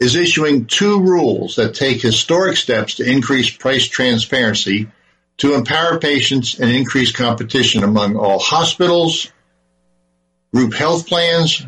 is 0.00 0.16
issuing 0.16 0.64
two 0.64 1.02
rules 1.02 1.56
that 1.56 1.74
take 1.74 2.00
historic 2.00 2.56
steps 2.56 2.94
to 2.94 3.06
increase 3.06 3.54
price 3.54 3.86
transparency 3.86 4.88
to 5.36 5.52
empower 5.52 5.98
patients 5.98 6.58
and 6.58 6.70
increase 6.70 7.12
competition 7.12 7.84
among 7.84 8.16
all 8.16 8.38
hospitals, 8.38 9.30
group 10.54 10.72
health 10.72 11.06
plans, 11.06 11.66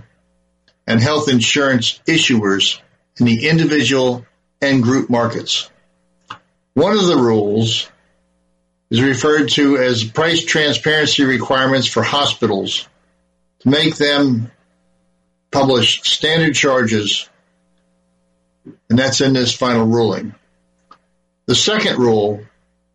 and 0.90 1.00
health 1.00 1.28
insurance 1.28 2.00
issuers 2.08 2.80
in 3.20 3.24
the 3.24 3.48
individual 3.48 4.26
and 4.60 4.82
group 4.82 5.08
markets. 5.08 5.70
One 6.74 6.96
of 6.96 7.06
the 7.06 7.16
rules 7.16 7.88
is 8.90 9.00
referred 9.00 9.50
to 9.50 9.76
as 9.78 10.02
price 10.02 10.44
transparency 10.44 11.22
requirements 11.22 11.86
for 11.86 12.02
hospitals 12.02 12.88
to 13.60 13.68
make 13.68 13.94
them 13.94 14.50
publish 15.52 16.02
standard 16.02 16.56
charges, 16.56 17.28
and 18.88 18.98
that's 18.98 19.20
in 19.20 19.32
this 19.32 19.54
final 19.54 19.86
ruling. 19.86 20.34
The 21.46 21.54
second 21.54 21.98
rule 21.98 22.44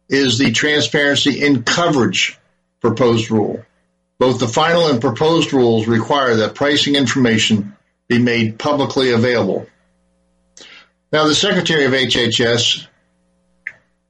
is 0.09 0.37
the 0.37 0.51
transparency 0.51 1.45
in 1.45 1.63
coverage 1.63 2.37
proposed 2.81 3.31
rule. 3.31 3.63
Both 4.19 4.41
the 4.41 4.49
final 4.49 4.87
and 4.87 4.99
proposed 4.99 5.53
rules 5.53 5.87
require 5.87 6.35
that 6.35 6.55
pricing 6.55 6.95
information 6.95 7.71
be 8.07 8.19
made 8.19 8.59
publicly 8.59 9.11
available. 9.11 9.67
Now, 11.11 11.25
the 11.25 11.35
Secretary 11.35 11.85
of 11.85 11.93
HHS 11.93 12.87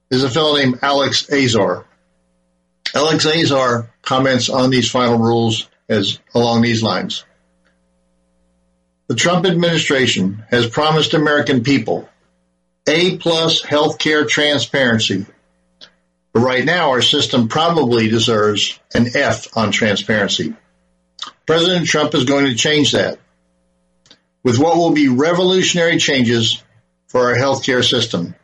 is 0.09 0.23
a 0.23 0.29
fellow 0.29 0.57
named 0.57 0.79
Alex 0.81 1.31
Azar. 1.31 1.85
Alex 2.93 3.25
Azar 3.25 3.89
comments 4.01 4.49
on 4.49 4.69
these 4.69 4.89
final 4.89 5.17
rules 5.17 5.67
as 5.89 6.19
along 6.33 6.61
these 6.61 6.81
lines. 6.81 7.25
The 9.07 9.15
Trump 9.15 9.45
administration 9.45 10.43
has 10.49 10.67
promised 10.67 11.13
American 11.13 11.63
people 11.63 12.09
A 12.87 13.17
plus 13.17 13.61
healthcare 13.61 14.27
transparency. 14.27 15.25
But 16.33 16.39
right 16.41 16.65
now, 16.65 16.89
our 16.89 17.01
system 17.01 17.47
probably 17.47 18.09
deserves 18.09 18.79
an 18.93 19.15
F 19.15 19.55
on 19.55 19.71
transparency. 19.71 20.53
President 21.45 21.87
Trump 21.87 22.13
is 22.15 22.25
going 22.25 22.45
to 22.45 22.55
change 22.55 22.91
that 22.93 23.19
with 24.45 24.59
what 24.59 24.77
will 24.77 24.91
be 24.91 25.09
revolutionary 25.09 25.97
changes 25.97 26.63
for 27.07 27.29
our 27.29 27.35
healthcare 27.35 27.83
system. 27.83 28.35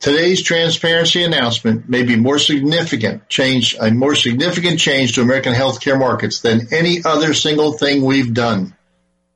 Today's 0.00 0.42
transparency 0.42 1.22
announcement 1.22 1.88
may 1.88 2.02
be 2.02 2.16
more 2.16 2.40
significant 2.40 3.28
change, 3.28 3.76
a 3.80 3.92
more 3.92 4.16
significant 4.16 4.80
change 4.80 5.12
to 5.12 5.22
American 5.22 5.54
healthcare 5.54 5.98
markets 5.98 6.40
than 6.40 6.74
any 6.74 7.04
other 7.04 7.32
single 7.34 7.72
thing 7.72 8.04
we've 8.04 8.34
done. 8.34 8.76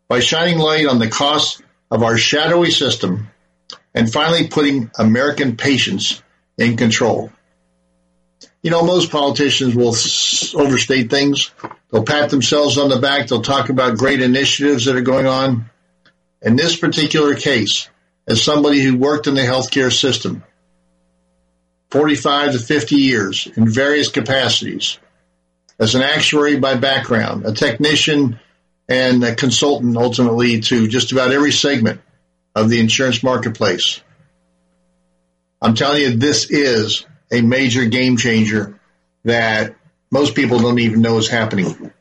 By 0.09 0.19
shining 0.19 0.59
light 0.59 0.89
on 0.89 0.99
the 0.99 1.09
costs 1.09 1.63
of 1.89 2.03
our 2.03 2.19
shadowy 2.19 2.73
system 2.73 3.29
and 3.95 4.13
finally 4.13 4.49
putting 4.49 4.91
American 4.99 5.57
patients 5.57 6.21
in 6.59 6.77
control. 6.77 7.31
You 8.63 8.73
know, 8.73 8.85
most 8.85 9.13
politicians 9.13 9.77
will 9.77 9.95
overstate 10.61 11.11
things. 11.11 11.53
They'll 11.93 12.03
pat 12.03 12.31
themselves 12.31 12.77
on 12.77 12.89
the 12.89 12.99
back. 12.99 13.29
They'll 13.29 13.41
talk 13.41 13.69
about 13.69 13.99
great 13.99 14.21
initiatives 14.21 14.87
that 14.87 14.97
are 14.97 15.01
going 15.01 15.27
on. 15.27 15.71
In 16.41 16.57
this 16.57 16.77
particular 16.77 17.35
case, 17.35 17.89
as 18.29 18.43
somebody 18.43 18.81
who 18.81 18.97
worked 18.97 19.27
in 19.27 19.35
the 19.35 19.41
healthcare 19.43 19.93
system, 19.93 20.45
45 21.91 22.53
to 22.53 22.59
50 22.59 22.97
years 22.97 23.49
in 23.57 23.69
various 23.69 24.11
capacities, 24.11 24.99
as 25.79 25.95
an 25.95 26.03
actuary 26.03 26.59
by 26.59 26.77
background, 26.77 27.47
a 27.47 27.53
technician 27.53 28.39
and 28.89 29.23
a 29.25 29.35
consultant 29.35 29.97
ultimately 29.97 30.61
to 30.61 30.89
just 30.89 31.13
about 31.13 31.33
every 31.33 31.53
segment 31.53 32.01
of 32.55 32.69
the 32.69 32.81
insurance 32.81 33.23
marketplace. 33.23 34.01
I'm 35.61 35.75
telling 35.75 36.03
you, 36.03 36.17
this 36.17 36.51
is 36.51 37.05
a 37.31 37.41
major 37.41 37.85
game 37.87 38.17
changer 38.17 38.79
that 39.25 39.75
most 40.11 40.35
people 40.35 40.59
don't 40.61 40.79
even 40.79 41.03
know 41.03 41.19
is 41.19 41.29
happening. 41.29 41.93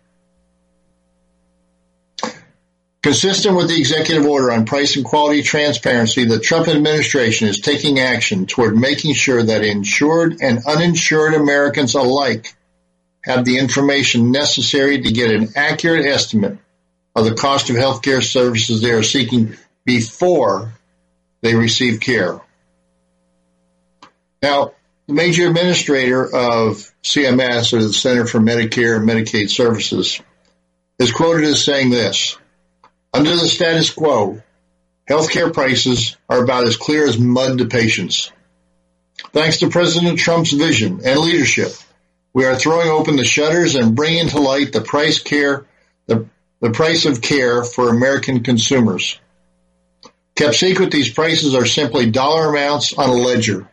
Consistent 3.07 3.55
with 3.55 3.69
the 3.69 3.79
executive 3.79 4.25
order 4.25 4.51
on 4.51 4.65
price 4.65 4.97
and 4.97 5.05
quality 5.05 5.41
transparency, 5.41 6.25
the 6.25 6.41
Trump 6.41 6.67
administration 6.67 7.47
is 7.47 7.61
taking 7.61 8.01
action 8.01 8.45
toward 8.45 8.75
making 8.75 9.13
sure 9.13 9.41
that 9.41 9.63
insured 9.63 10.41
and 10.41 10.65
uninsured 10.65 11.33
Americans 11.33 11.95
alike 11.95 12.53
have 13.23 13.45
the 13.45 13.59
information 13.59 14.33
necessary 14.33 15.01
to 15.01 15.11
get 15.13 15.31
an 15.31 15.53
accurate 15.55 16.05
estimate 16.05 16.57
of 17.15 17.23
the 17.23 17.33
cost 17.33 17.69
of 17.69 17.77
healthcare 17.77 18.21
services 18.21 18.81
they 18.81 18.91
are 18.91 19.03
seeking 19.03 19.55
before 19.85 20.73
they 21.39 21.55
receive 21.55 22.01
care. 22.01 22.41
Now, 24.43 24.73
the 25.07 25.13
major 25.13 25.47
administrator 25.47 26.25
of 26.25 26.93
CMS, 27.03 27.71
or 27.71 27.81
the 27.81 27.93
Center 27.93 28.25
for 28.25 28.39
Medicare 28.39 28.97
and 28.97 29.07
Medicaid 29.07 29.49
Services, 29.49 30.21
is 30.99 31.13
quoted 31.13 31.45
as 31.45 31.63
saying 31.63 31.89
this 31.89 32.37
under 33.13 33.31
the 33.31 33.47
status 33.47 33.89
quo, 33.89 34.41
healthcare 35.09 35.53
prices 35.53 36.17
are 36.29 36.43
about 36.43 36.67
as 36.67 36.77
clear 36.77 37.05
as 37.05 37.17
mud 37.17 37.57
to 37.59 37.65
patients. 37.65 38.31
Thanks 39.31 39.59
to 39.59 39.69
President 39.69 40.19
Trump's 40.19 40.51
vision 40.51 41.01
and 41.03 41.19
leadership, 41.19 41.71
we 42.33 42.45
are 42.45 42.55
throwing 42.55 42.89
open 42.89 43.15
the 43.15 43.25
shutters 43.25 43.75
and 43.75 43.95
bringing 43.95 44.27
to 44.29 44.39
light 44.39 44.71
the 44.71 44.81
price 44.81 45.19
care, 45.19 45.65
the, 46.05 46.27
the 46.61 46.71
price 46.71 47.05
of 47.05 47.21
care 47.21 47.63
for 47.63 47.89
American 47.89 48.43
consumers. 48.43 49.19
Kept 50.35 50.53
secret, 50.53 50.91
these 50.91 51.11
prices 51.11 51.55
are 51.55 51.65
simply 51.65 52.11
dollar 52.11 52.49
amounts 52.49 52.93
on 52.93 53.09
a 53.09 53.13
ledger. 53.13 53.67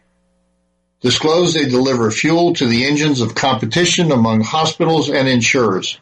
Disclosed, 1.03 1.55
they 1.55 1.67
deliver 1.67 2.11
fuel 2.11 2.55
to 2.55 2.67
the 2.67 2.87
engines 2.87 3.21
of 3.21 3.35
competition 3.35 4.11
among 4.11 4.41
hospitals 4.41 5.11
and 5.11 5.29
insurers. 5.29 5.99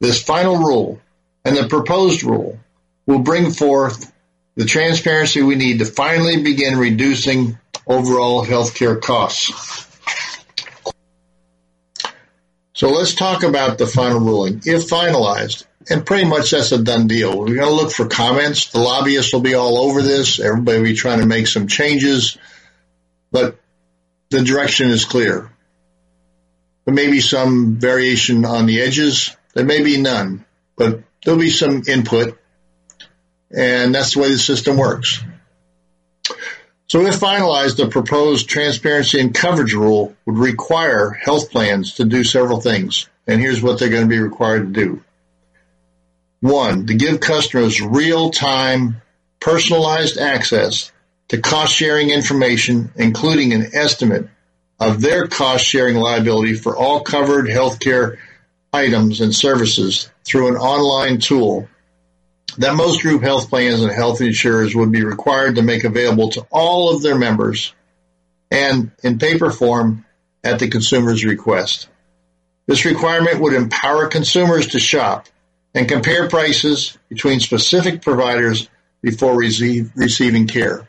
This 0.00 0.20
final 0.20 0.56
rule 0.56 1.00
and 1.44 1.56
the 1.56 1.68
proposed 1.68 2.22
rule 2.22 2.58
will 3.06 3.20
bring 3.20 3.50
forth 3.50 4.12
the 4.54 4.64
transparency 4.64 5.42
we 5.42 5.54
need 5.54 5.78
to 5.78 5.84
finally 5.84 6.42
begin 6.42 6.78
reducing 6.78 7.58
overall 7.86 8.44
healthcare 8.44 9.00
costs. 9.00 9.88
So 12.74 12.90
let's 12.90 13.14
talk 13.14 13.42
about 13.42 13.78
the 13.78 13.86
final 13.86 14.20
ruling. 14.20 14.62
If 14.64 14.88
finalized, 14.88 15.64
and 15.90 16.06
pretty 16.06 16.24
much 16.24 16.50
that's 16.50 16.72
a 16.72 16.82
done 16.82 17.06
deal. 17.06 17.36
We're 17.36 17.54
going 17.54 17.60
to 17.60 17.70
look 17.70 17.92
for 17.92 18.06
comments. 18.06 18.70
The 18.70 18.78
lobbyists 18.78 19.32
will 19.32 19.40
be 19.40 19.54
all 19.54 19.78
over 19.78 20.02
this. 20.02 20.40
Everybody 20.40 20.78
will 20.78 20.84
be 20.84 20.94
trying 20.94 21.20
to 21.20 21.26
make 21.26 21.46
some 21.46 21.66
changes, 21.66 22.38
but 23.30 23.58
the 24.30 24.42
direction 24.42 24.90
is 24.90 25.04
clear. 25.04 25.50
There 26.84 26.94
may 26.94 27.10
be 27.10 27.20
some 27.20 27.76
variation 27.76 28.44
on 28.44 28.66
the 28.66 28.80
edges. 28.80 29.36
There 29.54 29.64
may 29.64 29.82
be 29.82 29.98
none, 29.98 30.44
but 30.76 31.02
there'll 31.24 31.40
be 31.40 31.50
some 31.50 31.82
input 31.86 32.38
and 33.54 33.94
that's 33.94 34.14
the 34.14 34.20
way 34.20 34.30
the 34.30 34.38
system 34.38 34.76
works. 34.76 35.22
So 36.88 37.00
if 37.06 37.20
finalized, 37.20 37.76
the 37.76 37.88
proposed 37.88 38.48
transparency 38.48 39.20
and 39.20 39.34
coverage 39.34 39.72
rule 39.72 40.14
would 40.26 40.38
require 40.38 41.10
health 41.10 41.50
plans 41.50 41.94
to 41.94 42.04
do 42.04 42.22
several 42.22 42.60
things. 42.60 43.08
And 43.26 43.40
here's 43.40 43.62
what 43.62 43.78
they're 43.78 43.88
going 43.88 44.02
to 44.02 44.08
be 44.08 44.18
required 44.18 44.74
to 44.74 44.84
do. 44.84 45.04
One, 46.40 46.86
to 46.86 46.94
give 46.94 47.20
customers 47.20 47.80
real-time 47.80 49.00
personalized 49.40 50.18
access 50.18 50.92
to 51.28 51.40
cost 51.40 51.74
sharing 51.74 52.10
information, 52.10 52.90
including 52.96 53.52
an 53.52 53.70
estimate 53.74 54.28
of 54.78 55.00
their 55.00 55.28
cost 55.28 55.64
sharing 55.64 55.96
liability 55.96 56.54
for 56.54 56.76
all 56.76 57.00
covered 57.02 57.46
healthcare 57.46 58.18
items 58.72 59.20
and 59.20 59.34
services 59.34 60.10
through 60.24 60.48
an 60.48 60.56
online 60.56 61.18
tool 61.18 61.68
that 62.58 62.74
most 62.74 63.02
group 63.02 63.22
health 63.22 63.48
plans 63.48 63.80
and 63.80 63.90
health 63.90 64.20
insurers 64.20 64.74
would 64.74 64.92
be 64.92 65.04
required 65.04 65.56
to 65.56 65.62
make 65.62 65.84
available 65.84 66.30
to 66.30 66.46
all 66.50 66.94
of 66.94 67.02
their 67.02 67.16
members 67.16 67.72
and 68.50 68.90
in 69.02 69.18
paper 69.18 69.50
form 69.50 70.04
at 70.44 70.58
the 70.58 70.68
consumer's 70.68 71.24
request. 71.24 71.88
This 72.66 72.84
requirement 72.84 73.40
would 73.40 73.54
empower 73.54 74.06
consumers 74.08 74.68
to 74.68 74.80
shop 74.80 75.28
and 75.74 75.88
compare 75.88 76.28
prices 76.28 76.96
between 77.08 77.40
specific 77.40 78.02
providers 78.02 78.68
before 79.00 79.36
receive, 79.36 79.90
receiving 79.94 80.46
care. 80.46 80.86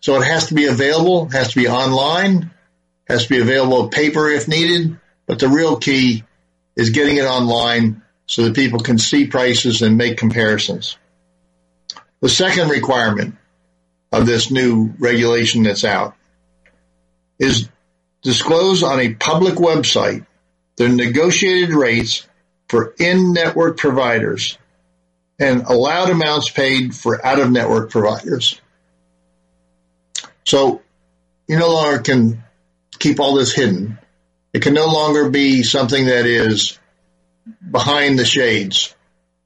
So 0.00 0.16
it 0.16 0.24
has 0.24 0.48
to 0.48 0.54
be 0.54 0.66
available, 0.66 1.28
has 1.28 1.50
to 1.50 1.60
be 1.60 1.68
online, 1.68 2.50
has 3.08 3.24
to 3.24 3.28
be 3.28 3.40
available 3.40 3.88
paper 3.88 4.28
if 4.28 4.48
needed, 4.48 4.98
but 5.26 5.38
the 5.38 5.48
real 5.48 5.76
key 5.76 6.24
is 6.74 6.90
getting 6.90 7.16
it 7.16 7.24
online 7.24 8.02
so 8.30 8.44
that 8.44 8.54
people 8.54 8.78
can 8.78 8.96
see 8.96 9.26
prices 9.26 9.82
and 9.82 9.96
make 9.96 10.16
comparisons. 10.16 10.96
The 12.20 12.28
second 12.28 12.68
requirement 12.68 13.34
of 14.12 14.24
this 14.24 14.52
new 14.52 14.94
regulation 15.00 15.64
that's 15.64 15.84
out 15.84 16.14
is 17.40 17.68
disclose 18.22 18.84
on 18.84 19.00
a 19.00 19.14
public 19.14 19.54
website 19.54 20.26
the 20.76 20.88
negotiated 20.88 21.70
rates 21.70 22.28
for 22.68 22.94
in-network 23.00 23.78
providers 23.78 24.56
and 25.40 25.62
allowed 25.62 26.10
amounts 26.10 26.50
paid 26.50 26.94
for 26.94 27.26
out-of-network 27.26 27.90
providers. 27.90 28.60
So 30.46 30.82
you 31.48 31.58
no 31.58 31.72
longer 31.72 31.98
can 31.98 32.44
keep 33.00 33.18
all 33.18 33.34
this 33.34 33.52
hidden. 33.52 33.98
It 34.52 34.62
can 34.62 34.74
no 34.74 34.86
longer 34.86 35.30
be 35.30 35.64
something 35.64 36.06
that 36.06 36.26
is 36.26 36.78
behind 37.70 38.18
the 38.18 38.24
shades 38.24 38.94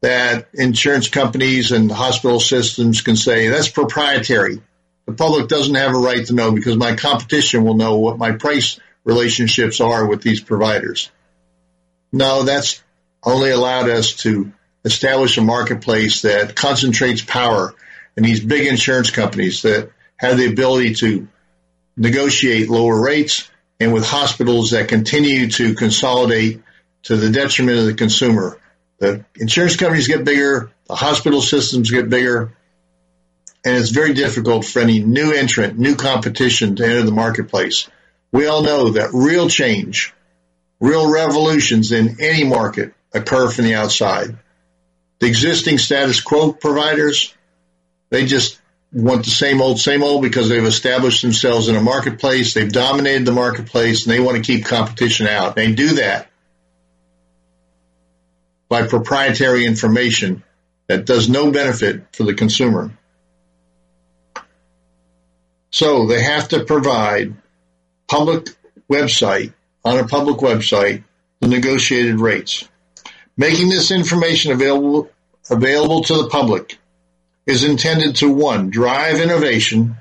that 0.01 0.49
insurance 0.53 1.09
companies 1.09 1.73
and 1.73 1.91
hospital 1.91 2.39
systems 2.39 3.01
can 3.01 3.17
say 3.17 3.49
that's 3.49 3.71
proprietary. 3.71 4.61
the 5.07 5.13
public 5.13 5.49
doesn't 5.49 5.75
have 5.75 5.95
a 5.95 5.99
right 5.99 6.27
to 6.27 6.35
know 6.35 6.53
because 6.53 6.77
my 6.77 6.95
competition 6.95 7.65
will 7.65 7.75
know 7.75 7.97
what 7.99 8.19
my 8.19 8.33
price 8.33 8.79
relationships 9.05 9.81
are 9.81 10.07
with 10.07 10.23
these 10.23 10.41
providers. 10.41 11.11
No, 12.13 12.43
that's 12.43 12.83
only 13.23 13.51
allowed 13.51 13.89
us 13.89 14.15
to 14.17 14.53
establish 14.85 15.39
a 15.39 15.43
marketplace 15.43 16.23
that 16.23 16.55
concentrates 16.55 17.23
power 17.23 17.75
in 18.17 18.23
these 18.23 18.45
big 18.45 18.67
insurance 18.67 19.11
companies 19.11 19.63
that 19.63 19.91
have 20.17 20.37
the 20.37 20.47
ability 20.47 20.95
to 20.97 21.29
negotiate 21.97 22.69
lower 22.69 23.01
rates 23.01 23.51
and 23.81 23.93
with 23.93 24.07
hospitals 24.07 24.71
that 24.71 24.89
continue 24.89 25.51
to 25.51 25.75
consolidate 25.75 26.63
to 27.05 27.17
the 27.17 27.31
detriment 27.31 27.79
of 27.79 27.87
the 27.87 27.95
consumer. 27.95 28.59
The 28.99 29.25
insurance 29.37 29.77
companies 29.77 30.09
get 30.09 30.25
bigger, 30.25 30.71
the 30.87 30.95
hospital 30.95 31.41
systems 31.41 31.91
get 31.91 32.09
bigger, 32.09 32.57
and 33.65 33.77
it's 33.77 33.91
very 33.91 34.15
difficult 34.15 34.65
for 34.65 34.81
any 34.81 35.01
new 35.01 35.33
entrant, 35.33 35.79
new 35.79 35.97
competition 35.97 36.77
to 36.77 36.85
enter 36.85 37.03
the 37.03 37.13
marketplace. 37.13 37.89
We 38.33 38.47
all 38.47 38.63
know 38.63 38.91
that 38.91 39.11
real 39.13 39.49
change, 39.49 40.13
real 40.81 41.11
revolutions 41.11 41.93
in 41.93 42.21
any 42.21 42.45
market 42.45 42.95
occur 43.13 43.49
from 43.49 43.65
the 43.65 43.75
outside. 43.75 44.37
The 45.21 45.27
existing 45.27 45.79
status 45.79 46.21
quo 46.21 46.53
providers, 46.53 47.35
they 48.11 48.27
just 48.27 48.61
want 48.93 49.25
the 49.25 49.31
same 49.31 49.61
old, 49.61 49.81
same 49.81 50.03
old 50.03 50.23
because 50.23 50.49
they've 50.49 50.65
established 50.65 51.23
themselves 51.23 51.69
in 51.69 51.77
a 51.77 51.81
marketplace. 51.81 52.55
They've 52.55 52.71
dominated 52.71 53.25
the 53.25 53.33
marketplace 53.33 54.05
and 54.05 54.13
they 54.13 54.21
want 54.21 54.37
to 54.37 54.43
keep 54.43 54.65
competition 54.67 55.27
out. 55.27 55.57
They 55.57 55.73
do 55.73 55.95
that 55.95 56.29
by 58.69 58.87
proprietary 58.87 59.67
information 59.67 60.43
that 60.87 61.07
does 61.07 61.29
no 61.29 61.51
benefit 61.51 62.05
for 62.13 62.25
the 62.25 62.35
consumer. 62.35 62.91
So 65.71 66.07
they 66.07 66.23
have 66.23 66.49
to 66.49 66.65
provide 66.65 67.35
public 68.07 68.49
website 68.91 69.53
on 69.85 69.99
a 69.99 70.07
public 70.07 70.39
website 70.39 71.05
the 71.41 71.49
negotiated 71.49 72.21
rates. 72.21 72.69
Making 73.37 73.69
this 73.69 73.91
information 73.91 74.53
available 74.53 75.11
available 75.51 76.03
to 76.05 76.15
the 76.15 76.29
public 76.29 76.79
is 77.47 77.65
intended 77.65 78.17
to 78.17 78.33
one, 78.33 78.71
drive 78.71 79.21
innovation, 79.21 79.97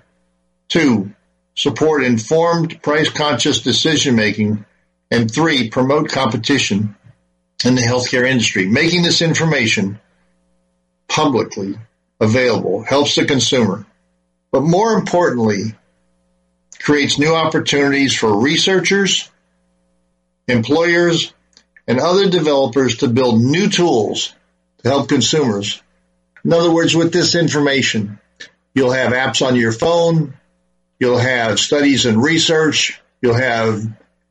two, 0.69 1.11
support 1.55 2.03
informed 2.03 2.81
price 2.81 3.09
conscious 3.09 3.61
decision 3.61 4.15
making, 4.15 4.65
and 5.11 5.29
three, 5.29 5.69
promote 5.69 6.09
competition 6.09 6.95
in 7.65 7.75
the 7.75 7.81
healthcare 7.81 8.27
industry. 8.27 8.65
Making 8.67 9.03
this 9.03 9.21
information 9.21 9.99
publicly 11.07 11.77
available 12.19 12.83
helps 12.83 13.15
the 13.15 13.25
consumer, 13.25 13.85
but 14.51 14.61
more 14.63 14.93
importantly, 14.93 15.75
creates 16.79 17.19
new 17.19 17.33
opportunities 17.33 18.13
for 18.13 18.41
researchers, 18.41 19.29
employers, 20.47 21.33
and 21.87 21.99
other 21.99 22.29
developers 22.29 22.97
to 22.97 23.07
build 23.07 23.41
new 23.41 23.69
tools 23.69 24.33
to 24.81 24.89
help 24.89 25.09
consumers. 25.09 25.81
In 26.43 26.51
other 26.51 26.71
words, 26.71 26.95
with 26.95 27.13
this 27.13 27.35
information, 27.35 28.19
you'll 28.73 28.91
have 28.91 29.13
apps 29.13 29.45
on 29.45 29.55
your 29.55 29.71
phone, 29.71 30.33
you'll 30.99 31.17
have 31.17 31.59
studies 31.59 32.05
and 32.05 32.21
research, 32.21 33.01
you'll 33.21 33.33
have 33.33 33.81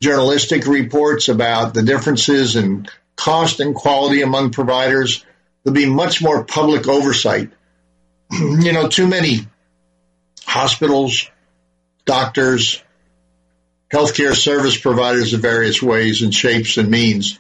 journalistic 0.00 0.66
reports 0.66 1.28
about 1.28 1.74
the 1.74 1.82
differences 1.82 2.56
in 2.56 2.86
cost 3.16 3.60
and 3.60 3.74
quality 3.74 4.22
among 4.22 4.50
providers. 4.50 5.24
There'll 5.62 5.74
be 5.74 5.86
much 5.86 6.22
more 6.22 6.44
public 6.44 6.88
oversight. 6.88 7.50
you 8.30 8.72
know, 8.72 8.88
too 8.88 9.06
many 9.06 9.46
hospitals, 10.44 11.30
doctors, 12.04 12.82
healthcare 13.92 14.34
service 14.34 14.78
providers 14.78 15.34
of 15.34 15.40
various 15.40 15.82
ways 15.82 16.22
and 16.22 16.34
shapes 16.34 16.78
and 16.78 16.90
means 16.90 17.38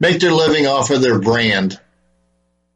make 0.00 0.20
their 0.20 0.32
living 0.32 0.66
off 0.66 0.90
of 0.90 1.02
their 1.02 1.18
brand. 1.18 1.78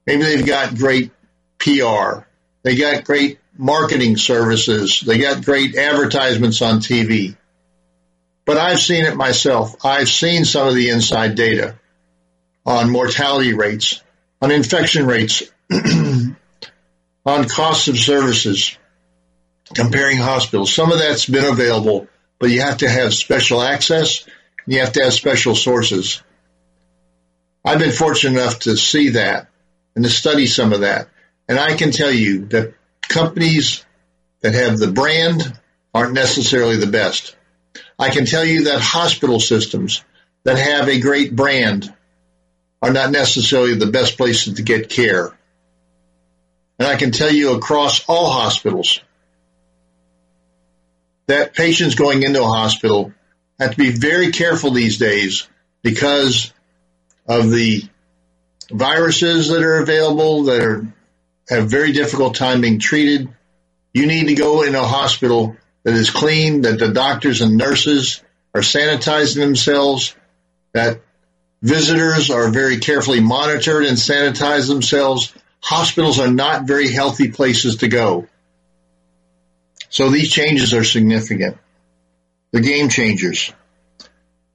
Maybe 0.06 0.22
they've 0.22 0.46
got 0.46 0.76
great 0.76 1.10
PR. 1.58 2.24
They 2.62 2.76
got 2.76 3.04
great 3.04 3.38
marketing 3.56 4.16
services. 4.16 5.00
They 5.00 5.18
got 5.18 5.44
great 5.44 5.76
advertisements 5.76 6.60
on 6.62 6.80
TV. 6.80 7.36
But 8.44 8.58
I've 8.58 8.80
seen 8.80 9.04
it 9.04 9.16
myself. 9.16 9.84
I've 9.84 10.08
seen 10.08 10.44
some 10.44 10.68
of 10.68 10.74
the 10.74 10.90
inside 10.90 11.36
data 11.36 11.78
on 12.64 12.90
mortality 12.90 13.54
rates, 13.54 14.02
on 14.40 14.50
infection 14.50 15.06
rates, 15.06 15.42
on 15.70 17.48
costs 17.48 17.88
of 17.88 17.98
services, 17.98 18.76
comparing 19.74 20.18
hospitals. 20.18 20.72
Some 20.74 20.92
of 20.92 20.98
that's 20.98 21.26
been 21.26 21.44
available, 21.44 22.08
but 22.38 22.50
you 22.50 22.60
have 22.60 22.78
to 22.78 22.88
have 22.88 23.14
special 23.14 23.60
access. 23.60 24.24
You 24.66 24.80
have 24.80 24.92
to 24.92 25.04
have 25.04 25.12
special 25.12 25.54
sources. 25.54 26.22
I've 27.64 27.78
been 27.78 27.92
fortunate 27.92 28.40
enough 28.40 28.60
to 28.60 28.76
see 28.76 29.10
that 29.10 29.48
and 29.94 30.04
to 30.04 30.10
study 30.10 30.46
some 30.46 30.72
of 30.72 30.80
that. 30.80 31.08
And 31.48 31.58
I 31.58 31.76
can 31.76 31.90
tell 31.90 32.10
you 32.10 32.46
that 32.46 32.74
companies 33.08 33.84
that 34.40 34.54
have 34.54 34.78
the 34.78 34.90
brand 34.90 35.58
aren't 35.94 36.14
necessarily 36.14 36.76
the 36.76 36.86
best. 36.86 37.36
I 37.98 38.10
can 38.10 38.26
tell 38.26 38.44
you 38.44 38.64
that 38.64 38.80
hospital 38.80 39.38
systems 39.38 40.04
that 40.44 40.58
have 40.58 40.88
a 40.88 41.00
great 41.00 41.34
brand 41.34 41.92
are 42.82 42.92
not 42.92 43.12
necessarily 43.12 43.76
the 43.76 43.86
best 43.86 44.16
places 44.16 44.54
to 44.54 44.62
get 44.62 44.90
care. 44.90 45.30
And 46.78 46.88
I 46.88 46.96
can 46.96 47.12
tell 47.12 47.30
you 47.30 47.54
across 47.54 48.04
all 48.08 48.30
hospitals 48.30 49.00
that 51.28 51.54
patients 51.54 51.94
going 51.94 52.24
into 52.24 52.42
a 52.42 52.46
hospital 52.46 53.12
have 53.60 53.70
to 53.70 53.76
be 53.76 53.92
very 53.92 54.32
careful 54.32 54.72
these 54.72 54.98
days 54.98 55.48
because 55.82 56.52
of 57.26 57.50
the 57.50 57.82
viruses 58.70 59.48
that 59.48 59.62
are 59.62 59.78
available 59.78 60.44
that 60.44 60.62
are 60.62 60.92
have 61.48 61.70
very 61.70 61.92
difficult 61.92 62.34
time 62.34 62.60
being 62.60 62.78
treated. 62.78 63.28
You 63.92 64.06
need 64.06 64.28
to 64.28 64.34
go 64.34 64.62
in 64.62 64.74
a 64.74 64.84
hospital 64.84 65.56
that 65.84 65.94
is 65.94 66.10
clean, 66.10 66.62
that 66.62 66.78
the 66.78 66.92
doctors 66.92 67.40
and 67.40 67.56
nurses 67.56 68.22
are 68.54 68.60
sanitizing 68.60 69.36
themselves, 69.36 70.14
that 70.72 71.00
visitors 71.62 72.30
are 72.30 72.50
very 72.50 72.78
carefully 72.78 73.20
monitored 73.20 73.84
and 73.84 73.96
sanitize 73.96 74.68
themselves. 74.68 75.32
Hospitals 75.60 76.18
are 76.18 76.30
not 76.30 76.66
very 76.66 76.90
healthy 76.90 77.30
places 77.30 77.76
to 77.76 77.88
go. 77.88 78.26
So 79.88 80.10
these 80.10 80.30
changes 80.30 80.74
are 80.74 80.84
significant. 80.84 81.56
The 82.50 82.60
game 82.60 82.88
changers. 82.88 83.52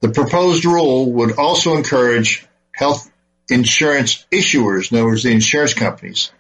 The 0.02 0.10
proposed 0.10 0.66
rule 0.66 1.12
would 1.14 1.38
also 1.40 1.76
encourage 1.76 2.46
health 2.74 3.10
insurance 3.50 4.26
issuers, 4.32 4.92
in 4.92 4.98
other 4.98 5.08
words, 5.08 5.24
the 5.24 5.32
insurance 5.32 5.74
companies, 5.74 6.32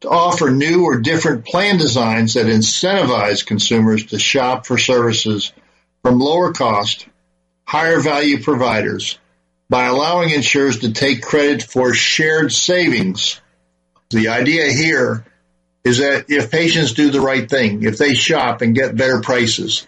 to 0.00 0.08
offer 0.08 0.50
new 0.50 0.84
or 0.84 0.98
different 0.98 1.44
plan 1.44 1.76
designs 1.76 2.34
that 2.34 2.46
incentivize 2.46 3.44
consumers 3.44 4.06
to 4.06 4.18
shop 4.18 4.66
for 4.66 4.78
services 4.78 5.52
from 6.02 6.18
lower 6.18 6.52
cost, 6.52 7.06
higher 7.64 8.00
value 8.00 8.42
providers 8.42 9.18
by 9.70 9.86
allowing 9.86 10.30
insurers 10.30 10.80
to 10.80 10.92
take 10.92 11.22
credit 11.22 11.62
for 11.62 11.94
shared 11.94 12.52
savings. 12.52 13.40
The 14.10 14.28
idea 14.28 14.72
here 14.72 15.24
is 15.84 15.98
that 15.98 16.26
if 16.28 16.50
patients 16.50 16.92
do 16.92 17.10
the 17.10 17.20
right 17.20 17.48
thing, 17.48 17.84
if 17.84 17.96
they 17.96 18.14
shop 18.14 18.60
and 18.60 18.74
get 18.74 18.96
better 18.96 19.20
prices, 19.20 19.86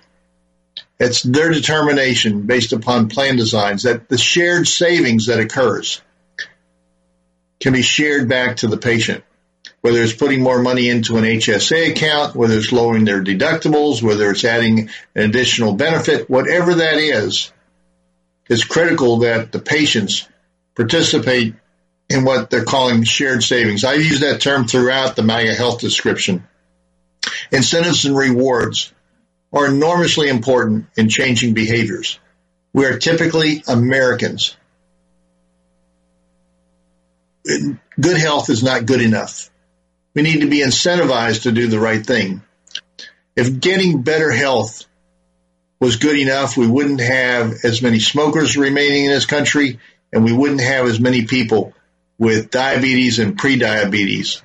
it's 1.00 1.22
their 1.24 1.50
determination 1.50 2.42
based 2.42 2.72
upon 2.72 3.08
plan 3.08 3.36
designs 3.36 3.82
that 3.82 4.08
the 4.08 4.16
shared 4.16 4.68
savings 4.68 5.26
that 5.26 5.40
occurs 5.40 6.00
can 7.58 7.72
be 7.72 7.82
shared 7.82 8.28
back 8.28 8.58
to 8.58 8.68
the 8.68 8.76
patient. 8.76 9.24
Whether 9.80 10.00
it's 10.00 10.12
putting 10.12 10.42
more 10.42 10.62
money 10.62 10.88
into 10.88 11.16
an 11.16 11.24
HSA 11.24 11.90
account, 11.90 12.36
whether 12.36 12.54
it's 12.54 12.70
lowering 12.70 13.04
their 13.04 13.22
deductibles, 13.22 14.00
whether 14.00 14.30
it's 14.30 14.44
adding 14.44 14.90
an 15.16 15.28
additional 15.28 15.74
benefit, 15.74 16.30
whatever 16.30 16.76
that 16.76 16.98
is, 16.98 17.52
it's 18.52 18.64
critical 18.64 19.18
that 19.18 19.50
the 19.50 19.58
patients 19.58 20.28
participate 20.74 21.54
in 22.10 22.24
what 22.24 22.50
they're 22.50 22.64
calling 22.64 23.02
shared 23.02 23.42
savings. 23.42 23.82
I 23.82 23.94
use 23.94 24.20
that 24.20 24.42
term 24.42 24.66
throughout 24.66 25.16
the 25.16 25.22
MAGA 25.22 25.54
health 25.54 25.80
description. 25.80 26.46
Incentives 27.50 28.04
and 28.04 28.16
rewards 28.16 28.92
are 29.52 29.66
enormously 29.66 30.28
important 30.28 30.86
in 30.96 31.08
changing 31.08 31.54
behaviors. 31.54 32.18
We 32.74 32.84
are 32.84 32.98
typically 32.98 33.64
Americans. 33.66 34.56
Good 37.44 38.16
health 38.18 38.50
is 38.50 38.62
not 38.62 38.86
good 38.86 39.00
enough. 39.00 39.50
We 40.14 40.22
need 40.22 40.40
to 40.42 40.48
be 40.48 40.60
incentivized 40.60 41.42
to 41.42 41.52
do 41.52 41.68
the 41.68 41.80
right 41.80 42.04
thing. 42.04 42.42
If 43.34 43.60
getting 43.60 44.02
better 44.02 44.30
health 44.30 44.84
was 45.82 45.96
good 45.96 46.16
enough, 46.16 46.56
we 46.56 46.68
wouldn't 46.68 47.00
have 47.00 47.64
as 47.64 47.82
many 47.82 47.98
smokers 47.98 48.56
remaining 48.56 49.06
in 49.06 49.10
this 49.10 49.26
country 49.26 49.80
and 50.12 50.22
we 50.22 50.32
wouldn't 50.32 50.60
have 50.60 50.86
as 50.86 51.00
many 51.00 51.26
people 51.26 51.74
with 52.18 52.52
diabetes 52.52 53.18
and 53.18 53.36
prediabetes. 53.36 54.42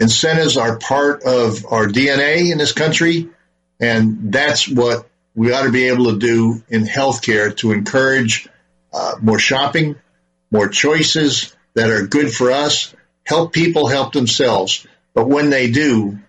incentives 0.00 0.56
are 0.56 0.78
part 0.78 1.22
of 1.24 1.66
our 1.70 1.86
DNA 1.86 2.50
in 2.50 2.56
this 2.56 2.72
country, 2.72 3.28
and 3.78 4.32
that's 4.32 4.66
what 4.66 5.06
we 5.34 5.52
ought 5.52 5.64
to 5.64 5.70
be 5.70 5.88
able 5.88 6.12
to 6.12 6.18
do 6.18 6.62
in 6.70 6.84
healthcare 6.84 7.54
to 7.58 7.72
encourage 7.72 8.48
uh, 8.94 9.16
more 9.20 9.38
shopping, 9.38 9.96
more 10.50 10.68
choices 10.68 11.54
that 11.74 11.90
are 11.90 12.06
good 12.06 12.32
for 12.32 12.50
us, 12.50 12.94
help 13.26 13.52
people 13.52 13.86
help 13.86 14.14
themselves. 14.14 14.86
But 15.12 15.28
when 15.28 15.50
they 15.50 15.70
do, 15.70 16.20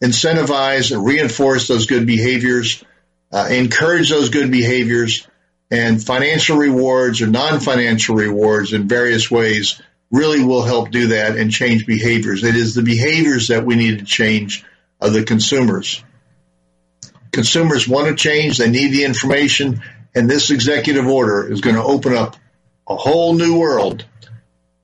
incentivize 0.00 0.94
and 0.94 1.04
reinforce 1.04 1.66
those 1.66 1.86
good 1.86 2.06
behaviors, 2.06 2.84
uh, 3.32 3.48
encourage 3.50 4.10
those 4.10 4.30
good 4.30 4.50
behaviors, 4.50 5.26
and 5.70 6.02
financial 6.02 6.56
rewards 6.56 7.22
or 7.22 7.28
non-financial 7.28 8.16
rewards 8.16 8.72
in 8.72 8.88
various 8.88 9.30
ways 9.30 9.80
really 10.10 10.42
will 10.42 10.62
help 10.62 10.90
do 10.90 11.08
that 11.08 11.36
and 11.36 11.52
change 11.52 11.86
behaviors. 11.86 12.42
It 12.42 12.56
is 12.56 12.74
the 12.74 12.82
behaviors 12.82 13.48
that 13.48 13.64
we 13.64 13.76
need 13.76 14.00
to 14.00 14.04
change 14.04 14.64
of 15.00 15.12
the 15.12 15.22
consumers. 15.22 16.02
Consumers 17.30 17.86
want 17.86 18.08
to 18.08 18.16
change. 18.16 18.58
They 18.58 18.68
need 18.68 18.88
the 18.88 19.04
information. 19.04 19.82
And 20.14 20.28
this 20.28 20.50
executive 20.50 21.06
order 21.06 21.50
is 21.50 21.60
going 21.60 21.76
to 21.76 21.82
open 21.82 22.14
up 22.14 22.36
a 22.88 22.96
whole 22.96 23.34
new 23.34 23.56
world 23.56 24.04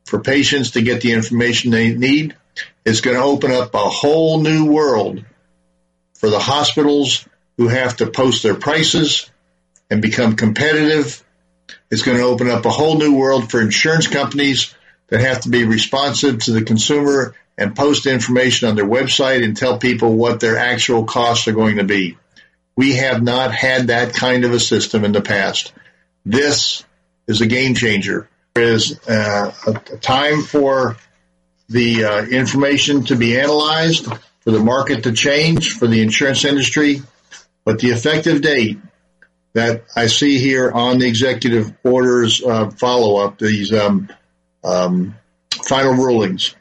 for 0.05 0.21
patients 0.21 0.73
to 0.73 0.83
get 0.83 1.01
the 1.01 1.13
information 1.13 1.73
they 1.73 1.93
need. 1.93 2.37
It's 2.85 3.01
going 3.01 3.17
to 3.17 3.23
open 3.25 3.51
up 3.51 3.75
a 3.75 3.79
whole 3.79 4.41
new 4.41 4.67
world 4.71 5.25
for 6.15 6.31
the 6.31 6.39
hospitals 6.39 7.27
who 7.57 7.69
have 7.69 7.97
to 7.97 8.07
post 8.07 8.43
their 8.43 8.55
prices 8.55 9.31
and 9.91 10.03
become 10.03 10.37
competitive. 10.37 11.23
It's 11.91 12.03
going 12.03 12.19
to 12.19 12.25
open 12.25 12.51
up 12.51 12.65
a 12.65 12.71
whole 12.71 12.99
new 12.99 13.15
world 13.15 13.51
for 13.51 13.61
insurance 13.61 14.09
companies 14.09 14.75
that 15.09 15.21
have 15.21 15.43
to 15.43 15.49
be 15.49 15.65
responsive 15.65 16.39
to 16.41 16.53
the 16.53 16.65
consumer 16.65 17.35
and 17.59 17.75
post 17.75 18.07
information 18.07 18.69
on 18.69 18.77
their 18.77 18.87
website 18.87 19.45
and 19.45 19.57
tell 19.57 19.79
people 19.79 20.15
what 20.15 20.41
their 20.41 20.59
actual 20.59 21.05
costs 21.05 21.49
are 21.49 21.53
going 21.53 21.77
to 21.77 21.85
be. 21.85 22.19
We 22.77 22.97
have 22.97 23.23
not 23.23 23.55
had 23.55 23.87
that 23.87 24.13
kind 24.13 24.45
of 24.45 24.53
a 24.53 24.61
system 24.61 25.05
in 25.05 25.13
the 25.13 25.23
past. 25.23 25.73
This 26.27 26.85
is 27.27 27.41
a 27.41 27.47
game 27.47 27.75
changer. 27.75 28.29
There 28.55 28.65
is 28.65 28.99
uh, 29.09 29.53
a, 29.67 29.97
time 29.99 30.43
for 30.43 30.97
the 31.69 32.05
uh, 32.05 32.25
information 32.25 33.05
to 33.05 33.17
be 33.17 33.39
analyzed, 33.39 34.07
for 34.41 34.51
the 34.51 34.61
market 34.61 35.05
to 35.05 35.13
change, 35.13 35.73
for 35.73 35.87
the 35.87 36.03
insurance 36.03 36.45
industry, 36.45 37.03
but 37.67 37.81
the 37.81 37.89
effective 37.89 38.41
date 38.41 38.79
that 39.53 39.85
I 39.97 40.07
see 40.07 40.39
here 40.39 40.71
on 40.71 40.99
the 40.99 41.09
executive 41.09 41.75
orders 41.83 42.43
uh, 42.43 42.71
follow 42.71 43.17
up, 43.17 43.39
these 43.39 43.73
um, 43.73 44.09
um, 44.63 45.17
final 45.65 45.95
rulings. 45.95 46.55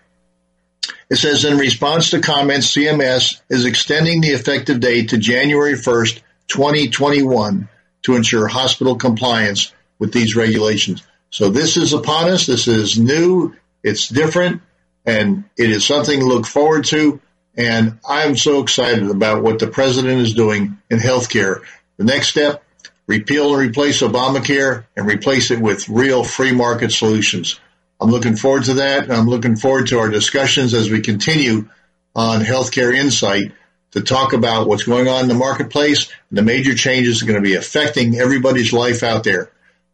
It 1.09 1.17
says 1.17 1.45
in 1.45 1.59
response 1.59 2.09
to 2.09 2.21
comments, 2.21 2.75
CMS 2.75 3.39
is 3.49 3.65
extending 3.65 4.21
the 4.21 4.29
effective 4.29 4.79
date 4.79 5.09
to 5.09 5.19
January 5.19 5.73
1st, 5.73 6.21
2021 6.47 7.69
to 8.01 8.15
ensure 8.15 8.47
hospital 8.47 8.95
compliance 8.95 9.73
with 9.99 10.11
these 10.11 10.35
regulations. 10.35 11.03
So 11.29 11.49
this 11.49 11.77
is 11.77 11.93
upon 11.93 12.29
us. 12.29 12.47
This 12.47 12.67
is 12.67 12.97
new. 12.97 13.55
It's 13.83 14.07
different 14.07 14.63
and 15.05 15.43
it 15.55 15.69
is 15.69 15.85
something 15.85 16.19
to 16.19 16.25
look 16.25 16.47
forward 16.47 16.85
to. 16.85 17.21
And 17.57 17.99
I'm 18.07 18.35
so 18.35 18.61
excited 18.61 19.09
about 19.09 19.43
what 19.43 19.59
the 19.59 19.67
president 19.67 20.19
is 20.19 20.33
doing 20.33 20.77
in 20.89 20.99
healthcare. 20.99 21.61
The 21.97 22.03
next 22.03 22.27
step, 22.27 22.63
repeal 23.07 23.55
and 23.55 23.69
replace 23.69 24.01
Obamacare 24.01 24.85
and 24.95 25.07
replace 25.07 25.51
it 25.51 25.59
with 25.59 25.87
real 25.87 26.23
free 26.23 26.51
market 26.51 26.91
solutions. 26.91 27.59
I'm 28.01 28.09
looking 28.09 28.35
forward 28.35 28.65
to 28.65 28.75
that. 28.75 29.03
And 29.03 29.13
I'm 29.13 29.27
looking 29.27 29.55
forward 29.55 29.87
to 29.87 29.99
our 29.99 30.09
discussions 30.09 30.73
as 30.73 30.89
we 30.89 31.01
continue 31.01 31.69
on 32.15 32.41
Healthcare 32.41 32.93
Insight 32.93 33.53
to 33.91 34.01
talk 34.01 34.33
about 34.33 34.67
what's 34.67 34.83
going 34.83 35.07
on 35.07 35.23
in 35.23 35.27
the 35.29 35.33
marketplace 35.33 36.11
and 36.29 36.37
the 36.37 36.43
major 36.43 36.75
changes 36.75 37.19
that 37.19 37.25
are 37.25 37.31
going 37.31 37.41
to 37.41 37.49
be 37.49 37.55
affecting 37.55 38.19
everybody's 38.19 38.73
life 38.73 39.03
out 39.03 39.23
there. 39.23 39.49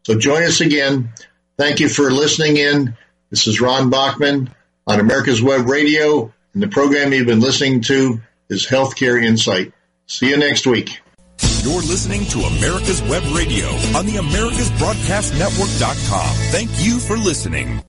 So 0.08 0.18
join 0.18 0.44
us 0.44 0.62
again. 0.62 1.14
Thank 1.58 1.80
you 1.80 1.90
for 1.90 2.10
listening 2.10 2.58
in. 2.58 2.98
This 3.30 3.46
is 3.46 3.62
Ron 3.62 3.92
Bachman 3.92 4.50
on 4.88 5.00
America's 5.00 5.44
Web 5.44 5.68
Radio, 5.68 6.34
and 6.54 6.62
the 6.62 6.68
program 6.68 7.14
you've 7.14 7.28
been 7.28 7.40
listening 7.40 7.80
to 7.82 8.20
is 8.50 8.68
Healthcare 8.68 9.24
Insight. 9.24 9.72
See 10.08 10.30
you 10.30 10.36
next 10.38 10.68
week. 10.68 11.00
You're 11.64 11.82
listening 11.82 12.26
to 12.26 12.40
America's 12.40 13.02
Web 13.04 13.24
Radio 13.36 13.68
on 13.96 14.06
the 14.06 14.16
AmericasBroadcastNetwork.com. 14.16 16.36
Thank 16.52 16.70
you 16.80 17.00
for 17.00 17.16
listening. 17.18 17.80